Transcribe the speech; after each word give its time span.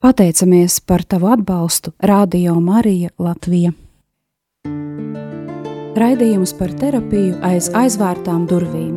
Pateicamies 0.00 0.80
par 0.80 1.02
tavu 1.04 1.26
atbalstu 1.26 1.90
Radio 2.00 2.54
Marija 2.60 3.10
Latvija. 3.18 3.74
Raidījums 6.00 6.54
par 6.56 6.72
terapiju 6.80 7.34
aiz 7.44 7.68
aizvērtām 7.76 8.46
durvīm. 8.48 8.94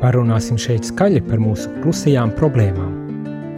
Parunāsim 0.00 0.56
šeit 0.56 0.88
skaļi 0.88 1.20
par 1.26 1.42
mūsu 1.44 1.68
klusajām 1.82 2.32
problēmām. 2.38 2.94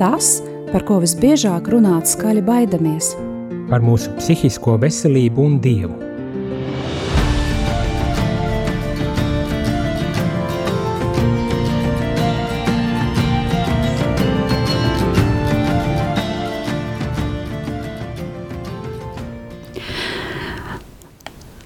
Tas, 0.00 0.40
par 0.72 0.82
ko 0.88 0.98
visbiežāk 1.04 1.70
runāt 1.70 2.10
skaļi 2.10 2.42
baidamies. 2.42 3.12
Par 3.70 3.86
mūsu 3.86 4.10
psihisko 4.18 4.74
veselību 4.82 5.46
un 5.46 5.60
dievu. 5.62 5.94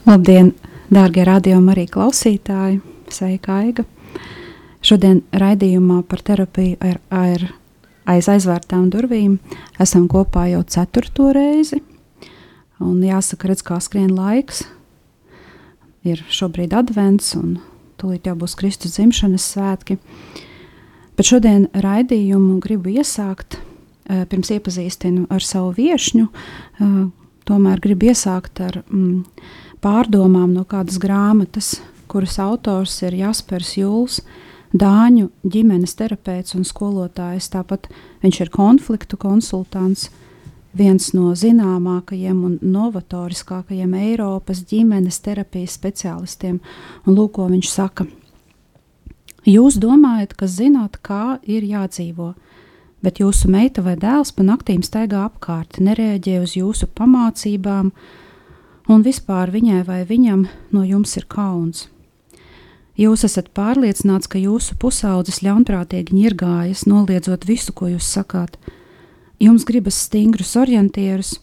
Labdien, 0.08 0.54
dārgie 0.88 1.20
radiokamā 1.28 1.74
arī 1.74 1.82
klausītāji! 1.92 2.78
Sveika, 3.12 3.58
Aiga! 3.60 3.82
Šodien 4.80 5.18
raidījumā 5.36 5.98
par 6.08 6.22
terapiju 6.24 6.78
ar, 6.80 6.96
ar 7.12 7.44
aiz 8.08 8.30
aizvērtām 8.32 8.86
durvīm 8.88 9.34
esam 9.76 10.06
kopā 10.08 10.46
jau 10.48 10.62
ceturto 10.64 11.28
reizi. 11.36 11.82
Un 12.80 13.04
jāsaka, 13.04 13.50
redz, 13.52 13.60
kā 13.68 13.82
skrien 13.84 14.14
laiks. 14.16 14.62
Ir 16.08 16.24
šobrīd 16.32 16.72
advents, 16.78 17.34
un 17.36 17.58
tūlīt 18.00 18.32
jau 18.32 18.36
būs 18.40 18.56
Kristus 18.56 18.96
dzimšanas 18.96 19.52
svētki. 19.52 20.00
Bet 21.20 21.34
šodien 21.34 21.68
raidījumu 21.76 22.62
gribu 22.64 22.96
iesākt, 22.96 23.60
eh, 24.08 24.24
pirms 24.24 24.56
iepazīstinu 24.56 25.28
ar 25.28 25.44
savu 25.44 25.76
viesņu. 25.76 26.28
Eh, 26.80 27.00
tomēr 27.44 27.80
gribu 27.80 28.08
iesākt 28.08 28.60
ar 28.64 28.82
mm, 28.88 29.24
pārdomām 29.82 30.52
no 30.56 30.64
kādas 30.68 30.98
grāmatas, 31.02 31.78
kuras 32.10 32.38
autors 32.42 33.00
ir 33.06 33.16
Jaspers 33.18 33.76
Jūls, 33.78 34.20
Dāņu 34.68 35.30
ģimenes 35.48 35.94
terapeits 35.96 36.52
un 36.52 36.66
skolotājs. 36.68 37.46
Tāpat 37.48 37.86
viņš 38.20 38.40
ir 38.44 38.50
konfliktu 38.52 39.16
konsultants, 39.16 40.10
viens 40.76 41.12
no 41.16 41.32
zināmākajiem 41.32 42.42
un 42.44 42.58
novatoriskākajiem 42.60 43.94
Eiropas 43.96 44.60
ģimenes 44.68 45.22
terapijas 45.24 45.78
speciālistiem. 45.78 46.60
Un 47.06 47.16
lūk, 47.16 47.38
ko 47.38 47.48
viņš 47.48 47.70
saka. 47.72 48.06
Jūs 49.48 49.78
domājat, 49.80 50.34
ka 50.36 50.44
zināt, 50.44 50.98
kā 51.00 51.38
ir 51.48 51.64
jādzīvot, 51.64 52.36
bet 53.00 53.20
jūsu 53.22 53.48
meita 53.48 53.80
vai 53.80 53.94
dēls 53.96 54.34
pa 54.36 54.44
naktīm 54.44 54.82
staigā 54.84 55.22
apkārt, 55.30 55.78
nereaģē 55.80 56.40
uz 56.42 56.56
jūsu 56.58 56.90
pamācībām, 56.98 57.92
un 58.88 59.04
vispār 59.04 59.52
viņai 59.52 59.84
vai 59.86 60.02
viņam 60.08 60.46
no 60.72 60.82
jums 60.84 61.14
ir 61.20 61.28
kauns. 61.30 61.86
Jūs 62.98 63.22
esat 63.28 63.52
pārliecināts, 63.54 64.26
ka 64.26 64.40
jūsu 64.42 64.74
pusaudzis 64.82 65.38
ļaunprātīgi 65.46 66.16
ņirgājas, 66.16 66.82
noliedzot 66.90 67.46
visu, 67.46 67.70
ko 67.70 67.92
jūs 67.92 68.08
sakāt. 68.10 68.56
Jums 69.38 69.62
gribas 69.68 70.00
stingrus 70.08 70.56
orientierus, 70.58 71.36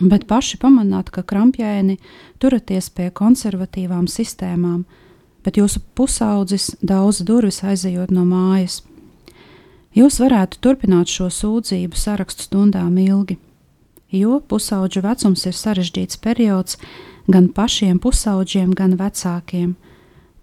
bet 0.00 0.24
paši 0.30 0.56
pamanāt, 0.62 1.10
ka 1.12 1.20
krampjaini 1.20 1.98
turaties 2.40 2.88
pie 2.88 3.10
konservatīvām 3.12 4.08
sistēmām, 4.08 4.86
bet 5.44 5.60
jūsu 5.60 5.82
pusaudzis 5.92 6.70
daudz 6.80 7.20
durvis 7.28 7.60
aizejot 7.60 8.14
no 8.14 8.24
mājas. 8.24 8.80
Jūs 9.94 10.22
varētu 10.24 10.62
turpināt 10.64 11.12
šo 11.12 11.28
sūdzību 11.28 12.00
sarakstu 12.00 12.48
stundām 12.48 12.96
ilgi 12.98 13.36
jo 14.14 14.40
pusauģu 14.40 15.02
vecums 15.04 15.44
ir 15.48 15.56
sarežģīts 15.58 16.20
periods 16.22 16.78
gan 17.30 17.48
pašiem 17.48 18.00
pusauģiem, 18.02 18.74
gan 18.76 18.96
vecākiem. 19.00 19.74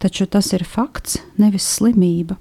Taču 0.02 0.26
tas 0.26 0.50
ir 0.54 0.66
fakts, 0.66 1.20
nevis 1.38 1.68
slimība. 1.78 2.38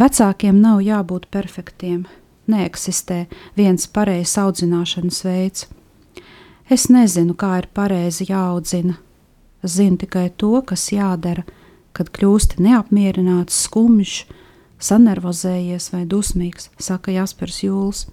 Vecākiem 0.00 0.58
nav 0.58 0.80
jābūt 0.82 1.28
perfektiem, 1.30 2.02
neeksistē 2.50 3.26
viens 3.54 3.86
pareizs 3.86 4.34
audzināšanas 4.42 5.20
veids. 5.22 5.68
Es 6.66 6.88
nezinu, 6.90 7.36
kā 7.38 7.60
ir 7.60 7.68
pareizi 7.70 8.26
jāaudzina. 8.26 8.96
Zinu 9.62 10.00
tikai 10.00 10.30
to, 10.36 10.56
kas 10.66 10.88
jādara, 10.92 11.44
kad 11.94 12.10
kļūsti 12.10 12.64
neapmierināts, 12.64 13.62
skumjš, 13.68 14.24
sanervozējies 14.82 15.92
vai 15.94 16.02
dusmīgs, 16.10 16.70
saka 16.80 17.14
Jaspers 17.14 17.62
Jūls. 17.62 18.06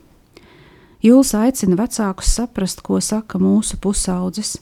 Jūls 1.02 1.32
aicina 1.34 1.74
vecākus 1.80 2.30
saprast, 2.30 2.84
ko 2.86 3.00
saka 3.02 3.40
mūsu 3.42 3.80
pusaudzis, 3.82 4.60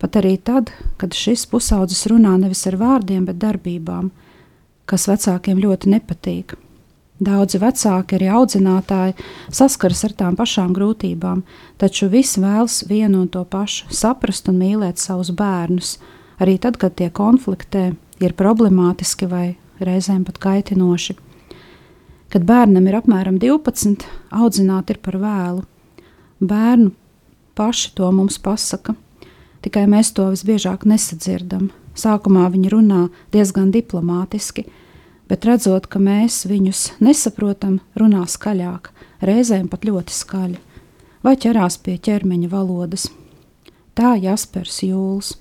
pat 0.00 0.16
arī 0.16 0.38
tad, 0.40 0.70
kad 0.96 1.12
šis 1.12 1.44
pusaudzis 1.50 2.06
runā 2.08 2.32
nevis 2.40 2.64
ar 2.70 2.78
vārdiem, 2.80 3.26
bet 3.28 3.36
darbībām, 3.42 4.08
kas 4.88 5.04
vecākiem 5.10 5.60
ļoti 5.60 5.92
nepatīk. 5.92 6.54
Daudzi 7.22 7.60
vecāki, 7.60 8.16
arī 8.16 8.30
audzinātāji, 8.32 9.14
saskaras 9.52 10.00
ar 10.08 10.14
tām 10.16 10.38
pašām 10.38 10.72
grūtībām, 10.74 11.42
taču 11.78 12.08
visi 12.10 12.40
vēlas 12.40 12.80
vienu 12.88 13.20
un 13.22 13.28
to 13.28 13.44
pašu- 13.44 13.92
saprast 14.02 14.48
un 14.48 14.58
mīlēt 14.58 14.96
savus 14.96 15.30
bērnus, 15.30 15.98
arī 16.40 16.58
tad, 16.58 16.78
kad 16.78 16.96
tie 16.96 17.10
konfliktē, 17.10 17.94
ir 18.18 18.32
problemātiski 18.32 19.28
vai 19.28 19.56
reizēm 19.78 20.24
pat 20.24 20.38
kaitinoši. 20.38 21.16
Kad 22.30 22.44
bērnam 22.44 22.88
ir 22.88 22.94
apmēram 22.94 23.38
12, 23.38 24.06
audzināt 24.32 24.90
ir 24.90 24.96
par 24.96 25.14
vēlu. 25.20 25.64
Bērnu 26.42 26.90
paši 27.54 27.92
to 27.94 28.08
mums 28.10 28.38
pasaka, 28.42 28.96
tikai 29.62 29.84
mēs 29.86 30.10
to 30.16 30.26
visbiežāk 30.32 30.86
nesadzirdam. 30.90 31.70
Sākumā 31.94 32.48
viņi 32.50 32.72
runā 32.72 33.02
diezgan 33.34 33.70
diplomātiski, 33.70 34.64
bet 35.28 35.44
redzot, 35.46 35.86
ka 35.86 36.00
mēs 36.02 36.42
viņus 36.48 36.96
nesaprotam, 37.04 37.78
runā 37.94 38.24
skaļāk, 38.26 38.90
reizēm 39.22 39.68
pat 39.70 39.84
ļoti 39.86 40.16
skaļi, 40.16 40.58
vai 41.22 41.36
ķerās 41.36 41.78
pie 41.84 41.98
ķermeņa 42.00 42.48
valodas. 42.50 43.06
Tā 43.94 44.16
Jaspers 44.16 44.80
Jūls. 44.82 45.34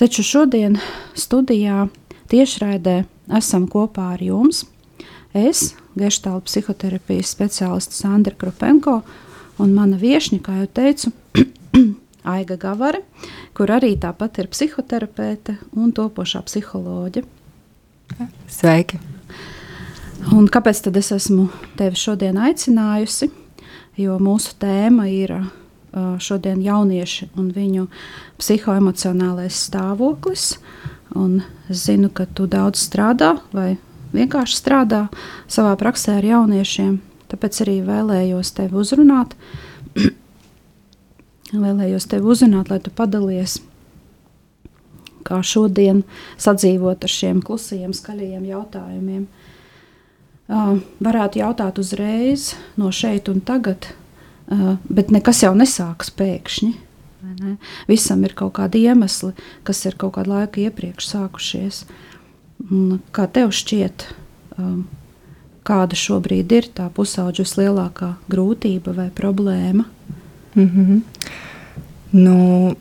Taču 0.00 0.24
šodien 0.26 0.80
studijā 1.14 1.84
tiešraidē 2.32 3.04
esam 3.38 3.68
kopā 3.70 4.14
ar 4.16 4.24
jums. 4.24 4.64
Es, 5.34 5.74
Geštāla 5.94 6.42
psihoterapijas 6.42 7.30
speciālists 7.36 8.00
Sandra 8.02 8.34
Krupenko 8.34 9.02
Un 9.62 9.74
mana 9.76 9.98
viesņa, 10.00 10.40
kā 10.42 10.56
jau 10.62 10.68
teicu, 10.74 11.12
Aiga 12.34 12.56
Gavare, 12.58 13.02
kur 13.54 13.70
arī 13.70 13.92
tāpat 14.00 14.40
ir 14.42 14.48
psihoterapeite 14.50 15.58
un 15.78 15.92
topošā 15.94 16.42
psiholoģe. 16.48 17.22
Sveiki! 18.50 18.98
Un 20.32 20.48
kāpēc 20.48 20.80
tad 20.86 20.96
es 20.96 21.12
esmu 21.12 21.50
tevi 21.78 21.98
šodien 22.00 22.38
aicinājusi? 22.40 23.28
Jo 24.00 24.16
mūsu 24.22 24.56
tēma 24.58 25.06
ir 25.12 25.36
šodien 26.18 26.62
jaunieši 26.64 27.30
un 27.38 27.50
viņu 27.54 27.86
psihoemocionālais 28.40 29.58
stāvoklis. 29.68 30.56
Un 31.14 31.42
es 31.70 31.84
zinu, 31.86 32.10
ka 32.10 32.26
tu 32.26 32.48
daudz 32.50 32.80
strādā 32.88 33.36
vai 33.54 33.76
vienkārši 34.14 34.58
strādā 34.58 35.04
savā 35.46 35.76
praksē 35.78 36.18
ar 36.18 36.26
jauniešiem. 36.26 36.98
Tāpēc 37.34 37.64
arī 37.64 37.80
vēlējos 37.82 38.54
tevi 38.54 38.78
uzrunāt. 38.78 39.34
vēlējos 41.52 42.06
tevi 42.10 42.30
uzrunāt, 42.30 42.70
lai 42.70 42.78
tu 42.82 42.92
padalies, 42.94 43.58
kā 45.24 45.40
šodien 45.42 46.04
sadzīvot 46.40 47.04
ar 47.04 47.12
šiem 47.12 47.42
klusajiem, 47.44 47.94
skaļajiem 47.96 48.46
jautājumiem. 48.52 49.26
Uh, 50.44 50.78
varētu 51.00 51.40
jautāt 51.40 51.78
uzreiz, 51.80 52.52
no 52.76 52.90
šeit 52.92 53.30
un 53.32 53.40
tagad, 53.40 53.88
uh, 54.52 54.74
bet 54.92 55.12
nekas 55.14 55.40
jau 55.42 55.54
nesākas 55.56 56.12
pēkšņi. 56.14 56.72
Ne? 57.40 57.54
Visam 57.88 58.20
ir 58.28 58.34
kaut 58.36 58.52
kādi 58.58 58.82
iemesli, 58.84 59.32
kas 59.64 59.80
ir 59.88 59.96
kaut 59.96 60.18
kādu 60.18 60.34
laiku 60.34 60.66
iepriekš 60.66 61.08
sākušies. 61.14 61.78
Kā 63.16 63.24
tev 63.32 63.54
šķiet, 63.56 64.04
uh, 64.60 64.76
kāda 65.64 65.96
šobrīd 65.98 66.52
ir 66.52 66.70
tā 66.76 66.88
pusauģa 66.94 67.44
vislielākā 67.44 68.14
grūtība 68.30 68.94
vai 68.96 69.10
problēma? 69.14 69.84
Mm 70.54 70.68
-hmm. 70.70 71.00
nu, 72.12 72.76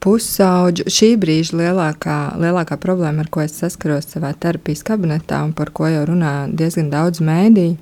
pusauģu 0.00 0.86
šī 0.88 1.12
brīža 1.20 1.56
lielākā, 1.60 2.16
lielākā 2.40 2.78
problēma, 2.80 3.20
ar 3.20 3.28
ko 3.32 3.42
es 3.44 3.58
saskaros 3.60 4.08
savā 4.08 4.32
terapijas 4.32 4.82
kabinetā 4.86 5.42
un 5.44 5.52
par 5.52 5.70
ko 5.76 5.88
jau 5.90 6.06
runā 6.08 6.48
diezgan 6.56 6.90
daudz 6.90 7.20
mēdīju, 7.20 7.76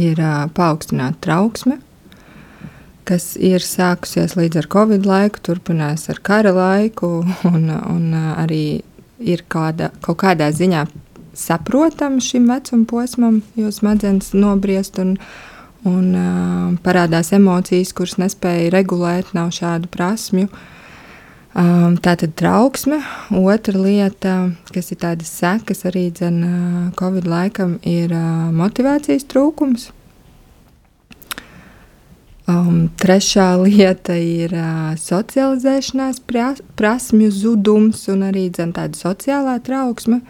ir 0.00 0.20
uh, 0.20 0.48
paaugstināta 0.54 1.20
trauksme, 1.20 1.78
kas 3.04 3.34
ir 3.36 3.64
sākusies 3.64 4.36
līdz 4.38 4.62
ar 4.62 4.70
covid 4.72 5.06
laiku, 5.06 5.42
turpinās 5.42 6.08
ar 6.12 6.20
kara 6.22 6.52
laiku 6.56 7.24
un, 7.44 7.70
un 7.70 8.14
uh, 8.14 8.32
arī 8.40 8.80
ir 9.20 9.44
kāda, 9.48 9.90
kaut 10.00 10.22
kādā 10.22 10.48
ziņā 10.54 10.86
saprotama 11.40 12.20
šim 12.20 12.48
vecuma 12.50 12.86
posmam, 12.88 13.40
jo 13.56 13.72
smadzenes 13.72 14.32
nobriest 14.36 14.98
un, 15.02 15.16
un 15.88 16.10
uh, 16.14 16.66
parādās 16.84 17.32
emocijas, 17.36 17.94
kuras 17.96 18.18
nespēja 18.20 18.70
regulēt, 18.74 19.32
nav 19.36 19.54
šādu 19.56 19.90
prasmju. 19.92 20.50
Um, 21.50 21.96
tā 21.98 22.14
tad 22.14 22.36
trauksme. 22.38 23.00
Otra 23.34 23.74
lieta, 23.74 24.34
kas 24.70 24.92
ir 24.94 25.00
tādas 25.02 25.32
sekas 25.34 25.82
arī 25.88 26.04
dzen, 26.14 26.36
uh, 26.46 26.84
Covid 26.98 27.26
laikam, 27.26 27.80
ir 27.82 28.14
uh, 28.14 28.52
motivācijas 28.54 29.26
trūkums. 29.26 29.88
Um, 32.50 32.86
trešā 32.98 33.48
lieta 33.66 34.14
ir 34.14 34.54
uh, 34.54 34.92
socializēšanās 34.94 36.22
pras, 36.26 36.62
prasmju 36.78 37.32
zudums 37.34 38.06
un 38.10 38.24
arī 38.30 38.46
dzen, 38.54 38.70
tāda 38.76 38.98
sociālā 38.98 39.58
trauksme, 39.66 40.20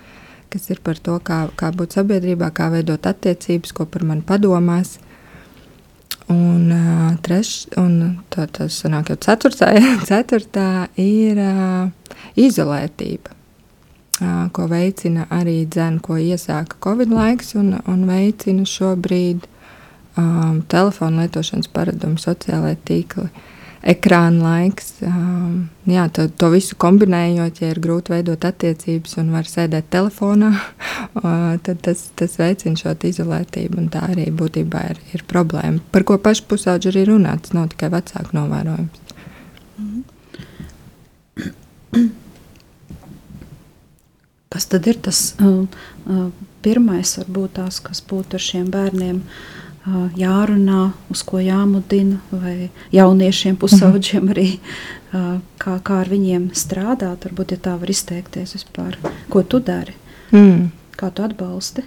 kas 0.51 0.71
ir 0.73 0.81
par 0.85 0.99
to, 0.99 1.17
kā, 1.25 1.45
kā 1.59 1.71
būt 1.77 1.97
sabiedrībā, 1.99 2.51
kā 2.55 2.71
veidot 2.73 3.07
attiecības, 3.07 3.73
ko 3.77 3.87
par 3.91 4.05
mani 4.09 4.25
padomās. 4.27 4.99
Un, 6.31 6.71
uh, 6.71 7.17
treš, 7.27 7.67
un 7.81 8.23
tā, 8.31 8.47
tas 8.55 8.77
sanāk 8.85 9.11
jau 9.11 9.19
ceturtā, 9.25 9.73
ceturtā 10.11 10.87
ir 11.01 11.41
uh, 11.43 12.19
izolētība, 12.39 13.35
uh, 13.35 14.45
ko 14.55 14.69
veicina 14.71 15.27
arī 15.35 15.65
dzēna, 15.67 15.99
ko 16.07 16.21
iesāka 16.23 16.79
Covid 16.87 17.11
laiks 17.15 17.57
un, 17.59 17.73
un 17.91 18.05
veicina 18.07 18.63
šobrīd 18.63 19.49
um, 20.21 20.63
telefonu 20.71 21.25
lietošanas 21.25 21.71
paradumi, 21.75 22.23
sociālai 22.23 22.77
tīkli. 22.87 23.27
Uh, 23.81 23.87
ekrāna 23.87 24.43
laiks. 24.45 24.93
Um, 25.05 25.71
jā, 25.89 26.05
to, 26.13 26.27
to 26.29 26.51
visu 26.53 26.77
kombinējot, 26.81 27.61
ja 27.63 27.71
ir 27.73 27.81
grūti 27.83 28.13
veidot 28.15 28.45
attiecības 28.45 29.17
un 29.23 29.33
var 29.35 29.49
sēdēt 29.49 29.89
telefonā, 29.93 30.53
tad 31.67 31.83
tas, 31.87 32.09
tas 32.19 32.37
veicina 32.41 32.77
šo 32.79 32.95
izolētību. 33.11 33.87
Tā 33.93 34.05
arī 34.13 34.29
būtībā 34.37 34.85
ir, 34.93 35.01
ir 35.17 35.25
problēma, 35.29 35.81
par 35.95 36.05
ko 36.09 36.19
pašu 36.21 36.47
pusauģi 36.51 36.93
arī 36.93 37.07
runā. 37.13 37.37
Tas 37.41 37.57
nav 37.57 37.71
tikai 37.73 37.93
vecāku 37.97 38.37
novērojums. 38.37 39.07
Kas 44.51 44.67
tad 44.67 44.87
ir 44.91 44.97
tas 44.99 45.19
uh, 45.39 45.63
uh, 46.11 46.25
pirmais, 46.65 47.13
varbūt 47.21 47.55
tās, 47.61 47.79
kas 47.85 48.03
būtu 48.03 48.35
ar 48.37 48.43
šiem 48.43 48.67
bērniem? 48.75 49.21
Uh, 49.23 49.60
jārunā, 49.87 50.91
uz 51.11 51.23
ko 51.25 51.41
jāmudina, 51.41 52.21
vai 52.31 52.71
jauniešiem, 52.93 53.57
pusauģiem 53.61 54.29
arī, 54.35 54.49
kā, 55.11 55.77
kā 55.83 56.01
ar 56.03 56.11
viņiem 56.11 56.51
strādāt. 56.57 57.25
Varbūt, 57.25 57.57
ja 57.57 57.65
tā 57.65 57.77
var 57.81 57.91
izteikties 57.91 58.57
vispār, 58.59 58.99
ko 59.33 59.43
tu 59.43 59.63
dari, 59.65 59.97
mm. 60.33 60.69
kā 61.01 61.11
tu 61.15 61.25
atbalsti. 61.25 61.87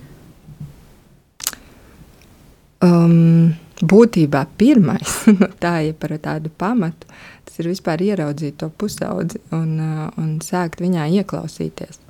Um, 2.83 3.53
būtībā 3.79 4.45
pirmais, 4.59 5.21
tā 5.63 5.77
ir 5.87 5.97
par 5.99 6.17
tādu 6.23 6.49
pamatu, 6.49 7.07
tas 7.45 7.61
ir 7.61 7.69
vispār 7.71 8.01
ieraudzīt 8.03 8.57
to 8.59 8.69
pusaudzi 8.69 9.39
un, 9.55 9.77
un 10.19 10.33
sākt 10.43 10.83
viņā 10.83 11.07
ieklausīties. 11.21 12.01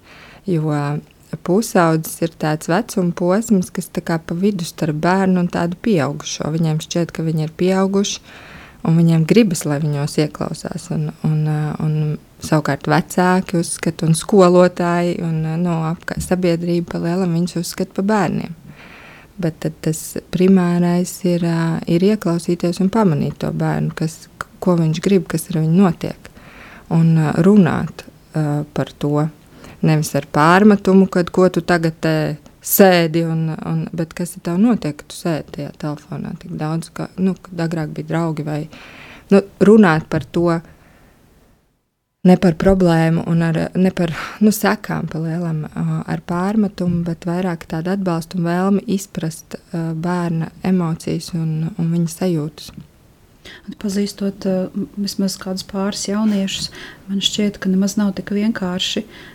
Jo 0.50 0.72
pusaudzis 1.42 2.22
ir 2.24 2.34
tāds 2.40 2.70
vecuma 2.72 3.14
posms, 3.18 3.72
kas 3.74 3.90
ir 3.90 4.04
pa 4.06 4.36
vidu 4.36 4.66
starp 4.66 5.00
bērnu 5.04 5.44
un 5.44 5.50
tādu 5.52 5.78
pieaugušo. 5.82 6.50
Viņiem 6.54 6.82
šķiet, 6.84 7.14
ka 7.16 7.26
viņi 7.26 7.48
ir 7.48 7.54
pieauguši, 7.58 8.20
un 8.84 8.98
viņiem 9.00 9.26
gribas, 9.26 9.64
lai 9.66 9.80
viņos 9.84 10.18
ieklausās. 10.26 10.90
Un, 10.96 11.12
un, 11.24 11.46
un 11.84 12.18
savukārt 12.44 12.90
vecāki 12.92 13.60
uzskata, 13.62 14.08
un 14.08 14.18
skolotāji 14.18 15.20
un 15.24 15.40
no, 15.64 15.78
sabiedrība 16.20 16.96
pa 16.96 17.04
lielam 17.06 17.38
viņus 17.38 17.62
uzskata 17.64 18.00
par 18.00 18.10
bērniem. 18.12 18.58
Bet 19.44 19.66
tas 19.82 20.02
primārais 20.34 21.16
ir, 21.26 21.46
ir 21.90 22.10
ieklausīties 22.12 22.84
un 22.84 22.92
pamanīt 22.94 23.40
to 23.42 23.50
bērnu, 23.50 23.96
kas, 23.98 24.28
ko 24.62 24.78
viņš 24.78 25.00
grib, 25.04 25.26
kas 25.32 25.50
ar 25.50 25.64
viņu 25.64 25.80
notiek, 25.80 26.30
un 26.94 27.16
runāt 27.42 28.06
uh, 28.06 28.62
par 28.76 28.92
to 29.02 29.26
Nevis 29.84 30.14
ar 30.16 30.28
pārmetumu, 30.32 31.10
kad 31.12 31.28
ko 31.36 31.50
tu 31.52 31.62
tagad 31.68 32.06
sēdi, 32.64 33.24
un, 33.28 33.50
un, 33.52 33.82
bet 33.96 34.14
kas 34.16 34.38
tev 34.44 34.60
notiek, 34.62 34.96
kad 35.00 35.10
tu 35.12 35.18
sēdi 35.18 35.58
tajā 35.58 35.72
telefonā 35.82 36.36
tik 36.40 36.54
daudz, 36.60 36.92
ka, 36.96 37.10
nu, 37.20 37.36
agrāk 37.60 37.92
bija 37.98 38.14
draugi 38.14 38.46
vai 38.48 38.62
nu, 39.34 39.44
runāt 39.60 40.08
par 40.12 40.26
to. 40.26 40.62
Ne 42.24 42.38
par 42.40 42.56
problēmu, 42.56 43.26
ar, 43.44 43.58
ne 43.76 43.90
par 43.92 44.14
nu, 44.40 44.54
sekām, 44.56 45.10
pa 45.12 45.20
lielam, 45.20 45.66
ar 46.08 46.22
pārmetumu, 46.24 47.02
bet 47.04 47.28
vairāk 47.28 47.66
tādu 47.68 47.92
atbalstu 47.92 48.40
un 48.40 48.48
vēlmi 48.48 48.84
izprast 48.96 49.58
bērna 49.74 50.48
emocijas 50.64 51.34
un, 51.36 51.74
un 51.76 51.92
viņa 51.92 52.14
sajūtas. 52.14 52.72
Pazīstot 53.76 54.48
vismaz 54.96 55.36
kādus 55.36 55.68
pāris 55.68 56.06
jauniešus, 56.08 56.70
man 57.10 57.20
šķiet, 57.20 57.60
ka 57.60 57.68
nemaz 57.68 57.98
nav 58.00 58.14
tik 58.16 58.32
vienkārši 58.32 59.04
uh, 59.04 59.33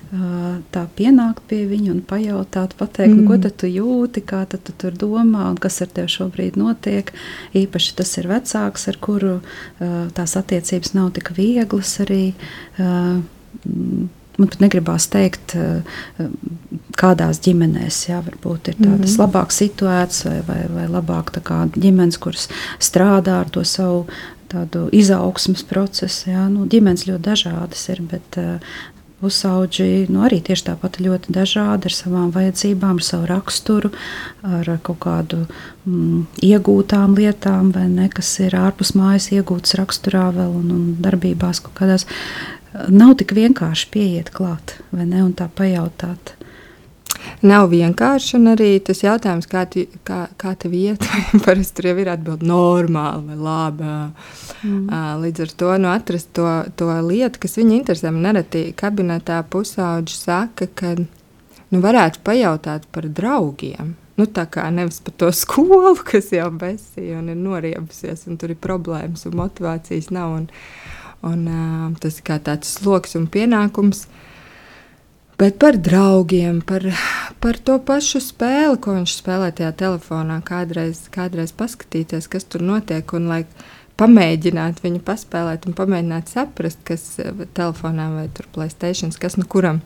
tā 0.72 0.82
pienākt 0.96 1.42
pie 1.50 1.64
viņa 1.68 1.90
un 1.92 2.00
pajautāt, 2.08 2.74
pateikt, 2.78 3.12
mm. 3.12 3.24
nu, 3.24 3.28
ko 3.28 3.50
tu 3.60 3.68
jūti, 3.68 4.22
kā 4.24 4.44
tu 4.48 4.72
tur 4.72 4.96
domā 4.96 5.50
un 5.50 5.58
kas 5.60 5.82
ar 5.84 5.90
tevi 5.92 6.08
šobrīd 6.08 6.56
notiek. 6.56 7.12
Īpaši 7.58 7.96
tas 7.98 8.14
ir 8.16 8.28
vecāks, 8.30 8.88
ar 8.88 8.96
kuru 9.04 9.40
tās 10.16 10.36
attiecības 10.40 10.94
nav 10.96 11.12
tik 11.18 11.34
vieglas 11.36 11.98
arī. 12.04 12.32
Man 14.38 14.46
pat 14.46 14.60
negribās 14.62 15.08
teikt, 15.10 15.56
kādās 16.96 17.40
ģimenēs 17.42 18.00
jā, 18.08 18.22
varbūt 18.22 18.70
ir 18.70 18.76
tādas 18.78 19.12
mm 19.12 19.14
-hmm. 19.16 19.22
labāk 19.24 19.52
situētas 19.52 20.24
vai, 20.24 20.40
vai, 20.46 20.60
vai 20.74 20.88
labāk 20.88 21.32
ģimenes, 21.76 22.18
kuras 22.18 22.48
strādā 22.78 23.40
ar 23.40 23.50
to 23.50 23.64
savu 23.64 24.06
tādu 24.48 24.88
izaugsmas 24.92 25.62
procesu. 25.62 26.30
Jā. 26.30 26.48
Nu, 26.48 26.66
ģimenes 26.66 27.06
ļoti 27.08 27.22
dažādas 27.22 27.88
ir, 27.88 28.02
bet 28.02 28.38
Pusauģi 29.18 30.06
nu, 30.12 30.20
arī 30.22 30.38
tieši 30.46 30.68
tāpat 30.68 31.00
ļoti 31.02 31.32
dažādi 31.34 31.90
ar 31.90 31.94
savām 31.94 32.28
vajadzībām, 32.34 33.00
ar 33.00 33.06
savu 33.06 33.26
raksturu, 33.26 33.90
ar 34.46 34.70
kaut 34.86 35.00
kādu 35.02 35.40
mm, 35.42 36.20
iegūtām 36.46 37.16
lietām, 37.18 37.72
vai 37.74 37.88
ne, 37.90 38.06
kas 38.14 38.30
ir 38.44 38.54
ārpus 38.54 38.94
mājas 38.94 39.32
iegūtas 39.34 39.74
raksturā 39.80 40.28
vēl 40.38 40.54
un, 40.60 40.70
un 40.76 40.86
darbībās 41.02 41.64
kaut 41.64 41.74
kādās 41.80 42.06
nav 42.86 43.16
tik 43.18 43.34
vienkārši 43.34 43.90
pieiet 43.90 44.30
klāt 44.34 44.78
vai 44.94 45.08
ne 45.08 45.24
un 45.26 45.34
tā 45.34 45.50
pajautāt. 45.50 46.37
Nav 47.46 47.68
vienkārši, 47.70 48.32
un 48.34 48.50
arī 48.50 48.70
tas 48.82 48.98
jautājums, 49.04 49.46
kā, 49.46 49.62
tu, 49.70 49.84
kā, 50.06 50.24
kā 50.40 50.54
tev 50.58 50.72
iet, 50.74 51.04
parasti 51.44 51.76
tur 51.76 51.90
jau 51.92 51.94
ir 52.02 52.10
atbilde 52.10 52.48
normāli 52.48 53.28
vai 53.28 53.38
labi. 53.38 53.92
Mm. 54.66 54.88
Līdz 55.22 55.44
ar 55.44 55.54
to 55.62 55.76
nu, 55.78 55.90
atrast 55.92 56.32
to, 56.34 56.48
to 56.74 56.90
lietu, 57.06 57.38
kas 57.44 57.54
viņu 57.60 57.76
interesē. 57.78 58.10
Man 58.10 58.26
nereti 58.26 58.64
kabinetā 58.78 59.38
pusauģi 59.52 60.18
saka, 60.18 60.66
ka 60.74 60.96
nu, 60.98 61.78
varētu 61.84 62.24
pajautāt 62.26 62.90
par 62.90 63.06
draugiem. 63.06 63.94
Nu, 64.18 64.26
tā 64.26 64.48
kā 64.50 64.66
nevis 64.74 64.98
par 65.06 65.14
to 65.22 65.30
skolu, 65.44 65.94
kas 66.02 66.32
jau 66.34 66.50
besīja 66.58 67.22
un 67.22 67.30
ir 67.30 67.38
noriebusies, 67.38 68.26
un 68.26 68.40
tur 68.40 68.56
ir 68.56 68.58
problēmas 68.58 69.28
un 69.30 69.38
motivācijas 69.44 70.10
nav. 70.14 70.40
Un, 70.42 70.48
Un, 71.26 71.48
uh, 71.50 71.94
tas 71.98 72.14
ir 72.14 72.22
kā 72.28 72.36
tāds 72.38 72.76
sloks 72.78 73.16
un 73.18 73.24
pienākums. 73.26 74.04
Bet 75.38 75.58
par 75.62 75.76
draugiem, 75.78 76.60
par, 76.66 76.82
par 77.42 77.58
to 77.62 77.78
pašu 77.78 78.20
spēli, 78.22 78.78
ko 78.82 78.96
viņš 78.98 79.16
spēlē 79.20 79.50
tajā 79.56 79.72
telefonā, 79.84 80.40
kādreiz, 80.46 81.06
kādreiz 81.14 81.54
paskatīties, 81.56 82.28
kas 82.30 82.46
tur 82.50 82.64
notiek. 82.66 83.14
Un, 83.16 83.28
lai 83.30 83.42
pamēģināt 83.98 84.82
viņu 84.84 85.02
paspēlēt 85.06 85.66
un 85.66 85.76
pamēģināt 85.78 86.30
saprast, 86.30 86.80
kas 86.86 87.04
telefonā 87.56 88.08
vai 88.14 88.28
tur 88.34 88.48
Playstation, 88.54 89.12
kas 89.18 89.38
nu 89.40 89.46
kuram. 89.50 89.82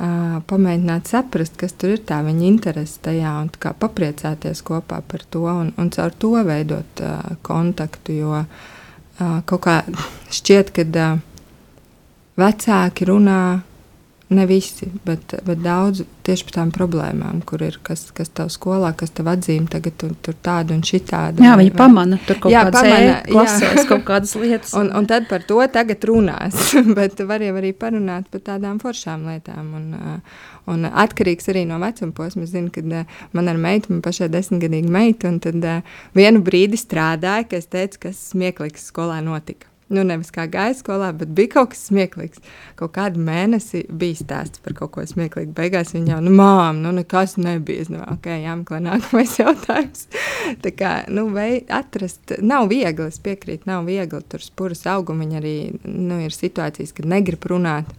Uh, 0.00 0.38
pamēģināt 0.48 1.10
saprast, 1.12 1.58
kas 1.60 1.74
tur 1.76 1.92
ir 1.92 2.04
tā 2.08 2.22
viņa 2.24 2.46
interese 2.48 3.02
tajā 3.04 3.34
un 3.42 3.50
kā 3.60 3.74
papriecāties 3.76 4.62
kopā 4.64 5.02
par 5.04 5.26
to 5.28 5.44
un, 5.44 5.74
un 5.76 5.90
caur 5.92 6.14
to 6.16 6.30
veidot 6.46 7.02
uh, 7.04 7.34
kontaktu. 7.44 8.16
Jo 8.22 8.38
uh, 8.40 9.42
kaut 9.44 9.60
kā 9.66 9.82
šķiet, 10.32 10.72
ka 10.72 11.10
vecāki 12.40 13.10
runā 13.10 13.42
ne 14.30 14.46
visi, 14.46 14.86
bet, 15.04 15.34
bet 15.46 15.58
daudz 15.58 16.04
tieši 16.26 16.44
par 16.46 16.54
tām 16.54 16.70
problēmām, 16.74 17.40
kur 17.46 17.62
ir 17.66 17.80
kas, 17.82 18.04
kas 18.14 18.30
tev 18.30 18.50
skolā, 18.54 18.92
kas 18.96 19.10
tev 19.14 19.26
atzīmē, 19.32 19.66
tagad 19.72 19.96
tur, 19.98 20.12
tur 20.22 20.36
tādu 20.38 20.76
un 20.76 20.84
šitādu. 20.86 21.42
Jā, 21.42 21.56
viņi 21.58 21.72
vai, 21.72 21.78
pamana 21.80 22.18
tur 22.28 22.38
kaut 22.44 22.54
jā, 22.54 22.62
kādas 22.68 22.86
pamana, 22.86 23.16
klasēs, 23.26 23.80
kaut 23.90 24.04
kādas 24.06 24.34
lietas. 24.38 24.74
un, 24.80 24.92
un 24.94 25.08
tad 25.10 25.26
par 25.30 25.42
to 25.48 25.58
tagad 25.74 26.06
runās, 26.06 26.60
bet 26.98 27.22
var 27.26 27.42
jau 27.42 27.56
arī 27.58 27.72
parunāt 27.74 28.28
par 28.30 28.44
tādām 28.52 28.78
foršām 28.82 29.26
lietām. 29.32 29.72
Un, 29.80 30.20
un 30.70 30.86
atkarīgs 30.90 31.50
arī 31.50 31.64
no 31.66 31.80
vecuma 31.82 32.14
posma. 32.14 32.46
Es 32.46 32.54
zinu, 32.54 32.70
ka 32.74 33.02
man 33.34 33.50
ar 33.50 33.58
meitu, 33.58 33.90
man 33.94 34.04
pašai 34.06 34.30
desmitgadīga 34.30 34.94
meita, 34.94 35.32
un 35.32 35.40
tad 35.42 35.66
vienu 36.14 36.44
brīdi 36.46 36.78
strādāja, 36.78 37.48
ka 37.50 37.58
es 37.58 37.66
teicu, 37.70 38.06
kas 38.06 38.22
smieklīgs 38.30 38.86
skolā 38.92 39.18
notika. 39.26 39.69
Nu, 39.90 40.04
nevis 40.06 40.28
kā 40.30 40.44
gāja 40.46 40.76
skolā, 40.78 41.08
bet 41.18 41.32
bija 41.34 41.50
kaut 41.56 41.72
kas 41.72 41.80
smieklīgs. 41.88 42.38
Kaut 42.78 42.92
kādu 42.94 43.18
mēnesi 43.26 43.82
bija 43.90 44.20
stāsts 44.20 44.62
par 44.62 44.76
kaut 44.78 44.92
ko 44.94 45.02
smieklīgu. 45.02 45.50
Beigās 45.56 45.90
viņa 45.96 46.12
jau, 46.12 46.18
nu, 46.22 46.30
mām, 46.38 46.78
nu, 46.84 46.92
nekas 46.94 47.34
nebija. 47.42 47.88
Nu, 47.90 48.04
ok, 48.12 48.28
jāmeklē 48.38 48.78
nākamais 48.84 49.34
jautājums. 49.42 50.04
Tā 50.62 50.70
kā, 50.78 50.92
nu, 51.10 51.26
vai 51.34 51.64
atrast, 51.66 52.36
nav 52.38 52.68
viegli, 52.70 53.08
es 53.10 53.18
piekrītu, 53.24 53.66
nav 53.66 53.88
viegli. 53.90 54.20
Tur 54.30 54.44
spuras 54.44 54.86
auguma 54.92 55.24
viņa 55.24 55.40
arī, 55.40 55.56
nu, 55.88 56.20
ir 56.22 56.38
situācijas, 56.38 56.94
kad 56.94 57.10
negrib 57.10 57.50
runāt. 57.50 57.90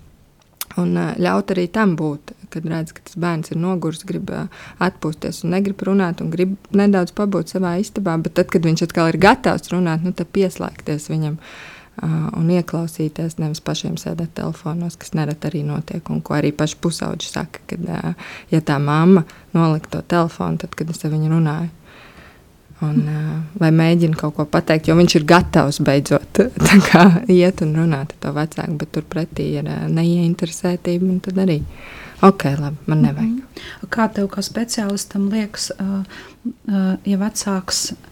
Un 0.80 0.96
ļaut 0.96 1.52
arī 1.52 1.68
tam 1.68 1.98
būt, 2.00 2.32
kad 2.54 2.64
redz, 2.72 2.94
ka 2.96 3.04
tas 3.04 3.20
bērns 3.20 3.52
ir 3.52 3.60
noguris, 3.60 4.06
grib 4.08 4.32
atpūsties 4.32 5.42
un 5.44 5.58
negrib 5.58 5.84
runāt, 5.84 6.24
un 6.24 6.32
grib 6.32 6.56
nedaudz 6.72 7.12
pabūt 7.18 7.52
savā 7.52 7.76
istabā. 7.84 8.16
Bet 8.24 8.38
tad, 8.40 8.48
kad 8.56 8.64
viņš 8.64 8.86
atkal 8.88 9.12
ir 9.12 9.20
gatavs 9.20 9.74
runāt, 9.76 10.08
nu, 10.08 10.16
tad 10.16 10.32
pieslēgties 10.32 11.12
viņam 11.12 11.36
uh, 11.36 11.60
un 12.02 12.48
ieklausīties, 12.56 13.36
nevis 13.42 13.62
pašiem 13.64 13.98
sēdēt 14.00 14.34
telefonos, 14.40 14.96
kas 15.00 15.14
nereti 15.18 15.50
arī 15.50 15.62
notiek. 15.68 16.08
Un 16.10 16.22
ko 16.26 16.38
arī 16.38 16.54
paši 16.56 16.80
pusauģi 16.82 17.28
saka, 17.28 17.62
kad 17.70 18.16
ja 18.52 18.62
tā 18.66 18.80
mamma 18.82 19.26
nolika 19.54 19.98
to 19.98 20.02
telefonu, 20.16 20.62
tad, 20.64 20.76
kad 20.78 20.90
es 20.90 21.04
ar 21.06 21.14
viņu 21.14 21.32
runāju. 21.34 21.70
Un, 22.82 23.04
vai 23.62 23.70
mēģina 23.78 24.18
kaut 24.18 24.34
ko 24.40 24.48
pateikt, 24.50 24.88
jo 24.90 24.96
viņš 24.98 25.16
ir 25.20 25.26
gatavs 25.30 25.78
beidzot 25.86 26.40
kā, 26.90 27.04
iet 27.30 27.62
un 27.62 27.76
runāt 27.78 28.16
ar 28.16 28.22
to 28.24 28.32
vecāku, 28.34 28.78
bet 28.82 28.94
turpretī 28.96 29.52
ir 29.60 29.70
neieinteresētība. 29.70 31.20
Tad 31.28 31.44
arī 31.44 31.60
ok, 32.26 32.48
labi, 32.58 32.78
man 32.88 33.04
nevajag. 33.06 33.36
-hmm. 33.36 33.90
Kā 33.94 34.10
tev 34.14 34.32
kā 34.34 34.42
speciālistam 34.42 35.30
liekas, 35.30 35.72
ja 37.06 37.18
vecāks 37.22 37.92
uh, 37.92 38.11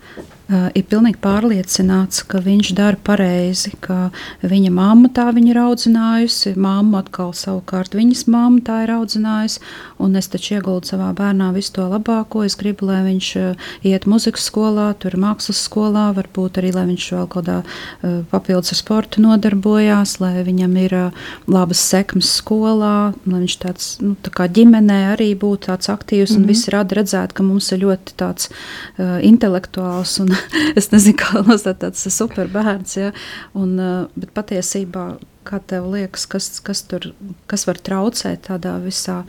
ir 0.49 0.85
pilnīgi 0.89 1.19
pārliecināts, 1.21 2.23
ka 2.25 2.39
viņš 2.41 2.71
dara 2.77 2.97
pareizi, 3.05 3.71
ka 3.83 4.09
viņa 4.41 4.71
mamma 4.73 5.11
tā 5.13 5.27
viņu 5.35 5.51
ir 5.53 5.59
audzinājusi, 5.61 6.55
mamma 6.57 7.03
atkal 7.03 7.35
savukārt 7.37 7.93
viņas 7.97 8.25
mamma 8.31 8.63
tā 8.65 8.79
ir 8.87 8.93
audzinājusi, 8.95 9.61
un 10.01 10.17
es 10.17 10.29
taču 10.31 10.55
ieguldu 10.57 10.89
savā 10.89 11.11
bērnā 11.17 11.51
visu 11.53 11.75
to 11.77 11.85
labāko. 11.91 12.41
Es 12.47 12.57
gribu, 12.57 12.87
lai 12.89 13.03
viņš 13.05 13.29
uh, 13.37 13.67
iet 13.85 14.07
muzikas 14.09 14.47
skolā, 14.49 14.87
tur 14.97 15.19
mākslas 15.21 15.61
skolā, 15.67 16.07
varbūt 16.17 16.57
arī, 16.61 16.73
lai 16.73 16.87
viņš 16.89 17.09
vēl 17.13 17.29
kādā 17.29 17.59
uh, 17.61 18.17
papildus 18.33 18.73
ar 18.73 18.81
sportu 18.81 19.21
nodarbojās, 19.25 20.17
lai 20.23 20.41
viņam 20.47 20.75
ir 20.81 20.97
labas 21.45 21.83
sekmes 21.91 22.31
skolā, 22.39 23.11
lai 23.29 23.43
viņš 23.43 23.59
tāds, 23.61 23.91
nu, 24.01 24.15
tā 24.17 24.33
kā 24.33 24.49
ģimenē 24.49 24.99
arī 25.13 25.29
būtu 25.37 25.69
tāds 25.69 25.93
aktīvs, 25.93 26.33
un 26.33 26.41
mm 26.41 26.43
-hmm. 26.43 26.55
visi 26.55 26.73
rada 26.73 26.95
redzēt, 26.97 27.37
ka 27.37 27.43
mums 27.43 27.71
ir 27.71 27.85
ļoti 27.85 28.17
tāds 28.17 28.49
uh, 28.49 29.21
intelektuāls 29.21 29.98
un 30.23 30.33
es 30.79 30.89
nezinu, 30.93 31.17
kā 31.19 31.43
nosaukt 31.45 31.83
tāds 31.83 32.05
super 32.13 32.49
bērns. 32.51 32.97
Ja? 32.99 33.11
Un, 33.57 33.75
bet 34.15 34.33
patiesībā, 34.37 35.05
kā 35.47 35.61
tev 35.65 35.89
liekas, 35.93 36.27
kas, 36.29 36.51
kas 36.65 36.83
tur 36.89 37.11
kas 37.49 37.65
var 37.69 37.79
traucēt 37.81 38.47
tādā 38.49 38.75
visā, 38.83 39.23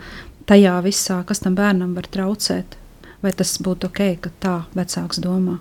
tajā 0.51 0.77
visā, 0.85 1.23
kas 1.27 1.43
tam 1.45 1.57
bērnam 1.59 1.97
var 1.99 2.09
traucēt? 2.11 2.77
Vai 3.21 3.35
tas 3.37 3.53
būtu 3.61 3.91
ok, 3.91 4.05
ka 4.25 4.33
tā 4.41 4.55
vecāks 4.77 5.21
domā? 5.21 5.59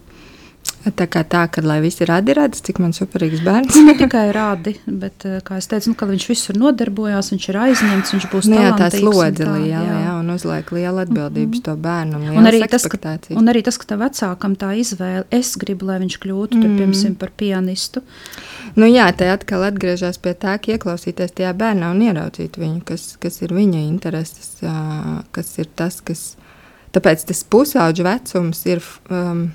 Tā 0.80 1.10
kā 1.12 1.26
tā, 1.28 1.42
ka 1.52 1.60
lai 1.60 1.82
visi 1.84 2.06
radi 2.08 2.32
redz, 2.38 2.62
cik 2.64 2.78
man 2.80 2.94
superīgs 2.96 3.42
bērns. 3.44 3.76
ne 3.84 3.96
tikai 4.00 4.30
rādi, 4.36 4.78
bet, 4.88 5.26
eh, 5.28 5.42
kā 5.44 5.58
es 5.60 5.68
teicu, 5.68 5.92
nu, 5.92 5.98
ka 6.00 6.08
viņš 6.08 6.28
visur 6.30 6.60
nodarbojās, 6.60 7.34
viņš 7.34 7.48
ir 7.52 7.60
aizņemts, 7.66 8.14
viņš 8.16 8.28
būs 8.32 8.48
nu, 8.48 8.62
jā, 8.64 8.70
tā 8.80 8.88
slodze 8.94 9.44
liela, 9.44 9.84
jā. 9.84 10.14
un 10.22 10.32
uzliek 10.32 10.72
lielu 10.72 11.04
atbildību 11.04 11.52
mm 11.52 11.60
-hmm. 11.60 11.66
to 11.68 11.76
bērnu. 11.76 12.24
Un 12.32 12.48
arī, 12.48 12.64
tas, 12.72 12.88
ka, 12.88 13.18
un 13.36 13.52
arī 13.52 13.64
tas, 13.64 13.78
ka 13.78 13.92
tā 13.92 14.00
vecākam 14.00 14.56
tā 14.56 14.72
izvēle, 14.80 15.26
es 15.32 15.52
gribu, 15.60 15.86
lai 15.86 16.00
viņš 16.00 16.16
kļūtu, 16.16 16.56
mm 16.56 16.64
-hmm. 16.64 16.78
tur, 16.78 16.80
piemēram, 16.80 17.16
par 17.16 17.32
pianistu. 17.36 18.02
Nu, 18.76 18.86
jā, 18.86 19.12
tā 19.12 19.34
atkal 19.34 19.64
atgriežas 19.68 20.18
pie 20.18 20.34
tā, 20.34 20.56
ka 20.64 20.72
ieklausīties 20.72 21.36
tajā 21.36 21.54
bērnā 21.54 21.92
un 21.92 22.02
ieraudzīt 22.02 22.56
viņu, 22.56 22.82
kas, 22.86 23.18
kas 23.20 23.42
ir 23.42 23.52
viņa 23.52 23.80
intereses, 23.84 24.64
kas 25.32 25.58
ir 25.58 25.68
tas, 25.76 26.02
kas. 26.02 26.36
Tāpēc 26.92 27.26
tas 27.28 27.44
pusauģa 27.44 28.04
vecums 28.04 28.66
ir. 28.66 28.82
Um, 29.12 29.52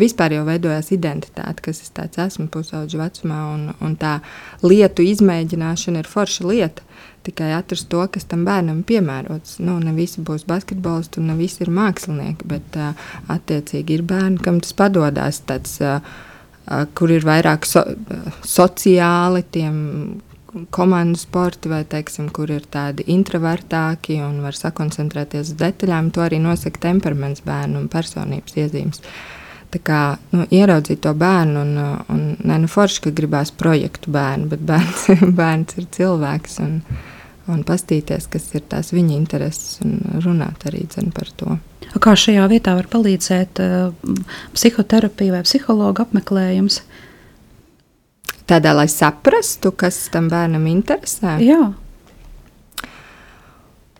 vispār 0.00 0.36
jau 0.36 0.44
veidojās 0.46 0.92
identitāte, 0.94 1.64
kas 1.64 1.82
es 1.84 1.92
tāds 1.96 2.20
esmu 2.20 2.48
pusauģa 2.52 3.00
vecumā, 3.00 3.40
un, 3.54 3.70
un 3.84 3.96
tā 4.00 4.18
lietu 4.64 5.04
izmēģināšana 5.06 6.02
ir 6.02 6.10
forša 6.10 6.48
lieta. 6.48 6.84
Tikai 7.26 7.50
atrast 7.56 7.88
to, 7.90 8.04
kas 8.12 8.28
tam 8.30 8.44
bērnam 8.46 8.84
piemērots. 8.86 9.56
Nu, 9.58 9.80
ne 9.82 9.90
visi 9.96 10.22
būs 10.22 10.44
basketbolisti, 10.46 11.18
un 11.18 11.32
ne 11.32 11.34
visi 11.40 11.64
ir 11.64 11.72
mākslinieki, 11.74 12.46
bet 12.46 12.78
uh, 12.78 13.08
attiecīgi 13.32 13.98
ir 13.98 14.04
bērni, 14.06 14.38
kam 14.44 14.60
tas 14.62 14.76
padodas. 14.78 15.42
Uh, 15.82 15.98
uh, 15.98 16.84
kur 16.94 17.10
ir 17.10 17.26
vairāk 17.26 17.66
so, 17.66 17.82
uh, 17.82 18.38
sociāli, 18.46 19.42
tiem 19.50 19.80
komandu 20.72 21.18
sporti, 21.20 21.68
vai 21.68 21.82
teiksim, 21.84 22.30
kur 22.32 22.52
ir 22.54 22.64
tādi 22.72 23.04
introvertāki 23.12 24.20
un 24.24 24.38
var 24.44 24.56
sakoncentrēties 24.56 25.50
uz 25.50 25.58
detaļām. 25.58 26.12
To 26.14 26.22
arī 26.24 26.38
nosaka 26.40 26.80
temperaments 26.86 27.42
bērnu 27.44 27.82
un 27.82 27.90
personības 27.92 28.54
iezīmes. 28.62 29.02
Uh, 29.02 29.45
kā, 29.86 30.00
nu, 30.32 30.46
ieraudzīt 30.54 31.02
to 31.04 31.12
bērnu, 31.18 31.62
un, 31.62 31.76
un 32.12 32.22
ne 32.46 32.58
nu 32.62 32.70
forši, 32.70 33.02
ka 33.06 33.12
gribās 33.16 33.52
projektu 33.52 34.12
bērnu, 34.14 34.48
bet 34.52 34.64
bērns, 34.66 35.06
bērns 35.40 35.78
ir 35.80 35.88
cilvēks. 35.96 36.58
Un, 36.64 36.80
un 37.52 37.62
paskatīties, 37.66 38.26
kas 38.30 38.48
ir 38.58 38.64
tās 38.70 38.92
viņa 38.94 39.14
intereses, 39.16 39.78
un 39.84 40.20
runāt 40.24 40.66
arī 40.66 40.86
par 41.14 41.30
to. 41.38 41.58
Kā 42.02 42.16
šajā 42.18 42.46
vietā 42.50 42.74
var 42.74 42.88
palīdzēt 42.90 43.60
uh, 43.62 43.92
psihoterapija 44.56 45.36
vai 45.36 45.42
psihologa 45.46 46.06
apmeklējums? 46.06 46.80
Tādā, 48.46 48.74
lai 48.74 48.86
saprastu, 48.90 49.72
kas 49.72 50.08
tam 50.12 50.28
bērnam 50.30 50.66
interesē. 50.70 51.38
Jā. 51.42 51.72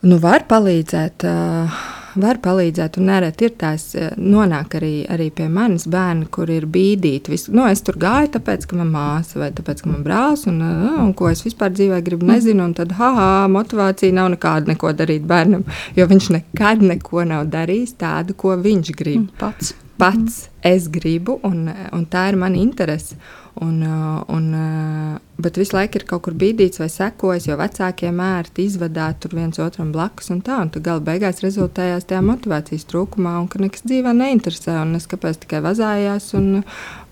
Nu, 0.07 0.19
var 0.23 0.47
palīdzēt. 0.51 1.27
Uh, 1.27 1.96
var 2.21 2.41
palīdzēt, 2.45 2.99
un 3.01 3.09
nereti 3.11 3.47
ir 3.49 3.55
tās 3.61 3.87
eh, 3.99 4.11
nonāk 4.17 4.77
arī, 4.79 4.93
arī 5.13 5.29
pie 5.35 5.49
manis 5.53 5.87
bērni, 5.91 6.29
kur 6.33 6.51
ir 6.53 6.67
bīdīti. 6.73 7.33
Vis, 7.33 7.47
nu, 7.53 7.65
es 7.71 7.83
tur 7.87 7.99
gāju, 8.03 8.33
tāpēc, 8.37 8.67
ka 8.69 8.79
man 8.81 8.91
māsa 8.95 9.41
vai 9.43 9.51
tāpēc, 9.57 9.85
ka 9.85 9.93
man 9.93 10.05
brālis, 10.07 10.47
un, 10.51 10.61
eh, 10.65 10.99
un 11.03 11.15
ko 11.17 11.31
es 11.33 11.45
vispār 11.47 11.73
dzīvē 11.77 12.03
gribu, 12.07 12.29
nezinu, 12.31 12.67
un 12.67 12.77
tad, 12.77 12.97
ha, 13.01 13.47
motivācija 13.53 14.17
nav 14.17 14.33
nekāda 14.37 14.73
neko 14.73 14.93
darīt 14.97 15.27
bērnam, 15.29 15.67
jo 15.97 16.07
viņš 16.13 16.31
nekad 16.39 16.85
neko 16.85 17.27
nav 17.29 17.49
darījis 17.53 17.97
tādu, 18.01 18.37
ko 18.39 18.57
viņš 18.61 18.95
grib. 18.97 19.27
Mm, 19.27 19.35
pats. 19.41 19.75
Pats 19.97 20.47
es 20.67 20.91
gribu, 20.93 21.39
un, 21.49 21.71
un 21.97 22.07
tā 22.13 22.29
ir 22.29 22.37
mana 22.41 22.61
interese. 22.61 23.17
Un, 23.57 23.81
uh, 23.81 24.21
un, 24.29 24.51
uh, 24.53 25.21
bet 25.41 25.57
visu 25.57 25.73
laiku 25.73 25.97
ir 25.97 26.05
kaut 26.05 26.27
kur 26.27 26.35
bīdīts 26.37 26.81
vai 26.83 26.91
sekojas, 26.93 27.47
jo 27.49 27.57
vecākiem 27.57 28.19
ērti 28.21 28.67
izvadāt 28.69 29.23
tur 29.23 29.33
viens 29.39 29.57
otram 29.65 29.95
blakus 29.95 30.29
un 30.35 30.43
tā. 30.45 30.59
Un 30.61 30.69
tad 30.75 30.85
gala 30.85 31.01
beigās 31.05 31.41
rezultējās 31.45 32.05
tajā 32.11 32.21
motivācijas 32.27 32.85
trūkumā, 32.91 33.33
un 33.41 33.49
ka 33.49 33.63
nekas 33.63 33.87
dzīvē 33.89 34.13
neinteresē. 34.19 34.77
Un 34.83 34.99
es 35.01 35.09
kāpēc 35.09 35.41
tikai 35.47 35.63
vazājās 35.65 36.29
un, 36.37 36.51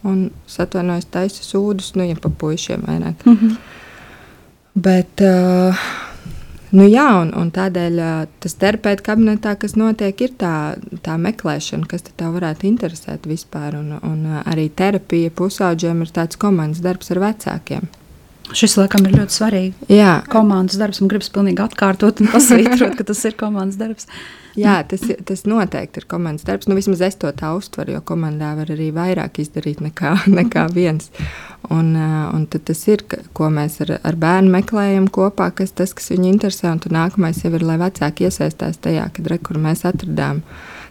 un 0.04 0.26
atvainojos 0.66 1.08
taisa 1.16 1.46
sūdus, 1.46 1.94
nu, 1.96 2.04
ja 2.10 2.20
pa 2.20 2.28
puišiem 2.28 2.84
vairāk. 2.90 3.24
Mm 3.24 3.38
-hmm. 3.40 3.56
Bet, 4.74 5.24
uh, 5.24 5.86
Nu, 6.74 6.82
jā, 6.90 7.06
un, 7.20 7.28
un 7.38 7.52
tādēļ 7.54 8.00
tas 8.42 8.56
terapeita 8.58 9.04
kabinetā, 9.06 9.52
kas 9.62 9.76
notiek, 9.78 10.24
ir 10.26 10.32
tā, 10.40 10.74
tā 11.06 11.14
meklēšana, 11.22 11.86
kas 11.86 12.02
tev 12.08 12.34
varētu 12.34 12.66
interesēt 12.66 13.28
vispār. 13.30 13.76
Un, 13.78 13.92
un 14.02 14.40
arī 14.42 14.66
terapija 14.74 15.30
pusauģiem 15.38 16.02
ir 16.02 16.10
tāds 16.16 16.40
komandas 16.40 16.82
darbs 16.82 17.14
ar 17.14 17.22
vecākiem. 17.28 17.86
Šis 18.52 18.76
laikam 18.76 19.06
ir 19.08 19.14
ļoti 19.16 19.32
svarīgi. 19.32 19.86
Jā, 19.94 20.18
komandas 20.28 20.76
darbs. 20.76 21.00
Man 21.00 21.08
gribas 21.08 21.30
pilnīgi 21.32 21.62
atkārtot 21.64 22.20
un 22.20 22.28
pasvītrot, 22.34 22.96
ka 22.98 23.06
tas 23.08 23.22
ir 23.24 23.38
komandas 23.40 23.78
darbs. 23.80 24.08
Jā, 24.54 24.76
tas, 24.86 25.02
tas 25.26 25.42
noteikti 25.50 26.02
ir 26.02 26.06
komandas 26.10 26.44
darbs. 26.46 26.68
Nu, 26.68 26.76
vismaz 26.78 27.00
es 27.02 27.16
to 27.18 27.30
tā 27.34 27.54
uztveru, 27.56 27.96
jo 27.96 28.02
komandā 28.06 28.52
var 28.58 28.70
arī 28.70 28.90
vairāk 28.94 29.40
izdarīt 29.42 29.80
nekā, 29.82 30.12
nekā 30.40 30.68
viens. 30.76 31.08
Un, 31.72 31.94
un 31.96 32.44
tas 32.52 32.84
ir, 32.92 33.06
ko 33.34 33.48
mēs 33.50 33.80
ar, 33.86 33.96
ar 34.04 34.20
bērnu 34.20 34.52
meklējam 34.52 35.08
kopā, 35.08 35.48
kas 35.56 35.72
tas, 35.72 35.96
kas 35.96 36.12
viņu 36.12 36.28
interesē. 36.34 36.74
Un 36.74 36.98
nākamais 37.00 37.40
jau 37.42 37.54
ir, 37.56 37.64
lai 37.64 37.80
vecāki 37.80 38.28
iesaistās 38.28 38.78
tajā, 38.84 39.08
kad 39.16 39.32
re, 39.32 39.40
kur 39.40 39.58
mēs 39.62 39.86
atradām 39.88 40.44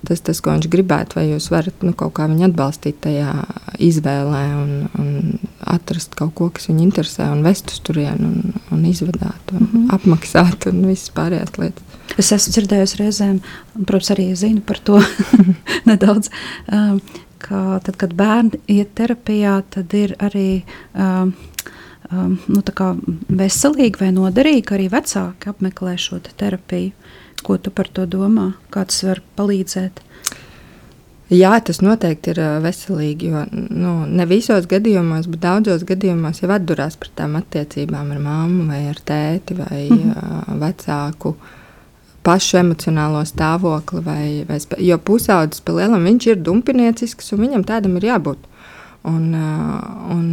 tas, 0.08 0.22
tas, 0.22 0.42
ko 0.44 0.54
viņš 0.54 0.68
gribētu, 0.72 1.18
vai 1.20 1.26
jūs 1.30 1.50
varat 1.54 1.84
nu, 1.86 1.94
kaut 1.98 2.14
kā 2.18 2.28
viņu 2.32 2.48
atbalstīt 2.50 3.00
tajā 3.04 3.34
izvēlē 3.84 4.44
un, 4.60 4.72
un 5.00 5.10
atrast 5.74 6.16
kaut 6.20 6.34
ko, 6.38 6.50
kas 6.54 6.70
viņu 6.70 6.86
interesē, 6.86 7.30
un 7.34 7.44
vest 7.46 7.74
uz 7.74 7.82
turieni, 7.86 8.30
un, 8.30 8.64
un 8.74 8.86
izvadāt, 8.90 9.54
un 9.54 9.60
mm 9.64 9.70
-hmm. 9.74 9.90
apmaksāt, 9.98 10.68
un 10.72 10.86
visas 10.88 11.12
pārējās 11.16 11.58
lietas. 11.58 12.00
Es 12.18 12.32
esmu 12.32 12.54
dzirdējusi 12.54 13.00
reizēm, 13.00 13.40
un, 13.76 13.86
protams, 13.86 14.12
arī 14.12 14.34
zinu 14.36 14.62
par 14.62 14.80
to 14.80 15.02
nedaudz. 15.90 16.30
Um, 16.72 17.02
ka 17.44 17.80
tad, 17.84 17.98
kad 18.00 18.14
bērni 18.14 18.60
iet 18.72 18.94
terapijā, 18.96 19.62
tad 19.70 19.94
ir 19.94 20.16
arī 20.24 20.64
um, 20.96 21.34
nu, 22.48 22.62
veselīgi 23.42 24.02
vai 24.02 24.12
noderīgi, 24.16 24.74
arī 24.76 24.90
vecāki 24.94 25.52
apmeklē 25.52 25.98
šo 26.00 26.20
te 26.24 26.34
terapiju. 26.38 26.92
Ko 27.44 27.58
tu 27.60 27.74
par 27.76 27.90
to 27.92 28.06
domā? 28.08 28.54
Kā 28.72 28.86
tas 28.88 29.02
var 29.04 29.20
palīdzēt? 29.38 30.00
Jā, 31.34 31.54
tas 31.66 31.80
noteikti 31.82 32.34
ir 32.34 32.40
veselīgi. 32.64 33.32
Jo 33.32 33.42
nu, 33.52 33.94
ne 34.06 34.26
visos 34.30 34.68
gadījumos, 34.70 35.28
bet 35.32 35.42
daudzos 35.44 35.86
gadījumos 35.88 36.44
jau 36.44 36.52
atdurās 36.54 36.98
pret 37.00 37.16
tām 37.18 37.38
attiecībām 37.40 38.14
ar 38.14 38.22
mammu, 38.22 38.68
vai 38.70 38.84
ar 38.92 39.00
tēti, 39.00 39.58
vai 39.58 39.88
mm 39.90 40.00
-hmm. 40.14 40.60
vecāku 40.62 41.36
pašu 42.24 42.58
emocionālo 42.58 43.24
stāvokli. 43.26 44.04
Vai, 44.04 44.46
vai, 44.48 44.60
jo 44.80 44.98
pusaudzis 44.98 45.62
pa 45.62 45.72
lielam 45.72 46.04
viņš 46.04 46.28
ir 46.28 46.44
dumpiniecisks 46.44 47.34
un 47.34 47.40
viņam 47.40 47.64
tādam 47.64 47.98
ir 47.98 48.04
jābūt. 48.12 48.38
Un, 49.04 49.34
un 49.36 50.28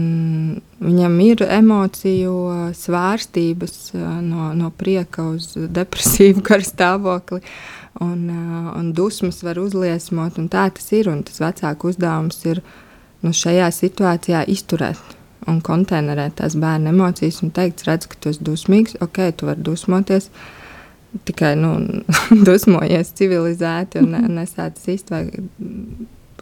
viņam 0.79 1.15
ir 1.25 1.41
emociju 1.43 2.35
svārstības 2.79 3.91
no, 4.23 4.53
no 4.55 4.71
prieka 4.71 5.25
uz 5.33 5.57
depresīvu 5.59 6.45
karstāvokli. 6.50 7.41
Uh, 7.43 7.81
un, 7.93 8.29
uh, 8.29 8.77
un 8.79 8.93
dusmas 8.93 9.43
var 9.43 9.59
uzliesmot. 9.59 10.39
Tā 10.53 10.69
tas 10.75 10.93
ir. 10.97 11.11
Tas 11.27 11.43
vecāku 11.43 11.91
uzdevums 11.91 12.39
ir 12.47 12.62
nu, 13.25 13.33
šajā 13.35 13.71
situācijā 13.75 14.45
izturēt 14.49 15.17
un 15.49 15.61
konteinerēt 15.65 16.37
tās 16.39 16.55
bērnu 16.61 16.93
emocijas 16.93 17.41
un 17.43 17.53
teikt, 17.57 17.87
redz, 17.89 18.07
ka 18.11 18.19
tu 18.21 18.31
esi 18.31 18.45
dusmīgs, 18.45 18.99
ok, 19.00 19.23
tu 19.37 19.49
vari 19.49 19.65
dusmoties. 19.65 20.29
Tikai 21.27 21.55
nu, 21.59 21.75
dusmojies 22.49 23.15
civilizēti 23.19 24.05
un 24.05 24.15
ne, 24.15 24.25
nesācis 24.41 25.09
vai 25.11 25.25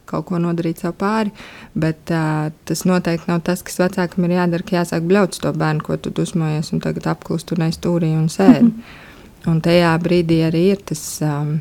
kaut 0.08 0.28
ko 0.30 0.40
nodarīt 0.42 0.82
sev 0.84 0.96
pāri. 1.00 1.34
Bet 1.78 2.12
uh, 2.14 2.48
tas 2.68 2.84
noteikti 2.88 3.30
nav 3.30 3.44
tas, 3.46 3.62
kas 3.66 3.78
vecākam 3.82 4.26
ir 4.26 4.38
jādara, 4.38 4.66
ka 4.66 4.80
jāsāk 4.80 5.06
bļaut 5.08 5.38
to 5.42 5.52
bērnu, 5.52 5.84
ko 5.84 6.00
tu 6.00 6.14
dusmojies, 6.14 6.72
un 6.72 6.82
tagad 6.84 7.10
apklust 7.14 7.52
un 7.54 7.68
aizstūrī 7.68 8.14
un 8.16 8.32
sēdi. 8.32 8.72
-hmm. 8.72 9.06
Un 9.46 9.60
tajā 9.64 9.94
brīdī 10.02 10.42
arī 10.48 10.62
ir 10.74 10.80
tas, 10.90 11.02
um, 11.22 11.60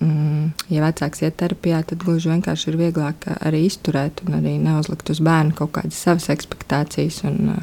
mm, 0.00 0.44
ja 0.72 0.84
vecāks 0.86 1.22
iet 1.22 1.36
terapijā, 1.40 1.82
tad 1.86 2.02
gluži 2.02 2.32
vienkārši 2.32 2.70
ir 2.70 2.78
vieglāk 2.80 3.28
arī 3.36 3.64
izturēt 3.68 4.24
un 4.26 4.38
arī 4.40 4.56
neuzlikt 4.62 5.12
uz 5.12 5.20
bērnu 5.24 5.54
kaut 5.58 5.74
kādas 5.78 6.00
savas 6.06 6.30
expectācijas 6.34 7.22
un, 7.28 7.56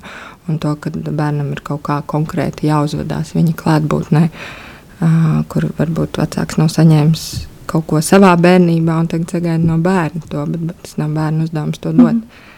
un 0.48 0.60
to, 0.62 0.76
ka 0.76 0.94
bērnam 0.94 1.52
ir 1.56 1.64
kaut 1.68 1.84
kā 1.90 2.02
konkrēti 2.06 2.70
jāuzvedās 2.70 3.34
viņa 3.38 3.58
klātbūtnē, 3.64 4.28
uh, 4.30 5.32
kur 5.52 5.72
varbūt 5.80 6.22
vecāks 6.22 6.62
nav 6.62 6.70
saņēmis 6.78 7.30
kaut 7.72 7.88
ko 7.88 8.02
savā 8.04 8.36
bērnībā 8.36 9.00
un 9.00 9.10
tagad 9.12 9.36
sagaida 9.38 9.64
no 9.64 9.78
bērna 9.82 10.24
to, 10.30 10.46
bet, 10.54 10.64
bet 10.70 10.82
tas 10.86 10.98
nav 11.00 11.14
bērnu 11.16 11.48
uzdevums 11.48 11.80
to 11.80 11.92
dot. 11.92 12.14
Mm 12.14 12.22
-hmm. 12.22 12.50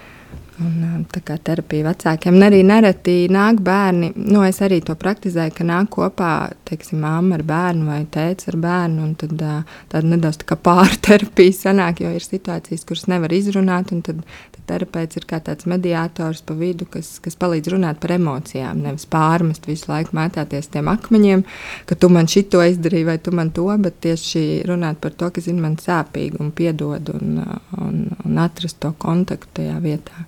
Un, 0.61 1.05
tā 1.09 1.17
kā 1.25 1.39
terapija 1.41 1.87
vecākiem. 1.87 2.35
Un 2.37 2.45
arī 2.45 2.59
nereti 2.67 3.25
nāk 3.33 3.57
bērni, 3.65 4.11
nu, 4.21 4.43
es 4.45 4.59
arī 4.61 4.77
to 4.85 4.93
praktizēju, 4.99 5.53
ka 5.57 5.65
nāk 5.65 5.89
kopā, 5.95 6.33
teiksim, 6.69 6.99
māma 7.01 7.39
ar 7.39 7.43
bērnu 7.47 7.87
vai 7.87 8.03
tēvs 8.13 8.51
ar 8.51 8.57
bērnu. 8.61 9.07
Tad 9.23 9.33
tāda 9.41 10.03
nedaudz 10.05 10.43
tā 10.43 10.51
kā 10.51 10.57
pārterapija 10.69 11.55
sanāk, 11.57 12.03
jo 12.05 12.11
ir 12.13 12.21
situācijas, 12.21 12.85
kuras 12.85 13.07
nevar 13.09 13.33
izrunāt. 13.33 13.89
Tad, 14.05 14.21
tad 14.53 14.67
terapeits 14.69 15.17
ir 15.17 15.25
kā 15.29 15.39
tāds 15.41 15.65
mediātors 15.69 16.43
pa 16.45 16.53
vidu, 16.59 16.85
kas, 16.93 17.15
kas 17.23 17.37
palīdz 17.39 17.73
runāt 17.73 17.97
par 18.03 18.13
emocijām. 18.13 18.83
Nevis 18.85 19.07
pārmest 19.09 19.65
visu 19.69 19.89
laiku 19.89 20.13
mētāties 20.19 20.69
tiem 20.75 20.91
akmeņiem, 20.93 21.43
ka 21.89 21.97
tu 21.97 22.11
man 22.13 22.29
šito 22.29 22.61
izdarīji 22.61 23.09
vai 23.09 23.17
tu 23.17 23.33
man 23.33 23.49
to, 23.57 23.65
bet 23.81 23.97
tieši 24.05 24.61
runāt 24.69 25.01
par 25.01 25.17
to, 25.17 25.33
kas 25.33 25.49
ir 25.49 25.57
man 25.57 25.79
sāpīgi 25.81 26.37
un 26.43 26.53
piedod 26.53 27.09
un, 27.17 27.41
un, 27.81 28.05
un 28.21 28.45
atrast 28.45 28.83
to 28.85 28.93
kontaktu 29.01 29.49
tajā 29.57 29.81
vietā. 29.81 30.27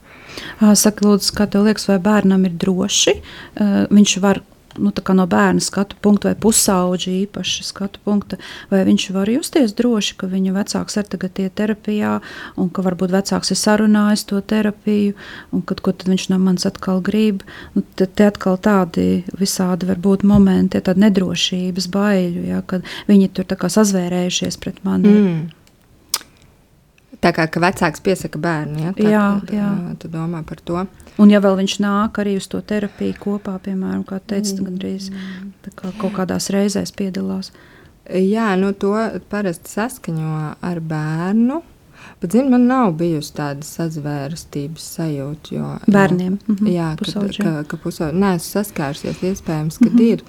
Saka, 0.59 1.05
lūdzu, 1.07 1.31
kā 1.37 1.47
tev 1.51 1.67
liekas, 1.67 1.87
vai 1.91 1.99
bērnam 2.03 2.45
ir 2.47 2.57
droši? 2.59 3.17
Viņš 3.91 4.17
var 4.23 4.41
nu, 4.77 4.91
no 5.13 5.25
bērna 5.27 5.59
skatu 5.59 5.95
punkta 6.01 6.29
vai 6.29 6.37
pusauģa 6.39 7.11
īpaša 7.25 7.63
skatu 7.63 7.99
punkta, 8.03 8.37
vai 8.71 8.83
viņš 8.87 9.07
var 9.15 9.29
justies 9.31 9.73
droši, 9.77 10.15
ka 10.19 10.29
viņa 10.31 10.53
vecāks 10.55 10.99
ir 10.99 11.07
tagad 11.09 11.39
terapijā, 11.55 12.19
un 12.59 12.69
ka 12.69 12.83
varbūt 12.85 13.13
vecāks 13.15 13.53
ir 13.53 13.59
sarunājis 13.59 14.25
to 14.29 14.41
terapiju, 14.41 15.15
un 15.55 15.65
kad, 15.65 15.81
ko 15.81 15.95
viņš 16.05 16.29
no 16.33 16.39
manis 16.41 16.67
atkal 16.67 17.01
grib. 17.05 17.43
Nu, 17.75 17.83
tad 17.95 18.15
te 18.15 18.29
atkal 18.29 18.57
tādi 18.57 19.23
visādi 19.39 19.89
var 19.89 20.01
būt 20.01 20.25
momenti, 20.27 20.81
tāda 20.81 21.07
nedrošības 21.07 21.89
baiļu, 21.91 22.47
ja, 22.51 22.63
kad 22.67 22.85
viņi 23.09 23.31
tur 23.35 23.47
sazvērējušies 23.55 24.59
pret 24.61 24.83
mani. 24.87 25.11
Mm. 25.11 25.45
Tā 27.21 27.31
kā 27.35 27.45
vecāks 27.47 28.01
piesaka 28.03 28.39
bērnu, 28.41 28.79
ja? 28.81 28.93
tā, 28.95 29.05
jā, 29.09 29.25
tad, 29.41 29.53
jā. 29.55 29.69
Tu 30.01 30.09
domā 30.11 30.41
par 30.47 30.59
to. 30.65 30.85
Un 31.21 31.31
ja 31.31 31.39
vēl 31.43 31.59
viņš 31.61 31.77
nāk 31.83 32.19
arī 32.21 32.35
uz 32.39 32.47
to 32.51 32.59
terapiju 32.61 33.15
kopā, 33.21 33.55
piemēram, 33.63 34.03
kā 34.07 34.19
teica, 34.19 34.57
mm. 34.57 34.65
gandrīz 34.67 35.11
kā 35.75 35.93
kaut 36.01 36.17
kādās 36.17 36.49
reizēs 36.53 36.91
piedalās. 36.95 37.53
Jā, 38.05 38.51
nu 38.59 38.73
to 38.77 38.93
parasti 39.31 39.71
saskaņo 39.71 40.35
ar 40.61 40.83
bērnu. 40.83 41.63
Bet, 42.21 42.31
zini, 42.31 42.49
man 42.51 42.67
nav 42.69 42.93
bijusi 42.99 43.33
tāda 43.35 43.65
sazvērstības 43.65 44.83
sajūta. 44.97 45.55
Jo, 45.55 45.71
Bērniem? 45.91 46.37
-hmm, 46.37 46.69
jā, 46.69 46.91
pusauģi. 46.99 47.37
ka, 47.41 47.43
ka, 47.43 47.63
ka 47.71 47.77
pusauģi. 47.83 48.19
Nē, 48.21 48.35
es 48.39 48.49
saskārusies 48.53 49.23
iespējams, 49.31 49.79
ka 49.81 49.89
mm 49.89 49.95
-hmm. 49.97 50.11
ir 50.11 50.23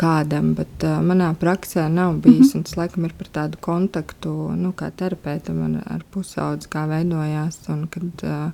kādam, 0.00 0.52
bet 0.58 0.84
uh, 0.84 0.98
manā 1.04 1.28
praksē 1.40 1.88
nav 1.92 2.20
bijis. 2.24 2.54
Mm 2.54 2.60
-hmm. 2.60 2.64
Tas 2.64 2.76
laikam 2.76 3.04
ir 3.04 3.12
par 3.18 3.28
tādu 3.32 3.56
kontaktu, 3.60 4.52
nu, 4.56 4.72
kā 4.72 4.90
terapeitam 4.90 5.62
ar, 5.62 5.82
ar 5.94 6.04
pusaudzi, 6.10 6.68
kā 6.68 6.86
veidojās. 6.88 7.58
Un, 7.68 7.86
kad, 7.90 8.22
uh, 8.22 8.50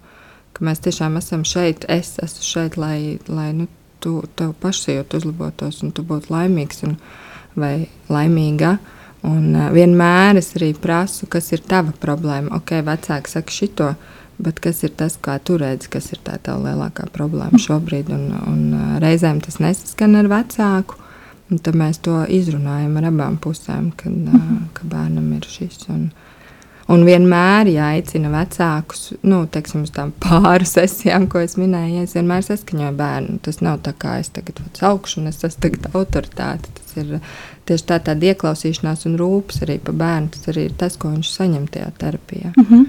ka 0.52 0.64
mēs 0.64 0.80
tiešām 0.80 1.16
esam 1.16 1.44
šeit, 1.44 1.84
es 1.88 2.18
esmu 2.22 2.42
šeit, 2.42 2.76
lai, 2.76 3.18
lai 3.28 3.52
nu, 3.52 3.66
tu 4.00 4.22
tev 4.36 4.52
pašsajūta 4.62 5.16
uzlabotos 5.16 5.82
un 5.82 5.92
tu 5.92 6.02
būtu 6.02 6.26
laimīgs 6.30 6.82
un, 6.82 6.96
vai 7.56 7.88
laimīga. 8.08 8.78
Un 9.22 9.54
uh, 9.54 9.70
vienmēr 9.72 10.36
es 10.36 10.56
arī 10.56 10.74
prasu, 10.74 11.26
kas 11.26 11.52
ir 11.52 11.60
tava 11.60 11.92
problēma. 12.00 12.56
Ok, 12.56 12.70
vecāki 12.70 13.28
saka 13.30 13.50
šito. 13.50 13.94
Bet 14.42 14.58
kas 14.60 14.80
ir 14.82 14.90
tas, 14.98 15.18
kā 15.22 15.36
tu 15.44 15.56
redzi, 15.60 15.88
kas 15.92 16.08
ir 16.12 16.18
tā 16.24 16.34
tā 16.42 16.56
lielākā 16.58 17.06
problēma 17.14 17.60
šobrīd? 17.62 18.10
Un, 18.10 18.24
un, 18.48 18.62
reizēm 19.02 19.38
tas 19.44 19.60
nesaskan 19.62 20.16
ar 20.18 20.30
vecāku, 20.32 20.96
Un 21.50 21.60
tad 21.60 21.76
mēs 21.76 22.00
to 22.04 22.22
izrunājam 22.32 22.96
ar 23.00 23.08
abām 23.10 23.38
pusēm, 23.42 23.90
kad, 23.96 24.12
mm 24.12 24.34
-hmm. 24.34 24.60
ka 24.72 24.86
bērnam 24.88 25.32
ir 25.36 25.46
šis. 25.48 25.88
Un, 25.88 26.10
un 26.88 27.04
vienmēr 27.04 27.68
jāicina 27.68 28.30
vecākus, 28.32 29.12
nu, 29.22 29.46
teiksim, 29.46 29.82
uz 29.82 29.90
tām 29.90 30.12
pāri 30.20 30.64
sesijām, 30.76 31.26
ko 31.28 31.38
es 31.38 31.56
minēju, 31.56 32.02
es 32.02 32.14
vienmēr 32.14 32.42
saskaņoju 32.46 32.96
bērnu. 32.96 33.38
Tas 33.42 33.60
nav 33.60 33.78
tā 33.82 33.92
kā 33.92 34.18
es 34.20 34.28
tagad 34.28 34.60
augšu 34.80 35.20
un 35.20 35.26
es 35.26 35.44
esmu 35.44 35.60
tagad 35.60 35.90
autoritāte. 35.92 36.68
Tas 36.78 36.96
ir 36.96 37.20
tieši 37.66 37.84
tā 37.84 37.98
tāda 37.98 38.32
ieklausīšanās 38.32 39.06
un 39.06 39.18
rūpes 39.20 39.62
arī 39.62 39.78
par 39.78 39.94
bērnu. 39.94 40.28
Tas 40.28 40.48
arī 40.48 40.64
ir 40.70 40.72
tas, 40.78 40.96
ko 40.96 41.08
viņš 41.08 41.36
saņem 41.36 41.68
tajā 41.68 41.90
terapijā. 41.98 42.52
Mm 42.56 42.66
-hmm. 42.70 42.86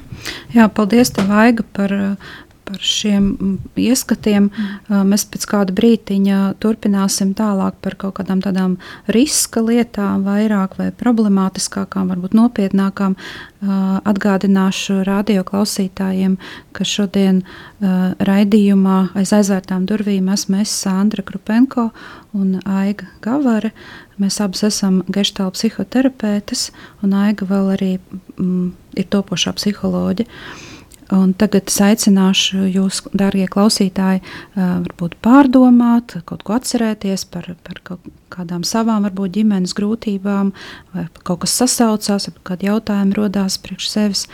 Jā, 0.54 0.70
paldies, 0.70 1.10
tev, 1.10 1.32
Aiga, 1.32 1.64
par, 1.74 2.18
par 2.66 2.80
šiem 2.80 3.58
ieskatiem. 3.80 4.50
Mm. 4.50 5.10
Mēs 5.12 5.26
pēc 5.30 5.46
kāda 5.50 5.76
brīdiņa 5.76 6.40
turpināsim 6.64 7.34
tālāk 7.38 7.78
par 7.84 7.98
kaut 8.00 8.18
kādām 8.20 8.44
tādām 8.44 8.78
riska 9.12 9.64
lietām, 9.64 10.24
vairāk 10.28 10.78
vai 10.80 10.90
problemātiskākām, 10.96 12.12
varbūt 12.14 12.38
nopietnākām. 12.38 13.18
Atgādināšu 13.64 15.02
radio 15.08 15.46
klausītājiem, 15.48 16.36
ka 16.76 16.88
šodien 16.88 17.44
raidījumā 17.80 18.98
aiz 19.20 19.32
aizvērtām 19.36 19.88
durvīm 19.88 20.28
esmu 20.34 20.60
es 20.64 20.74
Sandra 20.84 21.24
Krupenko 21.24 21.90
un 22.36 22.58
Aiga 22.66 23.08
Gavare. 23.24 23.72
Mēs 24.22 24.40
abas 24.44 24.66
esam 24.68 25.02
geštāla 25.12 25.56
psihoterapeutes, 25.56 26.68
un 27.04 27.16
Aiga 27.18 27.48
vēl 27.50 27.74
arī 27.78 27.92
mm, 28.38 28.70
ir 29.00 29.10
topošā 29.14 29.56
psiholoģija. 29.58 30.30
Un 31.14 31.34
tagad 31.38 31.70
es 31.70 31.76
aicināšu 31.84 32.64
jūs, 32.74 33.04
darbie 33.14 33.46
klausītāji, 33.52 34.24
varbūt 34.56 35.20
pārdomāt, 35.22 36.16
kaut 36.26 36.42
ko 36.48 36.56
atcerēties 36.58 37.28
par, 37.30 37.52
par 37.68 37.82
kaut 37.86 38.08
kādām 38.34 38.66
savām, 38.66 39.06
varbūt 39.06 39.36
ģimenes 39.38 39.76
grūtībām, 39.78 40.54
vai 40.96 41.06
kaut 41.22 41.44
kas 41.44 41.54
sasaucās, 41.62 42.30
vai 42.32 42.46
kādi 42.50 42.70
jautājumi 42.72 43.18
rodās 43.20 43.60
priekš 43.62 43.92
sevis. 43.94 44.28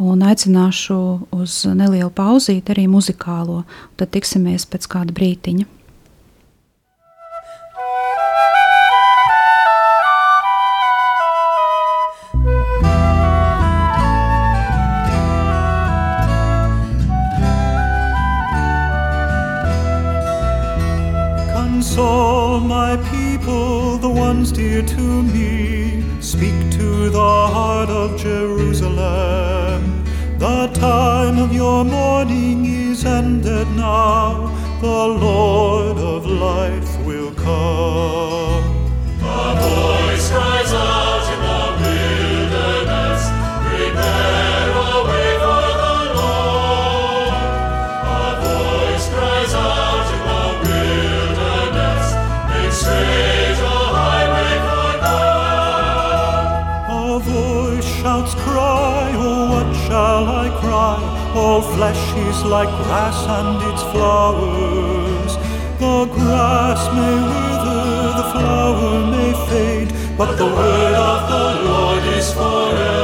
Un 0.00 0.22
aicināšu 0.24 0.96
uz 1.36 1.62
nelielu 1.76 2.12
pauzīti, 2.16 2.72
arī 2.72 2.86
muzikālo. 2.88 3.62
Tad 4.00 4.12
tiksimies 4.16 4.64
pēc 4.68 4.88
kāda 4.92 5.16
brītiņa. 5.16 5.79
Like 62.44 62.68
grass 62.84 63.26
and 63.26 63.62
its 63.72 63.82
flowers. 63.92 65.32
The 65.78 66.06
grass 66.14 66.80
may 66.94 67.16
wither, 67.30 68.12
the 68.20 68.26
flower 68.32 69.06
may 69.12 69.32
fade, 69.48 69.92
but 70.16 70.36
the 70.36 70.46
word 70.46 70.94
of 70.94 71.20
the 71.30 71.46
Lord 71.68 72.04
is 72.18 72.32
forever. 72.32 72.99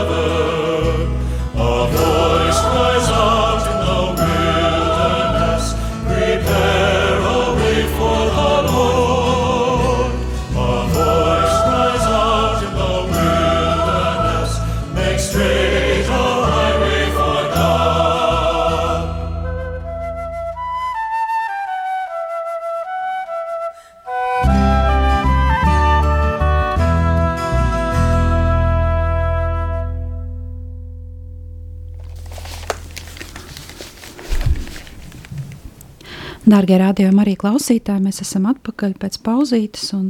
Dārgie 36.57 36.77
rādījumi, 36.81 37.21
arī 37.21 37.35
klausītāji, 37.37 38.01
mēs 38.07 38.23
esam 38.25 38.47
atpakaļ 38.49 38.95
pēc 39.03 39.19
pauzītes. 39.27 39.91
Un, 39.93 40.07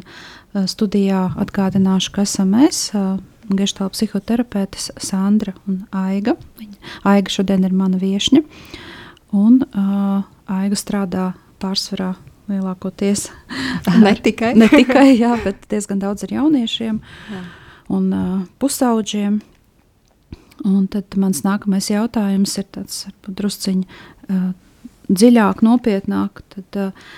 uh, 0.55 0.67
studijā 0.71 1.25
atgādināšu, 1.43 2.13
ka 2.15 2.23
esam 2.23 2.53
mēs, 2.55 2.93
uh, 2.95 3.17
geštāla 3.51 3.91
psihoterapeite 3.91 4.79
Sandra 5.03 5.57
un 5.67 5.81
Aiga. 5.91 6.37
Aiga 7.03 7.33
šodien 7.35 7.67
ir 7.67 7.75
mana 7.75 7.99
viesņa. 7.99 8.45
Un 9.35 9.59
uh, 9.67 10.23
Aiga 10.47 10.79
strādā 10.79 11.25
pārsvarā 11.63 12.13
lielākoties 12.47 13.27
Ne 14.05 14.15
tikai. 14.15 14.53
ne 14.63 14.69
tikai, 14.71 15.17
jā, 15.19 15.33
bet 15.43 15.67
diezgan 15.73 15.99
daudz 16.03 16.29
ar 16.29 16.37
jauniešiem 16.37 17.01
jā. 17.03 17.41
un 17.91 18.07
uh, 18.15 18.37
pusauģiem. 18.63 19.41
Un 20.67 20.87
tad 20.95 21.19
mans 21.19 21.43
nākamais 21.43 21.91
jautājums 21.91 22.55
ir 22.63 22.71
tāds 22.71 23.03
varbūt 23.09 23.37
drusciņ 23.43 23.83
uh, 23.83 24.47
dziļāk, 25.09 25.63
nopietnāk. 25.67 26.43
Tad, 26.55 26.81
uh, 26.81 27.15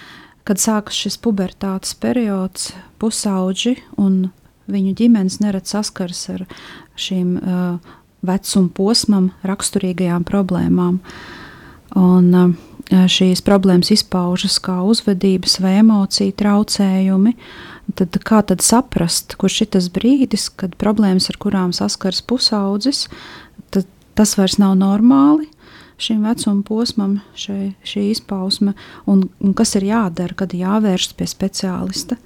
kad 0.48 0.60
sākas 0.62 0.96
šis 0.96 1.18
pubertātes 1.20 1.94
periods, 2.00 2.72
pusauģi 3.00 3.76
un 4.00 4.30
viņu 4.68 4.94
ģimenes 4.96 5.40
nerad 5.44 5.68
saskars 5.68 6.24
ar 6.32 6.46
šīm 6.98 7.34
uh, 7.36 7.92
vecuma 8.26 8.72
posmam 8.74 9.30
raksturīgajām 9.46 10.24
problēmām. 10.28 11.02
Un, 11.98 12.32
uh, 12.34 12.56
šīs 12.88 13.42
problēmas 13.44 13.90
izpaužas 13.92 14.58
kā 14.64 14.78
uzvedības 14.86 15.58
vai 15.60 15.78
emociju 15.82 16.32
traucējumi. 16.38 17.34
Tad 17.98 18.16
kā 18.24 18.40
tad 18.44 18.64
saprast, 18.64 19.36
kurš 19.40 19.62
ir 19.64 19.70
tas 19.76 19.88
brīdis, 19.92 20.48
kad 20.48 20.76
problēmas, 20.80 21.28
ar 21.32 21.38
kurām 21.40 21.72
saskars 21.76 22.20
pusaudzis, 22.22 23.06
tas 24.18 24.34
vairs 24.36 24.58
nav 24.58 24.74
normāli 24.80 25.46
šim 25.98 26.22
vecuma 26.26 26.62
posmam, 26.66 27.18
šai, 27.38 27.72
šī 27.86 28.08
izpausme, 28.12 28.74
un, 29.06 29.24
un 29.42 29.54
kas 29.58 29.74
ir 29.78 29.88
jādara, 29.88 30.36
kad 30.38 30.54
jāvēršas 30.54 31.16
pie 31.18 31.26
speciālista? 31.26 32.16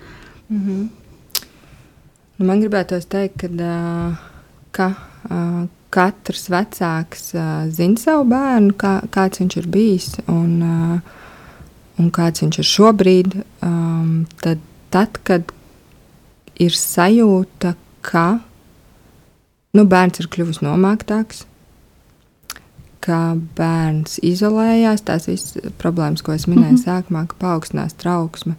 Mm 0.49 0.61
-hmm. 0.61 0.89
nu, 2.37 2.47
man 2.47 2.61
gribētos 2.61 3.09
teikt, 3.09 3.41
kad, 3.41 3.63
ka 4.71 4.95
katrs 5.91 6.49
vecāks 6.49 7.33
zina 7.69 8.01
savu 8.01 8.25
bērnu, 8.25 8.73
kā, 8.81 9.01
kāds 9.13 9.41
viņš 9.41 9.57
ir 9.57 9.67
bijis 9.67 10.09
un, 10.27 10.63
un 11.99 12.11
kāds 12.11 12.43
viņš 12.43 12.59
ir 12.59 12.65
šobrīd. 12.65 13.37
Tad, 14.43 14.59
tad, 14.91 15.19
kad 15.23 15.53
ir 16.61 16.77
sajūta, 16.77 17.75
ka 18.01 18.27
nu, 19.77 19.85
bērns 19.89 20.21
ir 20.21 20.29
kļuvis 20.33 20.63
nomāktāks, 20.65 21.45
ka 23.03 23.19
bērns 23.59 24.19
izolējās, 24.23 25.05
tās 25.07 25.27
visas 25.31 25.73
problēmas, 25.83 26.23
ko 26.23 26.37
es 26.37 26.47
minēju 26.47 26.77
mm 26.77 26.79
-hmm. 26.79 26.85
sākumā, 26.85 27.27
ka 27.27 27.39
paaugstinās 27.41 27.99
trauksme, 27.99 28.55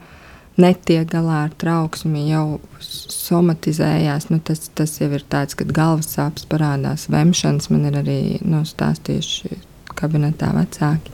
netiek 0.58 1.08
galā 1.10 1.44
ar 1.48 1.54
trauksmi, 1.58 2.28
jau 2.30 2.60
somatizējās. 2.80 4.30
Nu, 4.30 4.40
tas, 4.40 4.70
tas 4.76 5.00
jau 5.02 5.10
ir 5.12 5.24
tāds, 5.30 5.56
kad 5.56 5.72
galvas 5.72 6.12
sāpes 6.18 6.46
parādās, 6.50 7.10
vemšanas 7.10 7.70
man 7.70 7.86
ir 7.90 8.02
arī 8.04 8.20
nu, 8.46 8.62
stāstījuši 8.68 9.58
kabinetā 9.96 10.52
vecāki. 10.54 11.12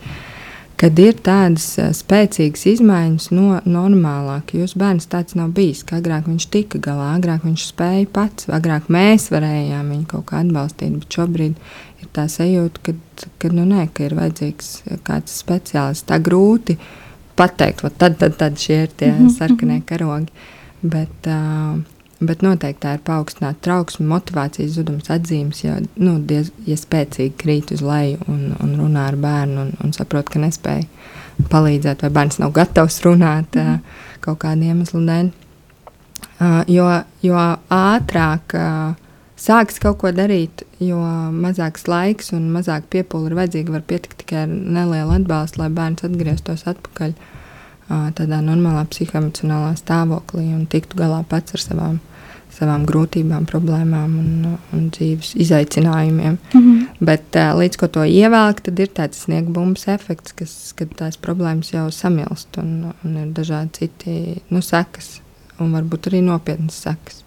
Kad 0.80 1.00
ir 1.04 1.18
tādas 1.20 1.74
spēcīgas 1.98 2.62
izmaiņas, 2.72 3.26
no 3.36 3.58
normālāk, 3.68 4.54
jūsu 4.56 4.80
bērns 4.80 5.10
tāds 5.12 5.36
nav 5.36 5.52
bijis. 5.58 5.82
Agrāk 5.92 6.30
viņš 6.30 6.46
tika 6.54 6.80
galā, 6.80 7.10
agrāk 7.18 7.44
viņš 7.44 7.66
spēja 7.74 8.06
pats, 8.16 8.48
agrāk 8.48 8.88
mēs 8.88 9.28
varējām 9.34 9.92
viņu 9.92 10.08
kaut 10.14 10.30
kā 10.32 10.40
atbalstīt, 10.40 10.96
bet 11.02 11.20
šobrīd 11.20 11.60
ir 12.00 12.14
tā 12.16 12.30
sajūta, 12.32 12.86
ka, 12.86 12.96
ka, 13.44 13.52
nu, 13.52 13.68
nē, 13.68 13.90
ka 13.92 14.08
ir 14.08 14.16
vajadzīgs 14.22 14.72
kāds 15.04 15.36
speciālists. 15.44 16.08
Tā 16.08 16.22
grūti 16.24 16.78
pateikt, 17.40 17.84
tad, 18.00 18.16
tad, 18.24 18.40
tad 18.40 18.56
šie 18.60 18.86
ir 18.86 18.96
tie 18.96 19.12
-hmm. 19.12 19.36
sarkanie 19.36 19.82
karogi. 19.84 20.32
Bet, 20.80 21.28
uh, 21.28 21.84
bet 22.20 22.44
noteikti 22.44 22.84
tā 22.84 22.98
ir 22.98 23.06
paaugstināta 23.08 23.64
trauksme, 23.64 24.08
motivācijas 24.10 24.76
zudums, 24.76 25.08
atzīmes, 25.14 25.64
ja, 25.64 25.78
nu, 25.96 26.18
diez, 26.20 26.52
ja 26.68 26.76
spēcīgi 26.80 27.38
krīt 27.40 27.72
uz 27.76 27.84
leju 27.86 28.20
un, 28.28 28.52
un 28.60 28.76
runā 28.82 29.08
ar 29.14 29.18
bērnu 29.20 29.66
un, 29.66 29.74
un 29.84 29.96
saprot, 29.96 30.30
ka 30.32 30.42
nespēja 30.44 30.88
palīdzēt, 31.50 32.04
vai 32.04 32.14
bērns 32.18 32.42
nav 32.44 32.56
gatavs 32.56 33.02
runāt 33.08 33.56
mm 33.56 34.08
kaut 34.24 34.42
kādu 34.44 34.68
iemeslu 34.70 35.00
dēļ. 35.08 35.30
Jo, 36.72 36.88
jo 37.24 37.40
ātrāk 37.74 38.56
sāks 39.40 39.80
kaut 39.84 40.00
ko 40.02 40.12
darīt, 40.16 40.64
jo 40.84 41.00
mazāks 41.36 41.88
laiks 41.92 42.34
un 42.36 42.50
mazāk 42.54 42.88
piepūle 42.94 43.32
ir 43.32 43.38
vajadzīga. 43.40 43.76
Var 43.78 43.86
pietikt 43.88 44.22
tikai 44.24 44.44
ar 44.46 44.52
nelielu 44.52 45.16
atbalstu, 45.18 45.64
lai 45.64 45.70
bērns 45.76 46.06
atgrieztos 46.08 46.66
atpakaļ 46.70 47.16
tādā 48.20 48.40
normālā 48.46 48.84
psihoemocionālā 48.92 49.74
stāvoklī 49.80 50.52
un 50.54 50.68
tiktu 50.70 51.00
galā 51.00 51.24
pats 51.30 51.56
ar 51.58 51.64
savām, 51.64 51.98
savām 52.60 52.84
grūtībām, 52.88 53.48
problēmām 53.50 54.18
un, 54.20 54.58
un 54.76 54.90
dzīves 54.96 55.32
izaicinājumiem. 55.40 56.38
Mm 56.54 56.60
-hmm. 56.60 57.06
Bet 57.06 57.40
līdz 57.62 57.80
ko 57.80 57.88
to 57.88 58.04
ievelk, 58.04 58.62
tad 58.62 58.80
ir 58.80 58.92
tāds 59.00 59.24
sniegbumbas 59.26 59.88
efekts, 59.88 60.36
kas, 60.36 60.74
kad 60.76 60.94
tās 60.96 61.18
problēmas 61.18 61.74
jau 61.74 61.88
samilst 61.92 62.58
un, 62.58 62.94
un 63.04 63.18
ir 63.18 63.34
dažādi 63.34 63.70
citi 63.72 64.42
nu, 64.50 64.62
sekas 64.62 65.22
un 65.60 65.74
varbūt 65.76 66.10
arī 66.12 66.22
nopietnas 66.24 66.82
sekas. 66.84 67.24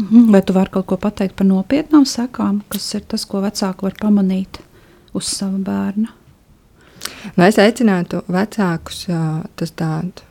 Mhm. 0.00 0.32
Vai 0.32 0.42
tu 0.42 0.52
vari 0.52 0.70
kaut 0.70 0.86
ko 0.86 0.96
pateikt 0.96 1.36
par 1.36 1.46
nopietnām 1.46 2.06
sekām, 2.08 2.62
kas 2.68 2.94
ir 2.94 3.00
tas, 3.00 3.24
ko 3.24 3.42
vecāki 3.44 3.82
var 3.82 3.94
pamanīt 4.00 4.60
uz 5.12 5.24
sava 5.24 5.58
bērna? 5.58 6.08
Nu, 7.36 7.44
es 7.44 7.58
aicinātu 7.58 8.22
vecākus 8.28 9.06
tas 9.56 9.72
tādu. 9.76 10.29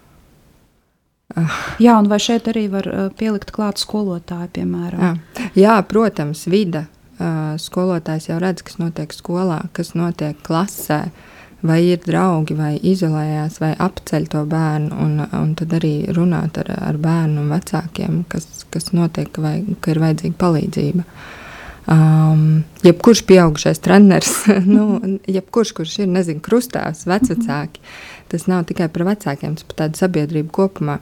Uh. 1.37 1.57
Jā, 1.77 1.93
un 2.01 2.07
vai 2.09 2.17
šeit 2.21 2.47
arī 2.49 2.65
var 2.71 2.87
uh, 2.89 3.09
pielikt 3.13 3.51
klāt 3.53 3.81
skolotāju, 3.81 4.49
piemēram? 4.55 5.19
Jā, 5.37 5.49
Jā 5.57 5.75
protams, 5.85 6.47
vide. 6.49 6.87
Uh, 7.19 7.57
skolotājs 7.59 8.29
jau 8.29 8.37
redz, 8.39 8.63
kas 8.63 8.79
notiek 8.79 9.11
skolā, 9.11 9.59
kas 9.75 9.91
notiek 9.91 10.37
klasē, 10.47 11.09
vai 11.67 11.81
ir 11.91 11.99
draugi, 12.05 12.55
vai 12.55 12.77
izolējās, 12.77 13.59
vai 13.59 13.73
apceļ 13.75 14.27
to 14.31 14.45
bērnu, 14.47 14.95
un, 15.03 15.19
un 15.41 15.51
tad 15.59 15.75
arī 15.75 15.93
runāt 16.15 16.61
ar, 16.63 16.71
ar 16.79 16.99
bērnu 17.01 17.43
un 17.43 17.51
vecākiem, 17.51 18.23
kas, 18.31 18.47
kas 18.71 18.93
notiek, 18.95 19.35
vai 19.43 19.57
ka 19.83 19.93
ir 19.93 20.01
vajadzīga 20.05 20.39
palīdzība. 20.39 21.05
Um, 21.89 22.63
jebkurš 22.85 23.23
pieaugušais 23.27 23.81
treneris, 23.85 24.35
nu, 24.63 25.17
jebkurš, 25.27 25.73
kurš 25.77 25.99
ir 26.05 26.11
nezinu, 26.13 26.41
krustāvs, 26.45 27.03
vecāki, 27.09 27.83
tas 28.31 28.47
nav 28.51 28.65
tikai 28.69 28.89
par 28.93 29.07
vecākiem, 29.11 29.57
tas 29.59 29.67
par 29.67 29.83
tādu 29.83 30.01
sabiedrību 30.03 30.55
kopumā. 30.55 30.99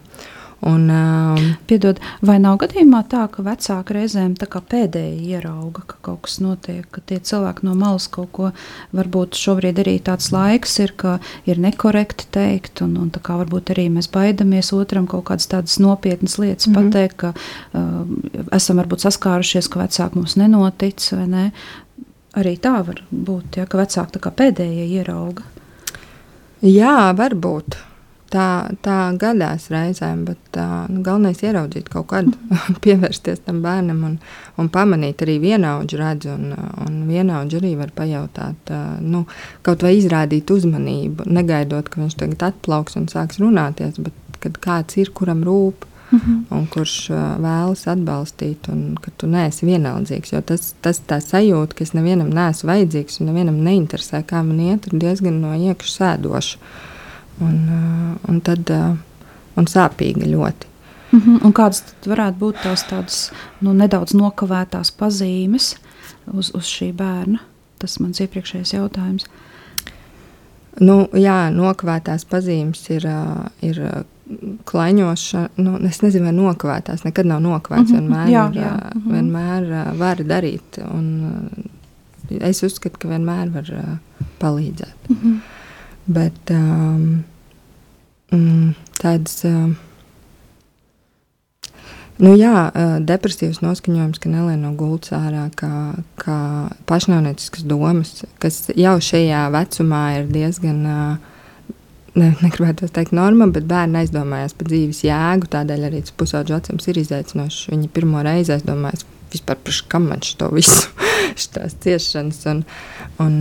Un, 0.60 0.90
um, 0.90 1.44
Piedod, 1.70 2.00
vai 2.26 2.40
nav 2.42 2.56
gadījumā 2.64 3.04
tā, 3.12 3.28
ka 3.30 3.44
vecāki 3.46 3.94
reizēm 3.94 4.34
pēdējie 4.42 5.36
ierauga, 5.36 5.84
ka 5.86 6.00
kaut 6.02 6.24
kas 6.26 6.40
notiek, 6.42 6.88
ka 6.90 7.02
tie 7.06 7.20
cilvēki 7.22 7.68
no 7.68 7.76
malas 7.78 8.08
kaut 8.10 8.32
ko 8.34 8.50
varbūt 8.98 9.38
šobrīd 9.38 9.78
arī 9.84 10.00
tāds 10.02 10.32
laiks 10.34 10.80
ir, 10.82 10.96
ka 10.98 11.20
ir 11.46 11.62
nekorekti 11.62 12.26
teikt, 12.34 12.82
un, 12.82 12.96
un 12.98 13.12
tā 13.14 13.22
kā 13.22 13.38
varbūt 13.38 13.70
arī 13.76 13.86
mēs 13.94 14.10
baidamies 14.10 14.74
otram 14.74 15.06
kaut 15.06 15.28
kādas 15.30 15.46
tādas 15.52 15.78
nopietnas 15.78 16.40
lietas 16.42 16.68
mm 16.68 16.74
-hmm. 16.74 16.90
pateikt, 16.90 17.18
ka 17.18 17.34
uh, 17.78 18.50
esam 18.52 18.82
varbūt 18.82 19.06
saskārušies, 19.06 19.70
ka 19.70 19.86
vecāki 19.86 20.16
mums 20.16 20.36
nenotic, 20.36 21.12
vai 21.12 21.28
ne? 21.28 21.52
Arī 22.34 22.58
tā 22.58 22.82
var 22.86 23.04
būt, 23.12 23.58
ja, 23.58 23.66
ka 23.66 23.78
vecāki 23.78 24.20
pēdējie 24.42 24.90
ierauga. 24.90 25.44
Jā, 26.66 27.14
varbūt. 27.18 27.78
tā, 28.34 28.46
tā 28.84 28.96
gadās 29.20 29.70
reizēm, 29.72 30.26
bet 30.28 30.58
nu, 30.92 31.02
galvenais 31.06 31.40
ir 31.42 31.52
ieraudzīt 31.52 31.88
kaut 31.92 32.10
kādu, 32.12 32.34
pievērsties 32.84 33.44
tam 33.46 33.62
bērnam 33.64 34.04
un, 34.04 34.16
un 34.60 34.70
pamanīt 34.74 35.22
arī 35.24 35.38
vienaudžu 35.44 36.00
redzi. 36.02 36.32
Un, 36.34 36.52
un 36.86 36.98
vienaudžu 37.08 37.62
arī 37.62 37.76
var 37.80 37.94
pajautāt, 37.96 38.74
nu, 39.04 39.26
kaut 39.66 39.86
vai 39.86 39.96
izrādīt 40.00 40.52
uzmanību, 40.54 41.30
negaidot, 41.30 41.90
ka 41.90 42.02
viņš 42.02 42.18
tagad 42.20 42.50
atplauks 42.52 42.98
un 43.00 43.08
sāks 43.12 43.40
runāties, 43.44 44.02
bet 44.02 44.42
kad 44.44 44.60
kāds 44.64 45.00
ir, 45.02 45.14
kuram 45.16 45.46
rūp. 45.48 45.88
Mm 46.12 46.20
-hmm. 46.20 46.58
Un 46.58 46.68
kurš 46.68 47.10
vēlas 47.40 47.88
atbalstīt, 47.88 48.70
un 48.72 48.96
ka 49.02 49.12
tu 49.18 49.28
neesi 49.28 49.66
vienaldzīgs. 49.66 50.34
Jo 50.34 50.42
tas, 50.42 50.76
tas 50.82 51.02
tā 51.08 51.20
sajūta, 51.20 51.74
ka 51.76 51.84
es 51.84 51.94
nevienam 51.94 52.30
neesmu 52.30 52.70
vajadzīgs 52.70 53.20
un 53.20 53.28
nevienam 53.28 53.64
neinteresē, 53.64 54.24
kā 54.24 54.44
man 54.44 54.60
iet, 54.60 54.88
ir 54.88 55.00
diezgan 55.00 55.42
no 55.42 55.54
iekšas 55.54 55.98
sēdoša. 55.98 56.58
Un, 57.42 57.70
un 58.28 58.42
tad 58.42 58.70
un 59.58 59.66
sāpīga 59.66 60.26
ļoti. 60.26 60.66
Mm 61.12 61.20
-hmm. 61.20 61.46
Un 61.46 61.54
kādas 61.54 61.84
varētu 62.06 62.38
būt 62.40 62.56
tās 62.64 62.84
tādas 62.90 63.32
nu, 63.62 63.74
nedaudz 63.74 64.14
nokavētās 64.14 64.92
pazīmes 64.92 65.76
uz, 66.34 66.52
uz 66.54 66.66
šī 66.66 66.94
bērna? 66.94 67.40
Tas 67.78 68.00
mans 68.00 68.20
iepriekšējais 68.20 68.74
jautājums. 68.74 69.26
Nu, 70.80 71.08
jā, 71.14 71.50
nokavētās 71.50 72.26
pazīmes 72.26 72.90
ir, 72.90 73.08
ir 73.62 74.04
klaiņošana, 74.68 75.50
nu, 75.64 75.78
es 75.88 76.02
nezinu, 76.04 76.28
vai 76.28 76.36
nokavētās, 76.36 77.06
nekad 77.08 77.30
nav 77.30 77.42
nokavēts. 77.46 77.92
Mm 77.92 77.98
-hmm. 77.98 78.08
Vienmēr, 78.08 78.30
jā, 78.34 78.46
jā. 78.54 78.74
Mm 78.74 79.02
-hmm. 79.02 79.14
vienmēr 79.14 79.98
var 79.98 80.24
darīt. 80.24 80.80
Un, 80.92 81.08
es 82.30 82.64
uzskatu, 82.64 83.00
ka 83.00 83.08
vienmēr 83.08 83.50
var 83.54 84.00
palīdzēt. 84.40 85.10
Mm 85.10 85.18
-hmm. 85.24 85.40
Bet 86.06 86.52
um, 86.52 87.24
tādas. 89.02 89.44
Um, 89.46 89.78
Nu, 92.18 92.32
jā, 92.34 92.72
depresīvs 93.00 93.62
noskaņojums, 93.62 94.20
ka 94.20 94.30
nelien 94.30 94.62
no 94.62 94.72
gultas 94.74 95.12
ārā, 95.12 95.52
kā, 95.54 95.94
kā 96.18 96.70
pašnāvnieciskas 96.90 97.64
domas, 97.64 98.24
kas 98.40 98.72
jau 98.76 98.98
šajā 98.98 99.52
vecumā 99.54 100.20
ir 100.20 100.26
diezgan 100.26 100.86
uh, 100.86 101.18
ne, 102.18 102.32
negribētu 102.42 102.90
teikt, 102.94 103.14
norma, 103.16 103.48
bet 103.54 103.68
bērni 103.70 104.02
aizdomājās 104.02 104.56
par 104.58 104.70
dzīves 104.72 105.04
jēgu. 105.06 105.50
Tādēļ 105.54 105.86
arī 105.90 106.02
tas 106.06 106.16
pusauģis 106.18 106.56
vecums 106.56 106.90
ir 106.90 107.00
izaicinošs. 107.04 107.68
Viņi 107.72 107.92
pirmo 107.94 108.24
reizi 108.26 108.56
aizdomājas 108.58 109.06
vispār 109.32 109.60
par 109.60 109.80
kam 109.92 110.08
man 110.12 110.24
šo 110.24 110.50
visu, 110.56 110.90
šīs 111.42 111.78
ciešanas, 111.84 112.42
un, 112.52 112.64
un, 113.24 113.38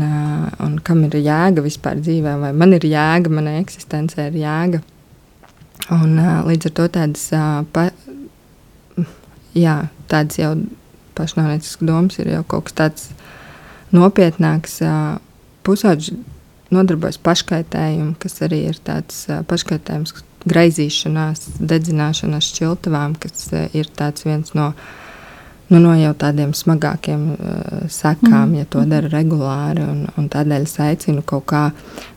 un 0.65 0.79
kam 0.85 1.05
ir 1.07 1.19
jēga 1.21 1.65
vispār 1.65 2.01
dzīvē, 2.03 2.37
vai 2.43 2.53
man 2.57 2.75
ir 2.77 2.87
jēga, 2.89 3.33
manai 3.33 3.61
eksistencē 3.63 4.31
ir 4.31 4.41
jēga. 4.43 4.83
Un, 5.95 6.17
līdz 6.49 6.71
ar 6.71 6.75
to 6.75 6.89
tādas, 6.97 7.29
pa, 7.73 7.89
jā, 9.55 9.77
tādas 10.11 10.41
jau 10.41 10.57
pašnāvnieciskas 11.17 11.87
domas 11.87 12.19
ir 12.19 12.33
jau 12.35 12.43
kaut 12.51 12.67
kas 12.69 12.81
tāds 12.81 13.07
nopietnāks. 13.95 14.81
Pusauģis 15.67 16.17
nodarbojas 16.75 17.19
paškaitējumu, 17.23 18.17
kas 18.23 18.41
arī 18.47 18.65
ir 18.71 18.81
tāds 18.85 19.27
paškaitējums, 19.51 20.15
graizīšanās, 20.47 21.57
dedzināšanās 21.59 22.53
šķiltavām, 22.53 23.17
kas 23.21 23.49
ir 23.75 23.89
viens 24.25 24.53
no, 24.55 24.69
nu, 25.69 25.81
no 25.83 25.95
jau 25.99 26.13
tādiem 26.19 26.53
smagākiem 26.55 27.25
uh, 27.35 27.87
sekām, 27.91 28.53
mm. 28.53 28.59
ja 28.61 28.69
to 28.71 28.85
dara 28.87 29.11
regulāri. 29.11 29.83
Un, 29.83 30.05
un 30.17 30.29
tādēļ 30.31 30.67
es 30.69 30.77
aicinu 30.83 31.25
kaut 31.27 31.49
kā 31.51 31.63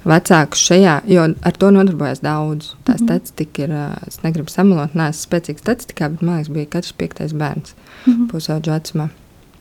vecākus 0.06 0.66
šajā, 0.70 1.00
jo 1.10 1.26
ar 1.42 1.58
to 1.58 1.72
nodarbojas 1.74 2.22
daudz. 2.26 2.76
Tā 2.86 2.98
mm. 2.98 3.06
statistika 3.06 3.66
ir, 3.66 3.74
uh, 3.74 3.96
es 4.10 4.22
negribu 4.26 4.54
samalot, 4.54 4.94
neesmu 4.94 5.26
spēcīgs 5.26 5.66
statistikā, 5.66 6.12
bet 6.14 6.22
man 6.22 6.38
liekas, 6.38 6.54
bija 6.54 6.74
katrs 6.78 6.94
piektais 7.02 7.34
bērns 7.38 7.74
mm. 8.06 8.28
pusauģu 8.34 8.76
vecumā. 8.76 9.10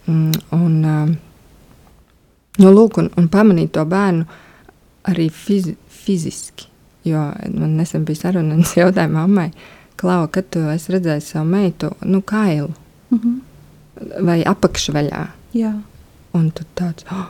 Mm, 0.08 0.36
un, 0.56 0.76
uh, 0.84 1.16
nu, 2.60 2.74
lūk, 2.74 3.00
un, 3.00 3.10
un 3.16 3.32
pamanīt 3.32 3.72
to 3.76 3.84
bērnu 3.88 4.28
arī 5.08 5.30
fizi 5.32 5.76
fiziski. 5.88 6.68
Jo 7.04 7.32
man 7.54 7.76
nesen 7.76 8.04
bija 8.04 8.24
saruna, 8.24 8.54
un 8.54 8.64
es 8.64 8.76
jautāju 8.76 9.12
mammai, 9.12 9.50
Klau, 9.98 10.28
kad 10.30 10.46
tu 10.54 10.60
esi 10.70 10.92
redzējis 10.94 11.32
savu 11.32 11.48
meitu, 11.50 11.90
nu, 12.06 12.20
kailu 12.22 12.68
mm 13.10 13.18
-hmm. 13.18 14.26
vai 14.26 14.44
apakšveļā. 14.46 15.24
Jā. 15.58 15.72
Un 16.32 16.50
tu 16.54 16.62
tāds, 16.78 17.04
oh, 17.12 17.26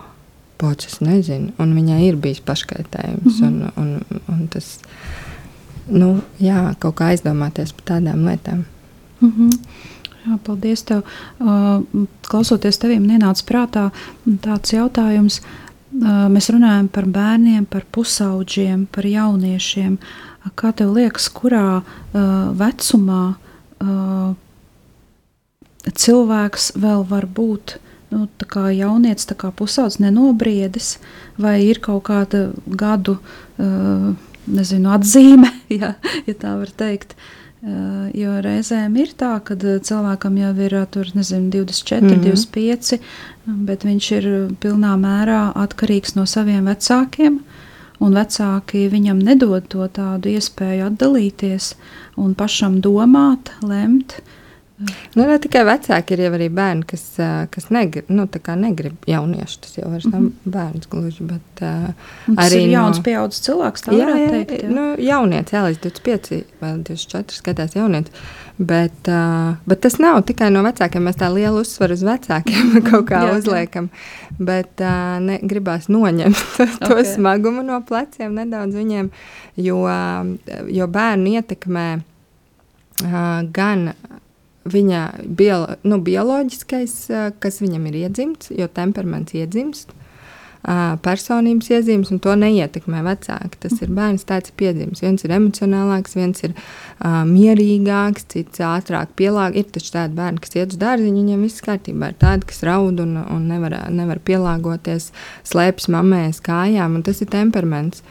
pats 0.61 0.87
es 0.87 1.01
nezinu, 1.01 1.53
un 1.59 1.73
viņai 1.75 2.01
ir 2.09 2.17
bijis 2.17 2.41
paškaitējums. 2.41 3.41
Mm 3.41 3.49
-hmm. 3.49 3.71
un, 3.77 4.03
un, 4.11 4.21
un 4.29 4.49
tas, 4.49 4.79
nu, 5.87 6.21
jā, 6.41 6.75
kaut 6.79 6.95
kā 7.01 7.05
aizdomāties 7.15 7.73
par 7.73 7.85
tādām 7.85 8.29
lietām. 8.29 8.65
Mm 9.21 9.33
-hmm. 9.33 9.59
Jā, 10.27 10.39
paldies 10.45 10.83
tev. 10.83 11.03
Uh, 11.41 12.05
klausoties 12.29 12.79
tevim, 12.79 13.07
nenāca 13.07 13.45
prātā 13.45 13.91
tāds 14.27 14.73
jautājums, 14.73 15.41
uh, 15.41 15.68
mēs 15.93 16.51
runājam 16.53 16.89
par 16.93 17.09
bērniem, 17.09 17.67
par 17.71 17.87
pusauģiem, 17.93 18.87
par 18.93 19.09
jauniešiem. 19.09 19.99
Kā 20.59 20.73
tev 20.77 20.95
liekas, 20.97 21.29
kurā 21.33 21.83
vecumā 22.59 23.23
cilvēks 25.89 26.71
vēl 26.81 27.05
var 27.09 27.27
būt 27.27 27.79
nu, 28.13 28.27
jaunietis, 28.73 29.29
kā 29.37 29.51
pusaudzis, 29.53 30.01
nenobriedis, 30.01 30.97
vai 31.37 31.59
ir 31.67 31.81
kaut 31.85 32.07
kāda 32.09 32.49
gadu 32.67 33.19
nezinu, 33.59 34.93
atzīme, 34.95 35.53
ja, 35.81 35.95
ja 36.25 36.39
tā 36.41 36.57
var 36.61 36.73
teikt. 36.73 37.13
Uh, 37.13 37.48
jo 38.15 38.37
reizēm 38.45 38.97
ir 39.03 39.13
tā, 39.19 39.33
ka 39.43 39.57
eh, 39.59 39.81
cilvēkam 39.83 40.37
jau 40.39 40.53
ir 40.63 40.75
eh, 40.79 40.87
tur, 40.91 41.11
nezinu, 41.15 41.51
24, 41.51 42.01
mm 42.03 42.11
-hmm. 42.11 42.25
25, 42.31 42.99
bet 43.47 43.85
viņš 43.85 44.11
ir 44.19 44.25
pilnā 44.63 44.95
mērā 44.97 45.53
atkarīgs 45.55 46.15
no 46.17 46.27
saviem 46.27 46.65
vecākiem. 46.65 47.41
Un 48.01 48.15
vecāki 48.15 48.89
viņam 48.89 49.19
nedod 49.19 49.65
to 49.69 49.89
tādu 49.89 50.29
iespēju 50.31 50.87
atdalīties 50.87 51.75
un 52.17 52.35
pašam 52.35 52.81
domāt, 52.81 53.51
lemt, 53.63 54.15
uh, 54.19 54.38
Nu, 54.79 55.25
ne 55.27 55.37
tikai 55.43 55.65
vecāki, 55.67 56.15
ir 56.15 56.35
arī 56.37 56.47
bērni, 56.55 56.85
kas, 56.87 57.03
kas 57.51 57.67
negrib, 57.75 58.07
nu, 58.15 58.29
negrib 58.63 59.07
jauniešu. 59.11 59.61
Tas 59.65 59.79
jau 59.79 59.89
nav 59.91 60.05
mm 60.05 60.13
-hmm. 60.13 60.53
bērns 60.55 60.87
gluži. 60.91 61.25
Bet, 61.25 61.63
uh, 61.63 62.37
arī 62.45 62.61
ir 62.63 62.71
jauns, 62.71 62.97
no, 62.99 63.03
pieaugušs 63.03 63.43
cilvēks. 63.47 63.83
Tā 63.87 63.93
jā, 63.93 64.09
jā, 64.09 64.29
teikt, 64.31 64.63
jā. 64.63 64.69
Nu, 64.71 64.85
jaunieci, 64.99 65.55
jā, 65.55 65.63
līdz 65.67 65.81
25 65.81 66.45
vai 66.61 66.71
24 66.77 67.35
skatās 67.41 67.75
jaunieci. 67.75 68.13
Bet, 68.59 69.09
uh, 69.09 69.57
bet 69.67 69.81
tas 69.81 69.99
nav 69.99 70.23
tikai 70.23 70.51
no 70.51 70.63
vecākiem. 70.63 71.03
Mēs 71.03 71.19
tā 71.19 71.33
lielu 71.35 71.61
uzsvaru 71.61 71.93
uz 71.93 72.03
vecākiem 72.03 72.79
kaut 72.91 73.07
kā 73.11 73.25
jā, 73.27 73.39
uzliekam. 73.39 73.91
Bet 74.39 74.81
uh, 74.81 75.19
ne, 75.21 75.41
gribās 75.43 75.89
noņemt 75.89 76.37
to 76.87 76.95
okay. 76.95 77.05
smagumu 77.15 77.63
no 77.63 77.81
pleciem 77.83 78.35
nedaudz 78.35 78.75
viņiem, 78.75 79.11
jo, 79.57 79.83
jo 80.69 80.87
bērnu 80.87 81.35
ietekmē 81.35 81.87
uh, 81.99 83.43
gan 83.53 83.93
viņa 84.69 85.03
biolo, 85.39 85.79
nu, 85.89 86.01
bioloģiskais, 86.05 86.99
kas 87.41 87.63
viņam 87.63 87.87
ir 87.91 88.03
iedzimts, 88.05 88.53
jo 88.55 88.69
temperaments 88.73 89.37
iedzimst, 89.37 89.95
personības 91.05 91.71
iezīmes, 91.71 92.11
un 92.13 92.19
to 92.21 92.35
neietekmē 92.37 93.01
vecāki. 93.07 93.61
Tas 93.63 93.79
ir 93.81 93.93
bērns 93.95 94.27
tāds 94.29 94.53
piedzimis. 94.59 95.01
Viens 95.05 95.25
ir 95.25 95.33
emocionālāks, 95.37 96.17
viens 96.19 96.43
ir 96.43 96.53
uh, 96.53 97.23
mierīgāks, 97.29 98.27
cits 98.35 98.61
ātrāk 98.67 99.15
pielāgojas. 99.17 99.63
Ir 99.63 99.71
taču 99.73 99.95
tādi 99.95 100.19
bērni, 100.19 100.43
kas 100.43 100.57
iet 100.57 100.75
uz 100.75 100.81
dārziņu, 100.83 101.23
viņiem 101.23 101.47
viss 101.47 101.65
kārtībā. 101.65 102.11
Ir 102.11 102.19
tādi, 102.21 102.49
kas 102.51 102.63
raud 102.67 103.01
un, 103.05 103.17
un 103.23 103.47
nevar, 103.49 103.79
nevar 103.95 104.21
pielāgoties, 104.25 105.13
slēpjas 105.49 105.89
mammēs 105.95 106.43
kājām, 106.45 106.99
un 106.99 107.07
tas 107.07 107.23
ir 107.23 107.31
temperaments. 107.33 108.03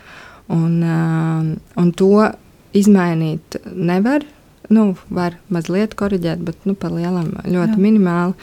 Un, 0.47 0.79
uh, 0.79 1.53
un 1.77 1.93
to 1.99 2.29
izmainīt 2.77 3.59
nevar 3.75 4.23
nu, 4.73 4.95
var 5.09 5.37
mazliet 5.53 5.95
korrigēt, 5.99 6.43
bet 6.43 6.67
nu, 6.67 6.75
par 6.75 6.93
lielam 6.95 7.33
ļoti 7.45 7.75
Jā. 7.75 7.81
minimāli. 7.81 8.35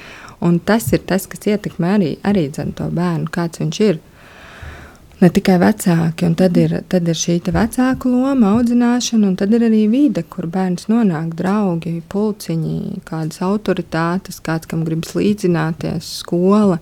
Un 0.45 0.59
tas 0.61 0.91
ir 0.93 1.05
tas, 1.09 1.27
kas 1.31 1.47
ietekmē 1.49 1.95
arī, 1.99 2.11
arī 2.27 2.49
to 2.53 2.89
bērnu, 2.91 3.31
kāds 3.33 3.63
viņš 3.63 3.81
ir. 3.85 4.01
Ne 5.23 5.31
tikai 5.31 5.55
vecāki, 5.63 6.27
un 6.27 6.35
tad 6.37 6.57
ir, 6.59 6.73
tad 6.91 7.07
ir 7.09 7.17
šī 7.17 7.39
vecāku 7.55 8.11
loma, 8.11 8.51
audzināšana, 8.59 9.31
un 9.31 9.37
tad 9.39 9.55
ir 9.55 9.63
arī 9.69 9.85
vide, 9.89 10.25
kur 10.29 10.49
bērns 10.51 10.89
nonāk, 10.91 11.37
draugi, 11.39 12.01
pulciņi, 12.13 13.05
kādas 13.09 13.41
autoritātes, 13.47 14.43
kāds, 14.45 14.69
kam 14.69 14.83
gribas 14.85 15.15
līdzināties, 15.15 16.11
skola. 16.25 16.81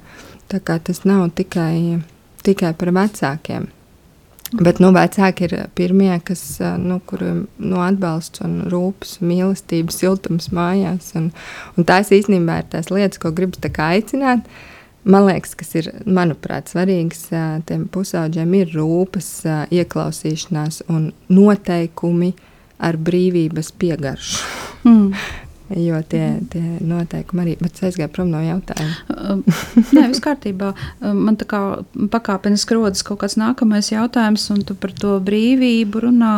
Tā 0.50 0.58
kā 0.64 0.78
tas 0.80 1.04
nav 1.04 1.28
tikai, 1.36 2.00
tikai 2.42 2.72
par 2.80 2.90
vecākiem. 2.96 3.68
Bet 4.52 4.82
nu, 4.82 4.90
vecāki 4.92 5.46
ir 5.46 5.54
pirmie, 5.78 6.12
kas, 6.26 6.42
nu, 6.80 6.98
kuriem 7.08 7.46
nu, 7.62 7.78
atbalsts 7.80 8.42
un 8.44 8.58
rūpes, 8.72 9.16
mīlestības, 9.24 10.00
siltums 10.02 10.50
mājās. 10.52 11.14
Un, 11.16 11.30
un 11.76 11.88
tās 11.88 12.12
īstenībā 12.12 12.58
ir 12.60 12.68
tās 12.74 12.92
lietas, 12.92 13.20
ko 13.22 13.32
gribas 13.32 13.62
aicināt. 13.64 14.44
man 15.04 15.26
liekas, 15.26 15.54
kas 15.58 15.74
ir, 15.74 15.88
manuprāt, 16.04 16.68
svarīgs 16.70 17.30
tiem 17.66 17.86
pusauģiem, 17.90 18.52
ir 18.60 18.76
rūpes, 18.76 19.30
ieklausīšanās 19.72 20.84
un 20.92 21.12
noteikumi 21.32 22.34
ar 22.82 22.98
brīvības 22.98 23.72
piegaršu. 23.78 24.44
Mm. 24.84 25.14
Jo 25.70 26.00
tie, 26.04 26.40
tie 26.52 26.60
noteikumi 26.84 27.44
arī, 27.44 27.52
bet 27.60 27.78
es 27.78 27.84
aizgāju 27.86 28.10
prom 28.12 28.32
no 28.32 28.40
jautājuma. 28.42 29.38
Nē, 29.96 30.08
viss 30.10 30.22
kārtībā. 30.24 30.72
Man 31.00 31.38
tā 31.40 31.46
kā 31.48 31.60
pakāpeniski 32.12 32.76
rodas 32.76 33.04
kaut 33.06 33.22
kāds 33.22 33.38
nākamais 33.40 33.92
jautājums, 33.92 34.48
un 34.52 34.64
tu 34.68 34.76
par 34.76 34.92
to 34.98 35.14
brīvību 35.24 36.02
runā, 36.08 36.34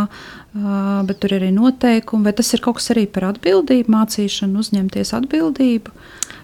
bet 1.09 1.23
tur 1.23 1.35
ir 1.35 1.43
arī 1.43 1.51
noteikumi. 1.57 2.29
Vai 2.29 2.35
tas 2.37 2.53
ir 2.55 2.63
kaut 2.63 2.79
kas 2.79 2.93
arī 2.95 3.09
par 3.11 3.31
atbildību, 3.33 3.91
mācīšanu, 3.97 4.63
uzņemties 4.63 5.15
atbildību? 5.19 5.97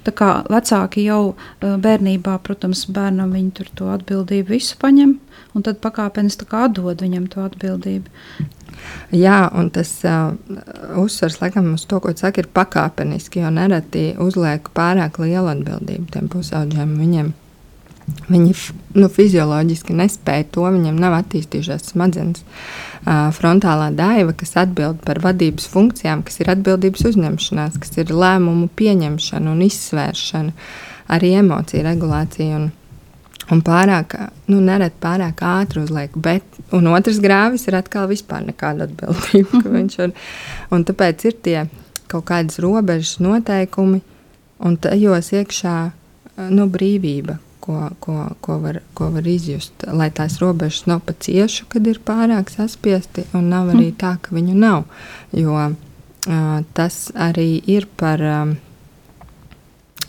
Tā 0.06 0.14
kā 0.16 0.30
vecāki 0.48 1.04
jau 1.04 1.34
bērnībā, 1.60 2.38
protams, 2.42 2.86
bērnam 2.88 3.34
viņi 3.36 3.50
tur 3.58 3.68
to 3.76 3.90
atbildību 3.92 4.56
visu 4.56 4.78
paņem, 4.80 5.18
un 5.54 5.66
tad 5.66 5.82
pakāpeniski 5.84 6.48
atdod 6.56 7.04
viņam 7.04 7.28
to 7.30 7.44
atbildību. 7.44 8.08
Jā, 9.14 9.42
un 9.58 9.72
tas 9.74 9.90
uh, 10.06 10.30
uzsvers 11.02 11.40
laikam 11.42 11.72
uz 11.74 11.84
to, 11.90 11.98
ko 12.02 12.14
saka, 12.16 12.44
ir 12.44 12.50
pakāpeniski, 12.54 13.42
jo 13.42 13.50
nereti 13.54 14.10
uzliek 14.22 14.70
pārāk 14.76 15.18
lielu 15.22 15.50
atbildību 15.56 16.10
tiem 16.14 16.28
pusauģiem. 16.32 16.98
Viņiem 17.00 17.32
Viņi 18.30 18.54
nu, 18.98 19.08
fizioloģiski 19.10 19.94
nespēja 19.96 20.46
to, 20.54 20.66
viņiem 20.70 20.98
nav 21.00 21.16
attīstījušās 21.20 21.90
smadzenes. 21.92 22.44
Frontālā 23.36 23.90
daiva, 23.96 24.34
kas 24.36 24.56
atbild 24.60 25.00
par 25.06 25.22
vadības 25.24 25.68
funkcijām, 25.72 26.24
kas 26.26 26.40
ir 26.42 26.52
atbildības 26.52 27.06
uzņemšanās, 27.10 27.78
kas 27.82 27.96
ir 27.98 28.12
lēmumu 28.14 28.68
pieņemšana 28.78 29.54
un 29.54 29.62
izsvēršana, 29.66 30.54
arī 31.16 31.32
emociju 31.40 31.86
regulācija. 31.86 32.60
Un, 32.60 32.68
un 33.50 33.62
pārāk, 33.66 34.14
nu, 34.50 34.60
nereti 34.64 35.00
pārāk 35.02 35.42
ātri 35.46 35.82
uzliek. 35.84 36.14
Bet, 36.14 36.44
un 36.76 36.88
otrs 36.92 37.20
grāvis 37.22 37.66
ir 37.68 37.76
atkal 37.78 38.08
vispār 38.10 38.44
nekāda 38.46 38.88
atbildība. 38.88 39.58
Mm 39.58 39.60
-hmm. 39.60 39.90
var, 39.96 40.12
un 40.70 40.84
tāpēc 40.84 41.26
ir 41.26 41.36
tie 41.42 41.66
kaut 42.06 42.24
kādas 42.24 42.58
robežas, 42.58 43.18
noteikumi, 43.18 44.00
un 44.58 44.76
tajos 44.76 45.32
iekšā 45.32 45.90
nu, 46.50 46.66
brīvība, 46.66 47.38
ko, 47.60 47.90
ko, 48.00 48.28
ko, 48.40 48.58
var, 48.58 48.80
ko 48.94 49.10
var 49.10 49.26
izjust. 49.26 49.72
Lai 49.92 50.10
tās 50.10 50.38
robežas 50.38 50.86
nav 50.86 51.00
pa 51.00 51.12
ciešu, 51.12 51.66
kad 51.68 51.86
ir 51.86 52.00
pārāk 52.04 52.50
saspiesti, 52.50 53.24
un 53.32 53.48
nav 53.48 53.68
arī 53.68 53.92
tā, 53.92 54.16
ka 54.22 54.34
viņu 54.34 54.54
nav. 54.54 54.84
Jo 55.32 55.54
uh, 55.54 56.64
tas 56.72 57.12
arī 57.14 57.62
ir 57.66 57.86
par. 57.96 58.20
Uh, 58.20 58.56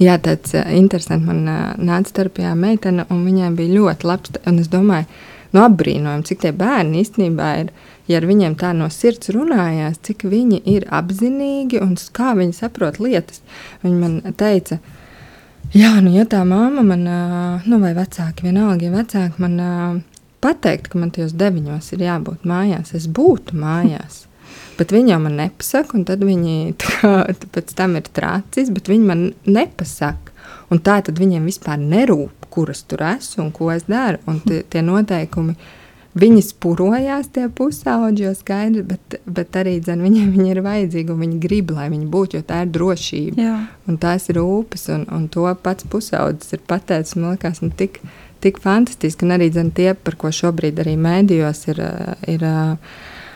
Jā, 0.02 0.18
tāds 0.18 0.56
uh, 0.58 0.66
interesants. 0.74 1.26
Man 1.28 1.44
uh, 1.46 1.74
nāca 1.78 2.16
terapijā 2.22 2.56
meitene, 2.58 3.06
un 3.14 3.26
viņai 3.28 3.52
bija 3.58 3.76
ļoti 3.78 4.10
labs. 4.10 4.34
Es 4.50 4.72
domāju, 4.72 5.06
nu, 5.54 5.62
apbrīnojami, 5.66 6.26
cik 6.28 6.42
tie 6.46 6.54
bērni 6.58 7.04
īstenībā 7.04 7.52
ir. 7.66 7.76
Ja 8.10 8.18
ar 8.20 8.26
viņiem 8.28 8.58
tā 8.60 8.74
no 8.76 8.90
sirds 8.92 9.30
runājās, 9.32 10.02
cik 10.04 10.26
viņi 10.28 10.58
ir 10.68 10.88
apzinīgi 10.92 11.80
un 11.80 11.94
kā 12.12 12.34
viņi 12.36 12.58
saprot 12.58 12.98
lietas. 13.00 13.44
Viņa 13.86 14.00
man 14.02 14.36
teica, 14.36 14.82
Jā, 15.72 15.94
nu, 16.04 16.10
ja 16.12 16.26
tā 16.28 16.42
māma 16.44 16.82
man, 16.84 17.06
nu, 17.64 17.78
vai 17.80 17.94
vecāki, 17.96 18.44
vienalga, 18.50 18.90
ja 18.90 18.92
vecāki 18.92 19.40
man 19.40 20.02
pateikt, 20.44 20.90
ka 20.92 21.00
man 21.00 21.14
tajos 21.16 21.32
deviņos 21.38 21.94
ir 21.96 22.04
jābūt 22.10 22.44
mājās, 22.50 22.92
es 22.98 23.08
būtu 23.08 23.56
mājās. 23.56 24.26
Bet 24.82 24.94
viņi 24.96 25.14
jau 25.14 25.20
man 25.22 25.38
nepasaka, 25.38 25.94
un 26.00 26.08
tad 26.10 26.26
viņi 26.26 26.56
kā, 26.82 27.14
pēc 27.54 27.76
tam 27.78 28.00
ir 28.00 28.10
trācis, 28.10 28.74
bet 28.74 28.90
viņi 28.90 29.06
man 29.06 29.28
nepasaka. 29.46 30.34
Un 30.74 30.82
tā 30.82 30.98
tad 31.06 31.20
viņiem 31.22 31.46
vispār 31.46 31.78
nerūp, 31.78 32.50
kur 32.50 32.72
es 32.74 32.82
tur 32.90 33.04
esmu 33.06 33.46
un 33.46 33.54
ko 33.54 33.70
es 33.74 33.86
daru. 33.92 34.18
Un 34.32 34.42
tie, 34.42 34.64
tie 34.66 34.82
noteikumi 34.86 35.56
Viņi 36.12 36.42
spurojās 36.44 37.30
tie 37.32 37.46
pusauģi, 37.56 38.26
jo 38.26 38.32
skaidrs, 38.36 38.84
bet, 38.84 39.16
bet 39.24 39.56
arī 39.56 39.78
dzen, 39.80 40.02
viņiem 40.04 40.34
viņi 40.34 40.50
ir 40.52 40.60
vajadzīgi 40.66 41.14
un 41.14 41.22
viņi 41.24 41.38
grib, 41.40 41.72
lai 41.72 41.86
viņi 41.94 42.10
būtu, 42.12 42.36
jo 42.36 42.48
tā 42.50 42.66
ir 42.66 42.74
drošība. 42.76 43.40
Jā. 43.40 43.54
Un 43.88 44.00
tās 44.02 44.28
ir 44.28 44.42
rūpes, 44.42 44.90
un, 44.92 45.06
un 45.08 45.30
to 45.32 45.46
pats 45.64 45.88
pusaudzis 45.88 46.58
ir 46.58 46.66
pateicis. 46.68 47.16
Man 47.16 47.38
liekas, 47.38 47.64
nu, 47.64 47.72
tik, 47.80 48.02
tik 48.44 48.60
fantastiski. 48.60 49.24
Un 49.24 49.38
arī 49.38 49.48
dzen, 49.56 49.72
tie, 49.78 49.94
par 49.96 50.20
ko 50.20 50.34
šobrīd 50.36 50.84
arī 50.84 50.98
mēdījos 51.00 51.64
ir. 51.72 51.82
ir 52.36 52.48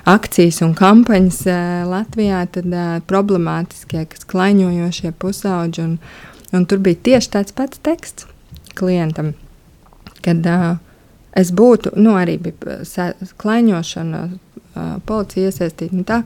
akcijas 0.05 0.61
un 0.65 0.75
kampaņas 0.77 1.41
Latvijā, 1.89 2.43
tad 2.53 2.69
uh, 2.69 2.95
problemātiskie, 3.09 4.05
kas 4.11 4.27
klaiņojošie 4.29 5.11
pusauģi. 5.21 5.85
Un, 5.85 5.95
un 6.55 6.65
tur 6.69 6.81
bija 6.85 7.01
tieši 7.09 7.31
tāds 7.37 7.55
pats 7.55 7.81
teksts 7.85 8.27
klientam, 8.77 9.33
kad 10.25 10.45
uh, 10.51 10.67
es 11.35 11.51
būtu, 11.55 11.95
nu, 11.99 12.15
arī 12.19 12.37
bija 12.47 13.11
klaiņošana, 13.41 14.27
policija 15.07 15.49
iesaistīta. 15.49 15.95
Nu, 15.95 16.03
tā, 16.07 16.21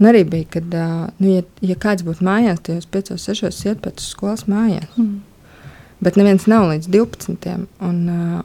un 0.00 0.08
arī 0.08 0.22
bija, 0.28 0.46
kad, 0.56 0.76
nu, 1.20 1.32
ja, 1.34 1.44
ja 1.64 1.76
kāds 1.80 2.04
būtu 2.06 2.24
mājās, 2.24 2.62
tad 2.64 2.78
jūs 2.78 2.88
5, 2.92 3.12
6 3.20 3.66
iet 3.68 3.82
pēc 3.84 4.04
skolas 4.04 4.46
mājās. 4.48 4.88
Mm. 4.96 5.18
Bet 6.00 6.16
neviens 6.16 6.46
nav 6.48 6.64
līdz 6.70 6.88
12. 6.88 7.50
Un, 7.84 7.98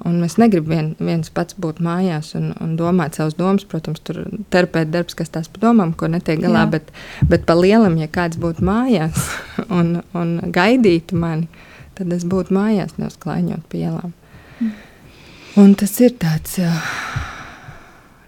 un 0.03 0.15
mēs 0.19 0.35
negribam 0.41 0.73
vien, 0.73 0.87
viens 0.99 1.31
pats 1.31 1.55
būt 1.55 1.79
mājās 1.83 2.33
un, 2.35 2.49
un 2.63 2.73
domāt 2.79 3.15
savas 3.15 3.37
domas. 3.39 3.63
Protams, 3.71 4.01
tur 4.03 4.19
ir 4.25 4.33
terapeita 4.51 4.91
darbs, 4.97 5.15
kas 5.15 5.31
tās 5.31 5.47
par 5.51 5.63
domām, 5.69 5.93
ko 5.95 6.09
netiek 6.11 6.41
galā. 6.43 6.65
Jā. 6.65 6.71
Bet, 6.73 6.91
bet 7.31 7.45
pa 7.47 7.55
lielam, 7.55 7.95
ja 8.01 8.09
kāds 8.11 8.39
būtu 8.41 8.65
mājās 8.67 9.29
un, 9.77 10.01
un 10.17 10.35
gaidītu 10.55 11.15
mani, 11.19 11.47
tad 11.95 12.11
es 12.15 12.27
būtu 12.27 12.55
mājās, 12.55 12.97
nevis 12.99 13.15
klaiņot 13.23 13.63
pie 13.71 13.85
ielām. 13.85 14.11
Mm. 14.59 14.73
Un 15.63 15.71
tas 15.79 15.93
ir 16.03 16.17
tāds, 16.19 16.57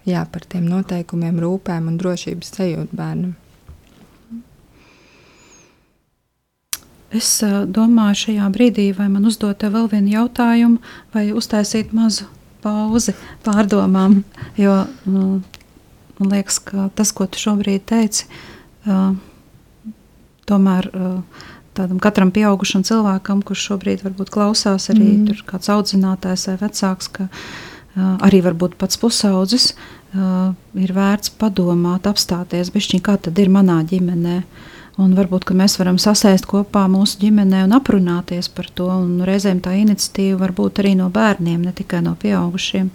jā, 0.07 0.23
par 0.31 0.47
tiem 0.47 0.69
noteikumiem, 0.71 1.43
rūpēm 1.43 1.91
un 1.91 1.99
drošības 1.99 2.55
sajūtu 2.55 2.95
bērnam. 2.95 3.35
Es 7.15 7.29
uh, 7.45 7.61
domāju, 7.63 8.21
šajā 8.25 8.47
brīdī, 8.51 8.89
vai 8.97 9.07
man 9.11 9.27
uzdot 9.29 9.63
vēl 9.63 9.87
vienu 9.91 10.11
jautājumu, 10.11 10.81
vai 11.15 11.29
uztaisīt 11.31 11.93
mazu 11.95 12.27
pauzi 12.63 13.15
pārdomām. 13.45 14.21
Jo 14.59 14.81
uh, 14.83 15.37
man 16.17 16.33
liekas, 16.33 16.59
ka 16.67 16.89
tas, 16.97 17.13
ko 17.15 17.29
tu 17.31 17.39
šobrīd 17.39 17.85
teici, 17.87 18.27
uh, 18.89 19.13
tomēr 20.47 20.89
uh, 20.91 21.45
tādam 21.77 22.01
katram 22.03 22.33
pieaugušam 22.35 22.83
cilvēkam, 22.87 23.43
kurš 23.45 23.69
šobrīd 23.71 24.03
varbūt 24.03 24.33
klausās, 24.33 24.89
arī 24.91 25.13
mm. 25.13 25.25
tur 25.29 25.43
kāds 25.47 25.71
audzinātājs 25.71 26.47
vai 26.49 26.57
vecāks, 26.65 27.11
ka 27.13 27.27
arī 27.97 28.43
varbūt 28.45 28.75
pats 28.77 28.99
pusaudzis, 29.01 29.71
ir 30.77 30.93
vērts 30.93 31.31
padomāt, 31.41 32.05
apstāties, 32.09 32.69
bišķiņ, 32.73 33.01
kā 33.05 33.17
tad 33.27 33.39
ir 33.41 33.49
manā 33.53 33.79
ģimenē. 33.89 34.41
Un 34.97 35.11
varbūt 35.13 35.51
mēs 35.53 35.75
varam 35.77 35.99
sasēst 36.01 36.47
kopā 36.49 36.87
mūsu 36.89 37.19
ģimenē 37.21 37.67
un 37.67 37.75
aprunāties 37.77 38.47
par 38.49 38.65
to. 38.73 38.87
Reizēm 39.27 39.59
tā 39.61 39.75
iniciatīva 39.77 40.39
var 40.41 40.53
būt 40.57 40.81
arī 40.81 40.95
no 40.97 41.11
bērniem, 41.13 41.61
ne 41.61 41.73
tikai 41.77 41.99
no 42.01 42.15
pieaugušiem. 42.17 42.89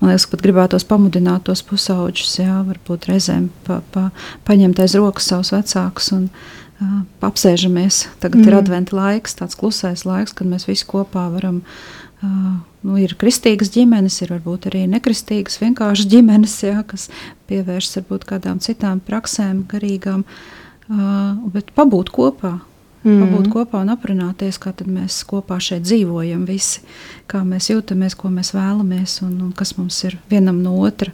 Man 0.00 0.12
liekas, 0.12 0.26
pat 0.28 0.44
gribētos 0.44 0.84
pamudināt 0.88 1.46
tos 1.48 1.64
pusauģus, 1.64 2.34
jā, 2.42 2.58
varbūt 2.68 3.08
reizēm 3.08 3.48
pa, 3.64 3.80
pa, 3.94 4.10
paņemt 4.44 4.84
aiz 4.84 4.98
rokas 5.00 5.30
savus 5.32 5.54
vecākus 5.56 6.10
un, 6.18 6.28
uh, 6.28 7.00
apsēžamies. 7.30 8.02
Tagad 8.20 8.42
mm. 8.42 8.50
ir 8.50 8.58
adventa 8.60 9.00
laiks, 9.00 9.38
tāds 9.40 9.56
klusais 9.56 10.04
laiks, 10.04 10.36
kad 10.36 10.52
mēs 10.52 10.68
visi 10.68 10.84
kopā 10.92 11.30
varam. 11.32 11.62
Uh, 12.18 12.60
nu, 12.84 13.00
ir 13.00 13.16
kristīgas 13.16 13.72
ģimenes, 13.72 14.20
ir 14.20 14.36
varbūt 14.36 14.68
arī 14.68 14.84
nekristīgas, 14.90 15.62
vienkārši 15.64 16.08
ģimenes, 16.12 16.60
jā, 16.66 16.84
kas 16.84 17.08
pievēršas 17.48 18.02
varbūt 18.02 18.28
kādām 18.34 18.60
citām 18.60 19.00
praksēm, 19.00 19.62
garīgām, 19.70 20.26
uh, 20.26 20.64
bet 20.88 21.72
pabūt 21.76 22.12
kopā. 22.14 22.58
Mm. 23.06 23.20
Pabūt 23.22 23.50
kopā 23.52 23.82
un 23.84 23.92
aprunāties, 23.94 24.58
kā 24.58 24.72
mēs 24.84 25.20
kopā 25.28 25.60
šeit 25.62 25.84
dzīvojam, 25.86 26.42
visi, 26.48 26.82
kā 27.30 27.44
mēs 27.46 27.70
jūtamies, 27.70 28.16
ko 28.18 28.30
mēs 28.34 28.50
vēlamies 28.56 29.20
un, 29.22 29.36
un 29.46 29.52
kas 29.56 29.76
mums 29.78 30.00
ir 30.08 30.18
vienam 30.30 30.58
no 30.64 30.74
otra. 30.82 31.12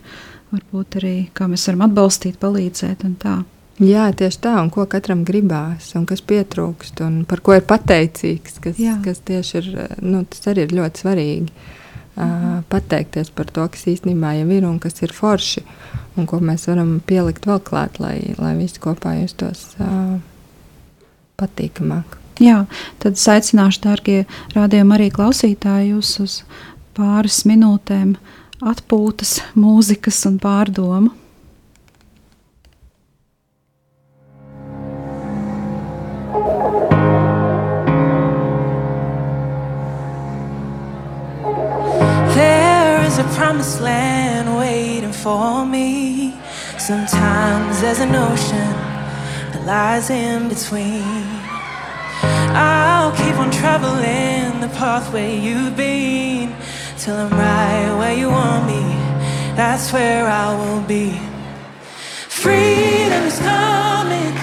Varbūt 0.55 0.97
arī 1.01 1.15
kā 1.35 1.49
mēs 1.51 1.67
varam 1.69 1.85
atbalstīt, 1.89 2.39
palīdzēt 2.41 3.05
un 3.05 3.19
tā. 3.21 3.37
Jā, 3.83 4.07
tieši 4.15 4.39
tā, 4.39 4.53
un 4.63 4.69
ko 4.71 4.85
katram 4.87 5.25
gribās, 5.27 5.89
un 5.99 6.05
kas 6.07 6.23
pietrūkst, 6.23 7.01
un 7.03 7.25
par 7.27 7.43
ko 7.43 7.57
ir 7.59 7.65
pateicīgs, 7.67 8.61
kas, 8.63 8.79
Jā. 8.79 9.01
kas 9.03 9.19
tieši 9.27 9.57
ir, 9.59 9.71
nu, 9.99 10.23
tas 10.31 10.47
arī 10.53 10.69
ir 10.69 10.77
ļoti 10.79 11.03
svarīgi. 11.03 11.49
Mhm. 11.51 11.81
Uh, 12.15 12.61
pateikties 12.71 13.33
par 13.35 13.49
to, 13.51 13.65
kas 13.75 13.89
īstenībā 13.91 14.37
jau 14.39 14.47
ir 14.55 14.67
un 14.69 14.77
kas 14.79 15.03
ir 15.03 15.11
forši, 15.11 15.65
un 16.17 16.29
ko 16.31 16.41
mēs 16.43 16.69
varam 16.71 16.99
pielikt 17.07 17.49
vēl 17.49 17.63
klāt, 17.65 17.99
lai, 18.03 18.35
lai 18.39 18.55
visi 18.59 18.81
kopā 18.83 19.17
justos 19.21 19.73
uh, 19.83 20.19
patīkamāk. 21.41 22.19
Jā, 22.43 22.65
tad 23.03 23.19
es 23.19 23.27
aicināšu, 23.31 23.83
darbie 23.85 24.23
rādījumi, 24.57 24.97
arī 24.97 25.11
klausītāji, 25.15 25.93
jūs 25.95 26.15
uz 26.25 26.39
pāris 26.97 27.45
minūtēm 27.47 28.17
atpūtas, 28.65 29.39
mūzikas 29.59 30.25
un 30.31 30.41
pārdomu. 30.43 31.15
A 43.25 43.35
promised 43.35 43.81
land 43.81 44.57
waiting 44.59 45.13
for 45.13 45.65
me. 45.65 46.35
Sometimes 46.79 47.81
there's 47.81 48.01
an 48.01 48.15
ocean 48.15 48.73
that 49.53 49.63
lies 49.65 50.11
in 50.11 50.49
between. 50.49 51.25
I'll 52.57 53.13
keep 53.13 53.37
on 53.37 53.51
traveling 53.51 54.61
the 54.61 54.69
pathway 54.77 55.39
you've 55.39 55.77
been 55.77 56.55
till 56.99 57.17
I'm 57.17 57.31
right 57.31 57.97
where 57.99 58.15
you 58.15 58.29
want 58.29 58.67
me. 58.67 58.83
That's 59.57 59.93
where 59.93 60.27
I 60.27 60.55
will 60.61 60.83
be. 60.83 61.19
Freedom 62.29 63.23
is 63.31 63.39
coming 63.39 64.35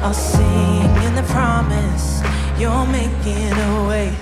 I'll 0.00 0.14
sing 0.14 0.90
in 1.06 1.14
the 1.14 1.24
promise 1.28 2.22
you're 2.58 2.86
making 2.86 3.52
a 3.52 3.86
way. 3.88 4.17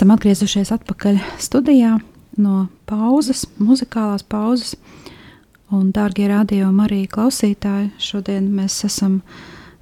Esam 0.00 0.14
atgriezušies 0.14 0.70
atpakaļ 0.72 1.18
studijā 1.44 1.98
no 2.40 2.70
pauzes, 2.88 3.42
muzikālās 3.60 4.22
pauzes. 4.24 4.78
Un, 5.68 5.90
dārgie 5.92 6.24
radiokamā 6.30 6.86
arī 6.86 7.02
klausītāji, 7.04 7.90
šodien 8.00 8.46
mēs 8.48 8.78
esam 8.88 9.18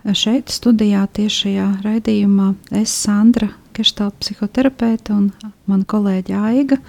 šeit, 0.02 0.50
studijā, 0.50 1.04
tieši 1.14 1.44
šajā 1.44 1.68
raidījumā. 1.86 2.48
Es, 2.80 2.96
Sandra, 2.98 3.52
geštāla 3.78 4.10
psihoterapeite, 4.18 5.14
un 5.14 5.54
mana 5.70 5.86
kolēģe 5.86 6.34
Aiga, 6.34 6.80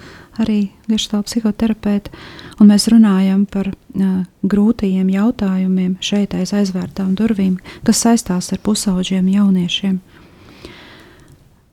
arī 0.42 0.58
geštāla 0.90 1.22
psihoterapeite. 1.30 2.10
Un 2.58 2.74
mēs 2.74 2.90
runājam 2.90 3.46
par 3.46 3.70
uh, 3.70 4.24
grūtajiem 4.42 5.06
jautājumiem 5.14 6.00
šeit 6.02 6.34
aiz 6.34 6.50
aizvērtām 6.50 7.14
durvīm, 7.14 7.60
kas 7.86 8.02
saistās 8.02 8.50
ar 8.50 8.58
pusaudžiem 8.66 9.30
jauniešiem. 9.38 10.00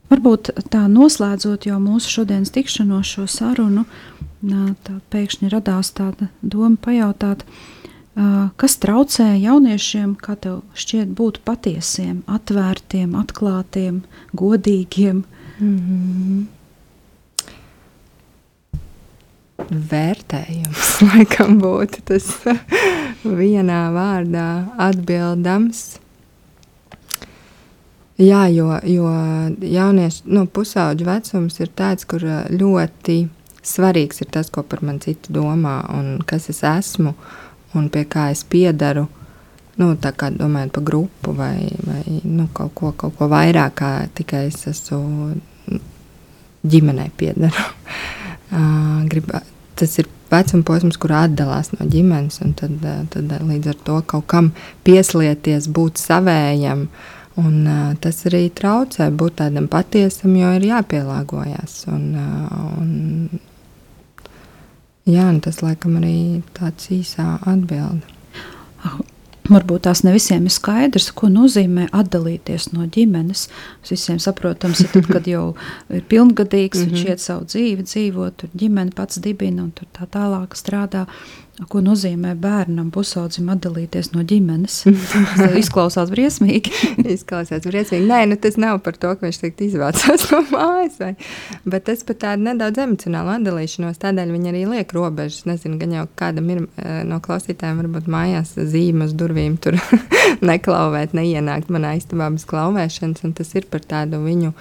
Varbūt 0.08 0.50
tā 0.72 0.86
noslēdzot 0.88 1.66
jau 1.68 1.78
mūsu 1.82 2.08
šodienas 2.18 2.52
tikšanos, 2.54 3.10
šo 3.12 3.26
sarunu, 3.28 3.84
tā 4.40 5.00
pēkšņi 5.12 5.50
radās 5.52 5.92
tāda 5.96 6.30
doma 6.40 6.78
pajautāt, 6.80 7.44
kas 8.58 8.76
traucē 8.80 9.34
jauniešiem, 9.36 10.14
kā 10.16 10.38
tev 10.40 10.62
šķiet, 10.78 11.12
būt 11.18 11.42
patiesiem, 11.44 12.22
atvērtiem, 12.26 13.12
atklātiem, 13.20 14.02
godīgiem. 14.32 15.24
Mm 15.60 15.76
-hmm. 15.78 16.46
Vērtējums, 19.90 20.90
laikam, 21.08 21.58
būtu 21.60 22.00
tas 22.04 22.26
vienā 23.40 23.82
vārdā 23.92 24.50
atbildams. 24.78 25.98
Jā, 28.18 28.48
jo, 28.50 28.72
jo 28.82 29.10
jauniešu 29.62 30.26
nu, 30.34 30.46
pusauģu 30.50 31.06
vecums 31.06 31.60
ir 31.62 31.68
tāds, 31.78 32.06
kur 32.08 32.24
ļoti 32.50 33.20
svarīgs 33.62 34.24
ir 34.24 34.30
tas, 34.34 34.50
ko 34.50 34.64
par 34.66 34.82
mani 34.82 35.04
citi 35.04 35.30
domā, 35.34 35.80
un 35.94 36.18
kas 36.26 36.48
es 36.50 36.64
esmu 36.66 37.14
un 37.78 37.86
pie 37.92 38.02
kā 38.10 38.30
es 38.32 38.42
piedaru. 38.48 39.06
Nu, 39.78 39.92
tā 39.94 40.10
kā 40.18 40.32
domājot 40.34 40.72
par 40.74 40.82
grupu 40.88 41.34
vai, 41.38 41.68
vai 41.86 42.02
nu, 42.24 42.48
kaut, 42.54 42.72
ko, 42.74 42.90
kaut 42.98 43.14
ko 43.18 43.28
vairāk, 43.30 43.76
kā 43.78 43.90
tikai 44.18 44.48
es 44.48 44.64
esmu 44.66 45.36
ģimenei 46.66 47.12
piedaru. 47.14 47.68
Grib, 49.12 49.30
tas 49.78 49.94
ir 50.02 50.08
vecuma 50.32 50.66
posms, 50.66 50.98
kur 50.98 51.14
atdalās 51.20 51.70
no 51.76 51.86
ģimenes, 51.86 52.40
un 52.42 52.56
tad, 52.58 52.82
tad 53.14 53.36
līdz 53.46 53.70
ar 53.70 53.78
to 53.86 54.00
kaut 54.10 54.26
kam 54.34 54.50
pieslieties, 54.88 55.70
būt 55.70 56.02
savējam. 56.02 56.88
Un, 57.38 57.58
uh, 57.66 57.92
tas 58.02 58.24
arī 58.26 58.48
traucē 58.50 59.10
būt 59.14 59.36
tādam 59.42 59.68
patiesam, 59.70 60.34
jo 60.34 60.48
ir 60.56 60.64
jāpielāgojas. 60.72 61.84
Un, 61.92 62.08
uh, 62.18 62.64
un, 62.80 62.90
jā, 65.06 65.28
un 65.28 65.38
tas 65.44 65.62
laikam 65.62 66.00
arī 66.00 66.16
tāds 66.58 66.90
īsā 66.94 67.36
atbilde. 67.46 68.02
Varbūt 69.48 69.86
tās 69.86 70.02
ne 70.04 70.12
visiem 70.12 70.44
ir 70.44 70.52
skaidrs, 70.52 71.08
ko 71.16 71.30
nozīmē 71.32 71.86
atdalīties 71.96 72.68
no 72.74 72.84
ģimenes. 72.92 73.46
Tas 73.80 73.94
visiem 73.94 74.18
saprotams, 74.20 74.82
ir 74.84 74.90
tad, 74.92 75.08
kad 75.08 75.30
jau 75.30 75.44
ir 75.94 76.02
pilngadīgs, 76.10 76.82
viņš 76.84 77.04
iet 77.06 77.24
savu 77.24 77.46
dzīvi, 77.48 77.86
dzīvo 77.88 78.28
tur 78.36 78.52
ģimeni 78.52 78.92
pats 78.96 79.22
dibina 79.24 79.64
un 79.64 79.72
tā 79.72 80.10
tālāk 80.10 80.58
strādā. 80.58 81.06
Ko 81.66 81.80
nozīmē 81.82 82.36
bērnam 82.38 82.92
pusaudzim 82.94 83.48
atdalīties 83.50 84.12
no 84.12 84.22
ģimenes? 84.22 84.76
Tas 85.40 85.56
izklausās 85.58 86.12
briesmīgi. 86.12 86.70
Izklausās 87.16 87.66
briesmīgi. 87.66 88.06
Nē, 88.06 88.20
nu, 88.30 88.38
tas 88.38 88.54
nav 88.62 88.78
par 88.84 88.94
to, 89.00 89.10
ka 89.18 89.26
viņš 89.26 89.40
tiek 89.42 89.64
izvācās 89.66 90.28
no 90.30 90.44
mājas, 90.52 91.00
vai, 91.02 91.10
bet 91.66 91.88
tas 91.90 92.06
par 92.06 92.20
tādu 92.22 92.46
nedaudz 92.46 92.78
emocionālu 92.84 93.34
atdalīšanos. 93.34 93.98
Tādēļ 94.04 94.34
viņi 94.36 94.52
arī 94.52 94.64
liek 94.70 94.94
robežas. 94.94 95.48
Nezinu, 95.50 95.80
gan 95.82 95.96
jau 95.98 96.06
kādam 96.18 96.54
ir 96.54 96.62
eh, 96.62 97.00
no 97.08 97.18
klausītājiem, 97.24 97.82
varbūt 97.82 98.10
mājās 98.14 98.54
zīme 98.54 99.08
uz 99.10 99.16
durvīm 99.18 99.58
tur 99.58 99.80
neklauvēt, 100.52 101.16
neienākt 101.18 101.74
manā 101.74 101.96
istabā 101.98 102.30
bez 102.34 102.46
klauvēšanas, 102.46 103.26
un 103.26 103.34
tas 103.34 103.50
ir 103.58 103.66
par 103.72 103.82
tādu 103.82 104.22
viņu. 104.22 104.54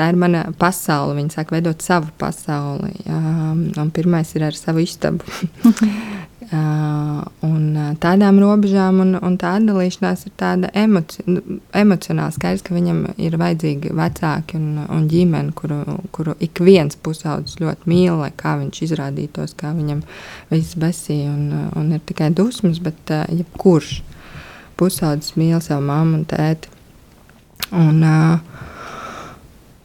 Tā 0.00 0.06
ir 0.08 0.16
mana 0.16 0.46
pasaule. 0.56 1.12
Viņa 1.18 1.34
sāk 1.34 1.50
veidot 1.52 1.84
savu 1.84 2.08
pasauli. 2.20 2.94
Um, 3.04 3.90
pirmais 3.92 4.32
ir 4.32 4.46
ar 4.48 4.56
savu 4.56 4.86
istabu. 4.86 5.28
Uh, 6.50 7.20
un 7.46 7.76
tādām 8.02 8.40
robežām, 8.42 8.96
un, 9.04 9.12
un 9.22 9.36
tā 9.38 9.52
atdalīšanās 9.60 10.24
ir 10.26 10.32
tāda 10.40 10.70
emoci, 10.74 11.22
emocionāla. 11.78 12.32
Skaidrs, 12.34 12.64
ka 12.66 12.74
viņam 12.74 13.04
ir 13.22 13.36
vajadzīgi 13.38 13.92
vecāki 13.94 14.58
un, 14.58 14.80
un 14.82 15.04
ģimene, 15.12 15.54
kuru, 15.54 15.78
kuru 16.10 16.34
ik 16.42 16.58
viens 16.66 16.98
pusaudzis 16.98 17.60
ļoti 17.62 17.86
mīl, 17.92 18.16
lai 18.18 18.32
kā 18.34 18.56
viņš 18.64 18.82
izrādītos, 18.88 19.54
kā 19.62 19.70
viņam 19.76 20.00
viss 20.50 20.74
besīja 20.80 21.30
un, 21.30 21.68
un 21.78 21.94
ir 21.94 22.02
tikai 22.10 22.32
dusmas, 22.34 22.82
bet 22.82 23.14
uh, 23.14 23.28
jebkurš 23.30 24.00
pusaudzis 24.80 25.38
mīl 25.38 25.62
savu 25.62 25.86
mammu 25.86 26.18
un 26.18 26.26
tēti. 26.34 26.74
Un, 27.78 28.02
uh, 28.02 28.66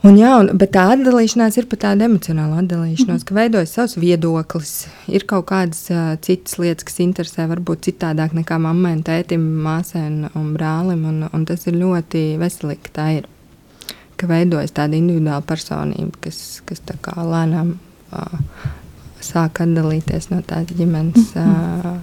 Un 0.05 0.19
jā, 0.19 0.35
un, 0.37 0.51
bet 0.53 0.69
tā 0.75 0.83
atdalīšanās 0.93 1.55
ir 1.57 1.65
pat 1.69 1.81
tāda 1.81 2.05
emocionāla 2.05 2.59
atdalīšanās, 2.61 3.07
mm 3.07 3.15
-hmm. 3.15 3.25
ka 3.25 3.35
veidojas 3.35 3.71
savs 3.73 3.95
viedoklis. 3.97 4.73
Ir 5.07 5.23
kaut 5.25 5.45
kādas 5.49 5.79
uh, 5.89 6.13
citas 6.21 6.59
lietas, 6.61 6.83
kas 6.85 6.99
interesē, 6.99 7.47
varbūt 7.49 7.87
citādāk 7.87 8.35
nekā 8.37 8.59
mammai, 8.61 9.01
tētim, 9.01 9.41
māsai 9.65 10.03
un, 10.07 10.29
un 10.35 10.51
brālim. 10.53 11.05
Un, 11.09 11.29
un 11.33 11.45
tas 11.45 11.65
ir 11.67 11.73
ļoti 11.73 12.37
veselīgi. 12.37 12.91
Tā 12.93 13.07
ir. 13.17 13.29
Ka 14.15 14.27
veidojas 14.27 14.71
tāda 14.71 14.95
individuāla 14.95 15.41
personība, 15.41 16.13
kas, 16.21 16.61
kas 16.65 16.79
tā 16.79 16.93
kā 17.01 17.15
lēnām 17.19 17.73
uh, 18.13 18.39
sāk 19.19 19.59
atdalīties 19.59 20.29
no 20.29 20.41
tās 20.41 20.69
ģimenes 20.77 21.33
uh, 21.35 21.97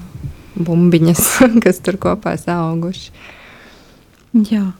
bumbiņas, 0.59 1.23
kas 1.65 1.79
tur 1.79 1.97
kopā 1.97 2.35
auguši. 2.47 3.13
Jā, 4.51 4.73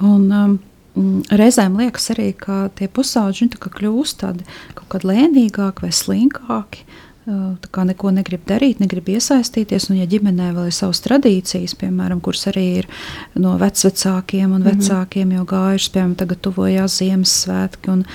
un. 0.00 0.32
Um, 0.32 0.58
Mm, 0.58 0.75
reizēm 0.96 1.76
liekas 1.80 2.10
arī, 2.14 2.30
ka 2.38 2.66
tie 2.76 2.88
pusauģi 2.88 3.50
nu, 3.50 3.58
kļūst 3.60 4.22
tādi 4.22 4.46
kaut 4.76 4.88
kādi 4.94 5.12
lēnīgāki 5.12 5.86
vai 5.86 5.92
slinkāki. 5.94 6.86
Tā 7.26 7.68
kā 7.74 7.82
neko 7.82 8.12
negrib 8.14 8.44
darīt, 8.46 8.78
negrib 8.78 9.08
iesaistīties. 9.10 9.88
Un, 9.90 9.96
ja 9.98 10.04
ģimenē 10.06 10.52
vēl 10.54 10.68
ir 10.70 10.74
savas 10.76 11.00
tradīcijas, 11.02 11.74
piemēram, 11.80 12.20
kuras 12.22 12.46
arī 12.52 12.66
ir 12.84 12.88
no 13.34 13.56
vecākiem 13.58 14.52
un 14.52 14.60
mhm. 14.60 14.68
vecākiem 14.68 15.32
jau 15.34 15.42
gājušas, 15.50 15.90
piemēram, 15.96 16.14
tagad 16.22 16.42
tuvojās 16.46 17.00
Ziemassvētki 17.00 17.90
un, 17.96 18.06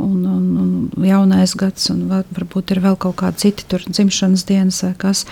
un, 0.00 0.16
un, 0.32 0.48
un 0.64 1.04
jaunais 1.10 1.52
gads, 1.60 1.90
un 1.92 2.06
varbūt 2.08 2.72
ir 2.72 2.80
vēl 2.88 2.96
kaut 3.04 3.18
kādi 3.20 3.44
citi 3.44 3.68
tur 3.68 3.84
dzimšanas 3.84 4.48
dienas 4.48 4.80
vai 4.86 4.94
kas. 5.04 5.26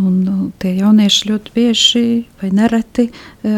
Un, 0.00 0.22
nu, 0.24 0.36
tie 0.62 0.72
jaunieši 0.78 1.28
ļoti 1.28 1.52
bieži 1.54 2.04
vai 2.40 2.48
nereti 2.54 3.08
e, 3.10 3.52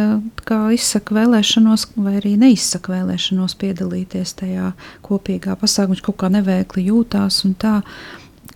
izsaka 0.74 1.14
vēlēšanos, 1.14 1.86
vai 2.00 2.16
arī 2.18 2.34
neizsaka 2.40 2.92
vēlēšanos 2.94 3.54
piedalīties 3.60 4.34
tajā 4.40 4.72
kopīgā 5.06 5.54
pasākumā. 5.60 5.94
Viņš 5.94 6.04
kaut 6.08 6.18
kā 6.24 6.30
neveikli 6.34 6.88
jūtās 6.88 7.44
un 7.46 7.54
tā. 7.60 7.78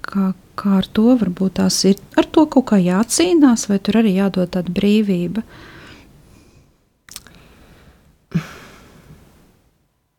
Kā, 0.08 0.30
kā 0.58 0.78
ar 0.80 0.86
to 0.96 1.14
varbūt 1.20 1.58
tās 1.60 1.82
ir? 1.88 1.98
Ar 2.18 2.26
to 2.32 2.46
kaut 2.50 2.70
kā 2.72 2.78
jācīnās, 2.80 3.68
vai 3.68 3.78
tur 3.84 4.00
arī 4.00 4.16
jādod 4.16 4.50
tāda 4.54 4.72
brīvība? 4.74 5.44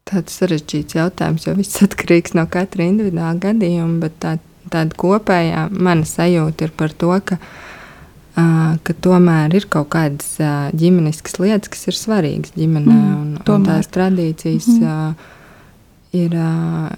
Tāds 0.09 0.39
sarežģīts 0.39 0.97
jautājums, 0.97 1.45
jo 1.45 1.53
viss 1.57 1.83
atkarīgs 1.85 2.33
no 2.37 2.45
katra 2.49 2.87
individuāla 2.89 3.37
gadījuma, 3.49 3.99
bet 4.05 4.15
tā, 4.23 4.37
tāda 4.67 4.95
kopējā 4.99 5.67
mana 5.71 6.07
sajūta 6.07 6.67
ir 6.67 6.73
par 6.77 6.93
to, 6.93 7.11
ka, 7.25 7.39
uh, 7.39 8.77
ka 8.83 8.95
tomēr 9.05 9.55
ir 9.57 9.67
kaut 9.71 9.91
kādas 9.95 10.35
uh, 10.43 10.69
ģimeniskas 10.75 11.39
lietas, 11.41 11.71
kas 11.73 11.89
ir 11.91 11.99
svarīgas 11.99 12.55
ģimenē, 12.57 12.95
mm, 12.95 13.19
un, 13.19 13.35
tomēr. 13.47 13.59
un 13.59 13.69
tās 13.69 13.93
tradīcijas 13.95 14.71
mm. 14.77 14.87
uh, 14.87 16.17
ir. 16.23 16.35
Uh, 16.35 16.97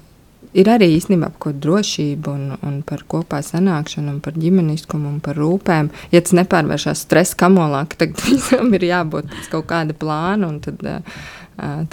ir 0.51 0.67
arī 0.67 0.89
īstenībā 0.97 1.29
par 1.31 1.39
ko 1.45 1.51
drošību, 1.63 2.31
un, 2.35 2.55
un 2.67 2.81
par 2.83 3.05
kopā 3.07 3.37
sanākšanu, 3.45 4.17
un 4.17 4.17
par 4.19 4.35
ģimeniskumu 4.35 5.07
un 5.07 5.21
par 5.23 5.37
rūpēm. 5.39 5.87
Ja 6.11 6.19
tas 6.19 6.35
nepārvēršas 6.35 7.05
stresa 7.05 7.37
kamolā, 7.39 7.85
tad 7.95 8.19
visam 8.27 8.73
ir 8.75 8.83
jābūt 8.89 9.31
kaut 9.53 9.69
kāda 9.69 9.95
plāna 9.95 10.49
un 10.51 10.59
tad, 10.59 10.83
uh, 10.83 11.21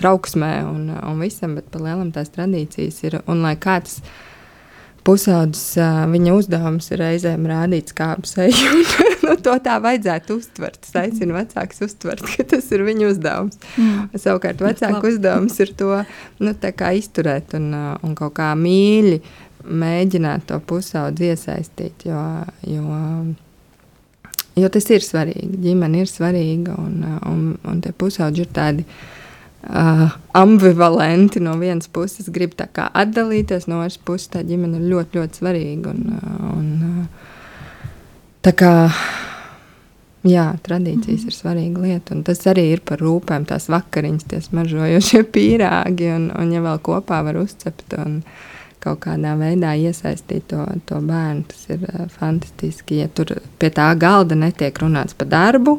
trauksmē 0.00 0.52
un, 0.66 0.88
un 0.90 1.22
visam, 1.22 1.54
bet 1.58 1.68
par 1.70 1.84
lielam 1.86 2.10
tās 2.14 2.32
tradīcijas 2.34 2.98
ir. 3.06 3.20
Un 3.30 3.46
lai 3.46 3.54
kā 3.60 3.78
tas 3.84 4.00
ir 4.00 4.26
pusaudzis, 5.08 5.78
viņa 6.12 6.34
uzdevums 6.36 6.90
ir 6.92 7.00
reizēm 7.00 7.46
rādīt 7.48 7.94
skābu 7.94 8.28
seju. 8.28 8.82
nu, 9.24 9.34
to 9.44 9.54
tā 9.64 9.78
vajadzētu 9.84 10.36
uztvert. 10.36 10.80
Es 10.84 10.94
aicinu 11.00 11.36
vecākus 11.38 11.82
uztvert, 11.88 12.24
ka 12.34 12.44
tas 12.52 12.68
ir 12.74 12.84
viņu 12.86 13.10
uzdevums. 13.14 13.58
Mm. 13.80 14.08
Savukārt 14.20 14.62
vecāku 14.64 15.12
uzdevums 15.12 15.58
ir 15.64 15.74
to 15.78 16.02
nu, 16.44 16.54
izturēt 16.98 17.56
un, 17.56 17.70
un 18.04 18.16
kaut 18.18 18.36
kā 18.38 18.52
mīļi 18.58 19.20
mēģināt 19.68 20.48
to 20.48 20.60
pusaudzi 20.68 21.32
iesaistīt. 21.32 22.08
Jo, 22.08 22.22
jo, 22.68 23.02
jo 24.60 24.72
tas 24.74 24.90
ir 24.92 25.04
svarīgi. 25.04 25.60
Ģimene 25.64 26.04
ir 26.04 26.10
svarīga 26.10 26.76
un, 26.80 27.00
un, 27.28 27.46
un 27.64 27.84
tie 27.84 27.94
pusaudži 27.96 28.44
ir 28.44 28.52
tādi 28.54 28.86
uh, 29.62 30.10
ambivalenti. 30.32 31.40
No 31.40 31.56
vienas 31.58 31.88
puses 31.88 32.30
grib 32.30 32.54
atdalīties, 32.58 33.68
no 33.68 33.80
otras 33.82 33.98
puses 33.98 34.30
tā 34.34 34.44
ģimene 34.46 34.80
ir 34.80 34.90
ļoti, 34.92 35.18
ļoti 35.18 35.42
svarīga. 35.42 35.94
Un, 35.94 36.18
uh, 36.18 36.52
un, 36.56 36.68
uh, 36.88 37.32
tā 38.46 38.54
kā 38.58 38.72
jā, 40.28 40.52
tradīcijas 40.62 41.24
mm 41.24 41.24
-hmm. 41.24 41.32
ir 41.32 41.40
svarīga 41.40 41.80
lieta, 41.80 42.14
un 42.14 42.22
tas 42.22 42.46
arī 42.46 42.72
ir 42.72 42.80
par 42.80 42.98
rūpēm, 42.98 43.46
tās 43.46 43.68
vakariņas, 43.68 44.24
tie 44.24 44.40
smaržojošie 44.40 45.22
pīrāgi, 45.34 46.14
un, 46.14 46.30
un 46.38 46.52
ja 46.52 46.60
vēl 46.60 46.78
kopā 46.78 47.24
var 47.24 47.36
uzcept. 47.36 47.92
Un, 47.98 48.22
kaut 48.82 49.00
kādā 49.02 49.34
veidā 49.38 49.74
iesaistīt 49.74 50.48
to, 50.52 50.64
to 50.86 51.00
bērnu. 51.04 51.44
Tas 51.50 51.66
ir 51.74 51.84
uh, 51.88 52.06
fantastiski. 52.20 53.02
Ja 53.02 53.08
tur 53.08 53.34
pie 53.58 53.70
tā 53.74 53.88
galda 53.98 54.38
netiek 54.38 54.78
runāts 54.82 55.16
par 55.18 55.30
darbu, 55.32 55.78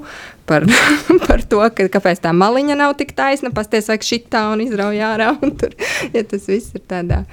par, 0.50 0.66
par 1.28 1.46
to, 1.52 1.62
ka, 1.76 1.88
kāpēc 1.94 2.24
tā 2.26 2.34
maliņa 2.36 2.80
nav 2.80 2.98
tik 3.00 3.14
taisna, 3.18 3.54
pasties 3.56 3.90
vajag 3.92 4.08
šitā 4.08 4.48
un 4.54 4.66
izrauj 4.66 5.00
ārā. 5.12 5.32
Un 5.46 5.56
tur, 5.60 5.78
ja 6.16 6.26
tas 6.26 6.50
viss 6.50 6.76
ir 6.78 6.86
tādā 6.90 7.24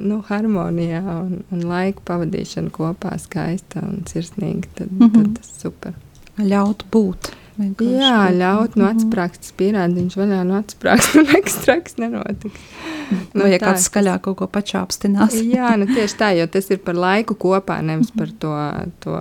nu, 0.00 0.22
harmonijā 0.30 1.04
un, 1.04 1.38
un 1.52 1.64
laika 1.68 2.04
pavadīšana 2.08 2.72
kopā 2.74 3.14
skaista 3.20 3.84
un 3.84 4.04
sirsnīga, 4.08 4.68
tad, 4.80 4.92
mm 4.92 5.06
-hmm. 5.06 5.16
tad 5.20 5.40
tas 5.40 5.50
ir 5.50 5.64
super. 5.68 5.96
Ļaut 6.40 6.86
būt. 6.90 7.34
Vienkārši. 7.54 7.98
Jā, 8.00 8.22
ļaut 8.34 8.72
no 8.74 8.88
mhm. 8.88 8.96
atsprāgstas 8.96 9.52
pierādiņš 9.54 10.16
vaļā 10.18 10.40
no 10.48 10.56
atsprāgstas 10.58 11.18
un 11.20 11.28
ekstraks 11.38 11.98
nenotiks. 12.02 12.64
Nu, 13.10 13.44
nu, 13.44 13.46
ja 13.46 13.60
tā, 13.60 13.68
kāds 13.68 13.86
skaļāk 13.90 14.24
kaut 14.24 14.38
ko 14.40 14.48
pačāpstinās. 14.50 15.36
jā, 15.56 15.76
nu 15.78 15.86
tieši 15.86 16.16
tā, 16.18 16.32
jo 16.38 16.48
tas 16.50 16.70
ir 16.74 16.80
par 16.82 16.98
laiku 16.98 17.36
kopā, 17.38 17.78
nevis 17.82 18.10
par 18.10 18.32
to, 18.42 18.56
to 19.04 19.20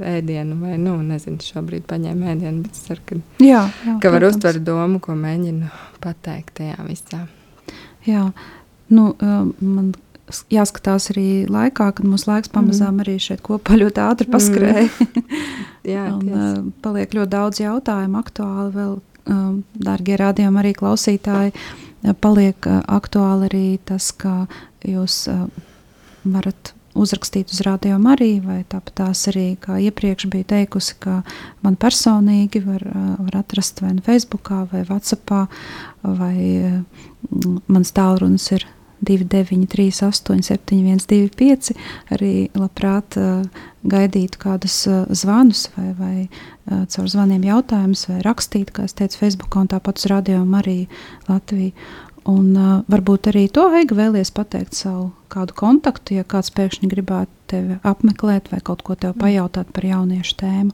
ēdienu, 0.00 0.58
vai, 0.62 0.78
nu, 0.80 0.96
nezinu, 1.06 1.38
šobrīd 1.44 1.86
paņēmu 1.90 2.30
ēdienu, 2.32 2.64
bet 2.64 2.76
es 2.78 2.86
ceru, 2.88 3.04
ka, 3.06 3.18
jā, 3.44 3.64
jā, 3.86 3.96
ka 4.02 4.12
var 4.14 4.26
uztvert 4.30 4.64
domu, 4.66 5.00
ko 5.02 5.16
mēģinu 5.18 5.70
pateikt 6.04 6.56
tajā 6.60 6.88
visā. 6.88 7.24
Jā, 8.04 8.26
nu, 8.92 9.12
man 9.60 9.92
jāskatās 10.52 11.10
arī 11.12 11.44
laikā, 11.50 11.90
kad 11.96 12.06
mūsu 12.08 12.28
laiks 12.30 12.52
pamazām 12.52 12.96
mm. 12.96 13.04
arī 13.04 13.16
šeit 13.22 13.42
kopā 13.44 13.78
ļoti 13.80 14.02
ātri 14.04 14.30
paskrēja. 14.32 14.86
Mm. 14.88 15.24
Jā, 15.94 16.04
un, 16.14 16.28
uh, 16.28 16.60
paliek 16.84 17.12
ļoti 17.12 17.32
daudz 17.34 17.60
jautājumu 17.60 18.20
aktuāli 18.20 18.72
vēl, 18.72 18.94
um, 19.28 19.58
dārgie 19.76 20.16
rādījumi 20.20 20.62
arī 20.62 20.72
klausītāji, 20.78 21.52
paliek 22.24 22.70
uh, 22.70 22.80
aktuāli 22.96 23.50
arī 23.50 23.66
tas, 23.84 24.08
ka 24.16 24.46
jūs 24.88 25.26
uh, 25.32 25.44
varat 26.24 26.72
uzrakstīt 26.94 27.52
uz 27.52 27.60
Rādio 27.66 27.98
Mariju, 28.02 28.42
vai 28.46 28.60
tāpat 28.70 28.94
tās 29.00 29.24
arī, 29.32 29.46
kā 29.60 29.78
iepriekš 29.82 30.28
bija 30.32 30.48
teikusi, 30.54 30.96
ka 31.02 31.22
man 31.64 31.76
personīgi 31.80 32.62
var, 32.64 32.86
var 33.18 33.40
atrast 33.42 33.82
vai 33.84 33.94
nu 33.96 34.04
Facebookā, 34.04 34.64
vai 34.72 34.84
Whatsappā, 34.88 35.44
vai 36.02 36.38
mans 37.66 37.94
tālrunis 37.94 38.50
ir 38.54 38.66
293, 39.04 39.90
712, 39.92 41.74
arī 42.14 42.32
labprāt 42.56 43.18
gaidītu 43.84 44.40
kādus 44.40 44.78
zvanus 45.12 45.66
vai, 45.74 45.90
vai 45.98 46.86
caur 46.94 47.10
zvaniem 47.10 47.44
jautājumus, 47.50 48.06
vai 48.08 48.22
rakstīt, 48.24 48.72
kā 48.72 48.86
es 48.88 48.96
teicu, 48.96 49.20
Facebook 49.20 49.56
un 49.60 49.68
tāpat 49.72 50.00
uz 50.00 50.08
radio 50.12 50.44
Mariju 50.48 50.88
Latviju. 51.28 51.72
Un 52.24 52.54
uh, 52.56 52.80
varbūt 52.88 53.28
arī 53.28 53.48
to 53.52 53.66
Aiga 53.68 53.96
vēlies 53.98 54.30
pateikt 54.32 54.78
savu 54.78 55.10
kādu 55.32 55.52
kontaktu, 55.58 56.16
ja 56.16 56.24
kāds 56.24 56.48
pēkšņi 56.56 56.88
gribētu 56.88 57.30
tevi 57.52 57.76
apmeklēt 57.84 58.48
vai 58.52 58.62
kaut 58.64 58.80
ko 58.86 58.96
tev 58.96 59.12
pajautāt 59.20 59.68
par 59.76 59.84
jauniešu 59.84 60.38
tēmu. 60.40 60.72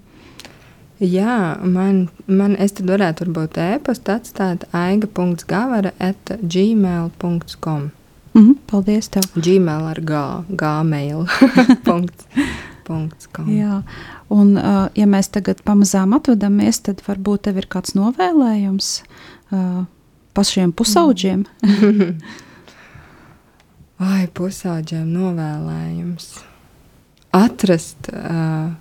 Jā, 1.00 1.56
man, 1.64 2.10
man 2.28 2.54
es 2.60 2.76
tad 2.76 2.90
varētu 2.92 3.24
varbūt 3.24 3.58
e-pastu 3.64 4.12
atstāt 4.12 4.66
aiga.gavara 4.76 5.94
at 5.98 6.34
gmail.com. 6.42 7.90
Mm 8.34 8.42
-hmm, 8.46 8.56
paldies 8.70 9.08
tev. 9.08 9.22
Gmail 9.34 9.86
ar 9.90 10.00
gā, 10.00 10.44
gmail. 10.48 11.26
punkts, 11.84 12.26
punkts. 12.86 13.28
Jā, 13.46 13.82
un 14.28 14.56
uh, 14.56 14.88
ja 14.94 15.06
mēs 15.06 15.30
tagad 15.30 15.62
pamazām 15.64 16.12
atvadamies, 16.12 16.80
tad 16.80 17.02
varbūt 17.08 17.42
tev 17.42 17.56
ir 17.56 17.66
kāds 17.66 17.96
novēlējums 17.96 19.02
uh, 19.50 19.84
pašiem 20.34 20.72
pusauģiem. 20.76 21.44
Ai, 24.10 24.24
pusauģiem 24.32 25.08
novēlējums. 25.12 26.30
Atrast 27.36 28.08
uh, 28.14 28.72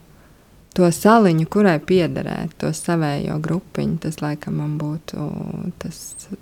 to 0.78 0.88
saliņu, 0.95 1.45
kurai 1.52 1.78
piederēt, 1.84 2.56
to 2.62 2.72
savējo 2.74 3.36
grupiņu. 3.43 4.00
Tas, 4.06 4.22
laikam, 4.24 4.62
man 4.62 4.78
būtu 4.80 5.28
tas, 5.82 6.00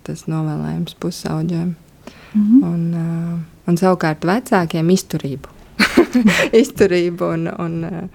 tas 0.07 0.27
novēlējums 0.29 0.97
pusauģiem. 1.01 1.75
Mm 2.33 2.43
-hmm. 2.43 2.63
un, 2.67 2.81
uh, 2.93 3.39
un 3.67 3.77
savukārt 3.77 4.25
vecākiem 4.25 4.89
izturību. 4.93 5.49
izturību 6.63 7.33
un, 7.33 7.47
un, 7.59 7.83
un, 7.85 8.09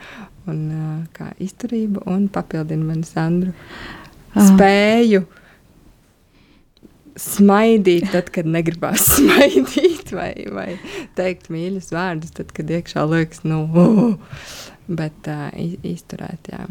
un 0.47 1.07
kā 1.13 1.33
izturību 1.39 2.03
un 2.07 2.29
papildinu 2.29 2.87
mani 2.87 3.05
Sandru. 3.05 3.53
Ah. 4.35 4.47
Smaidīt, 7.21 8.07
tad, 8.13 8.31
kad 8.33 8.49
negribās 8.49 9.05
smaidīt, 9.17 10.15
vai, 10.17 10.33
vai 10.53 10.69
teikt 11.19 11.51
mīļus 11.53 11.93
vārdus, 11.93 12.33
tad, 12.39 12.55
kad 12.57 12.71
iekšā 12.73 13.05
liekas, 13.11 13.43
nu, 13.49 13.65
uh, 13.69 14.47
bet 14.89 15.29
uh, 15.29 15.51
izturēt. 15.85 16.53
Jā. 16.53 16.65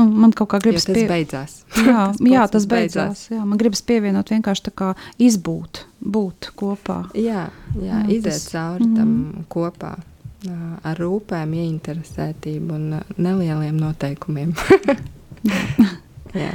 Un 0.00 0.12
man 0.20 0.32
kaut 0.36 0.50
kā 0.52 0.60
gribas, 0.62 0.86
tas 0.88 0.96
pie... 0.96 1.04
beidzās. 1.08 1.56
Jā, 1.88 2.08
tas 2.16 2.20
jā, 2.24 2.44
tas 2.52 2.66
beidzās. 2.70 2.96
beidzās. 2.96 3.24
Jā, 3.34 3.44
man 3.48 3.60
gribas 3.60 3.82
pievienot 3.86 4.32
vienkārši 4.32 4.66
tā 4.68 4.72
kā 4.76 4.90
izbūt, 5.22 5.84
būt 6.00 6.50
kopā. 6.58 7.02
Jā, 7.16 7.46
jā, 7.76 7.82
jā 7.90 8.02
iziet 8.08 8.32
tas... 8.32 8.46
cauri 8.52 8.88
tam 8.96 9.10
mm. 9.10 9.46
kopā. 9.52 9.94
Ar 10.86 11.00
rūpēm, 11.00 11.54
ieinteresētību 11.58 12.74
un 12.76 12.98
nelieliem 13.18 13.78
noteikumiem. 13.80 14.52
jā. 16.44 16.52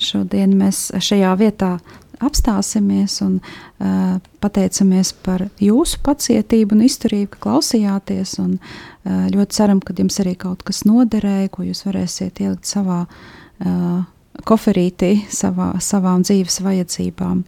Šodien 0.00 0.54
mēs 0.58 0.88
šajā 0.96 1.32
vietā 1.40 1.74
apstāsimies 2.20 3.18
un 3.24 3.38
uh, 3.40 4.18
pateicamies 4.44 5.12
par 5.24 5.46
jūsu 5.60 6.00
pacietību 6.04 6.76
un 6.76 6.84
izturību, 6.86 7.30
ka 7.34 7.42
klausījāties. 7.46 8.36
Un, 8.42 8.56
uh, 8.60 9.26
ļoti 9.32 9.56
ceram, 9.56 9.80
ka 9.84 9.96
jums 9.96 10.20
arī 10.22 10.36
kaut 10.40 10.64
kas 10.66 10.84
noderēja, 10.88 11.52
ko 11.52 11.64
jūs 11.68 11.84
varēsiet 11.88 12.42
ielikt 12.44 12.68
savā 12.68 13.02
uh, 13.06 14.02
koferītī, 14.48 15.14
savā, 15.32 15.72
savām 15.84 16.24
dzīves 16.26 16.60
vajadzībām. 16.64 17.44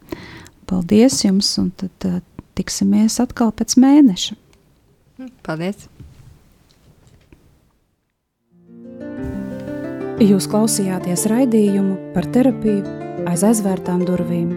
Paldies 0.69 1.21
jums, 1.27 1.53
un 1.61 1.73
tad 1.77 2.09
uh, 2.09 2.21
tiksimies 2.59 3.21
atkal 3.23 3.53
pēc 3.57 3.77
mēneša. 3.81 4.39
Paldies! 5.45 5.87
Jūs 10.23 10.45
klausījāties 10.47 11.25
raidījumu 11.27 11.97
par 12.15 12.29
terapiju 12.31 13.27
aiz 13.27 13.43
aizvērtām 13.49 14.05
durvīm. 14.07 14.53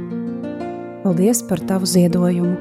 Paldies 1.02 1.42
par 1.50 1.64
tavu 1.66 1.90
ziedojumu! 1.90 2.54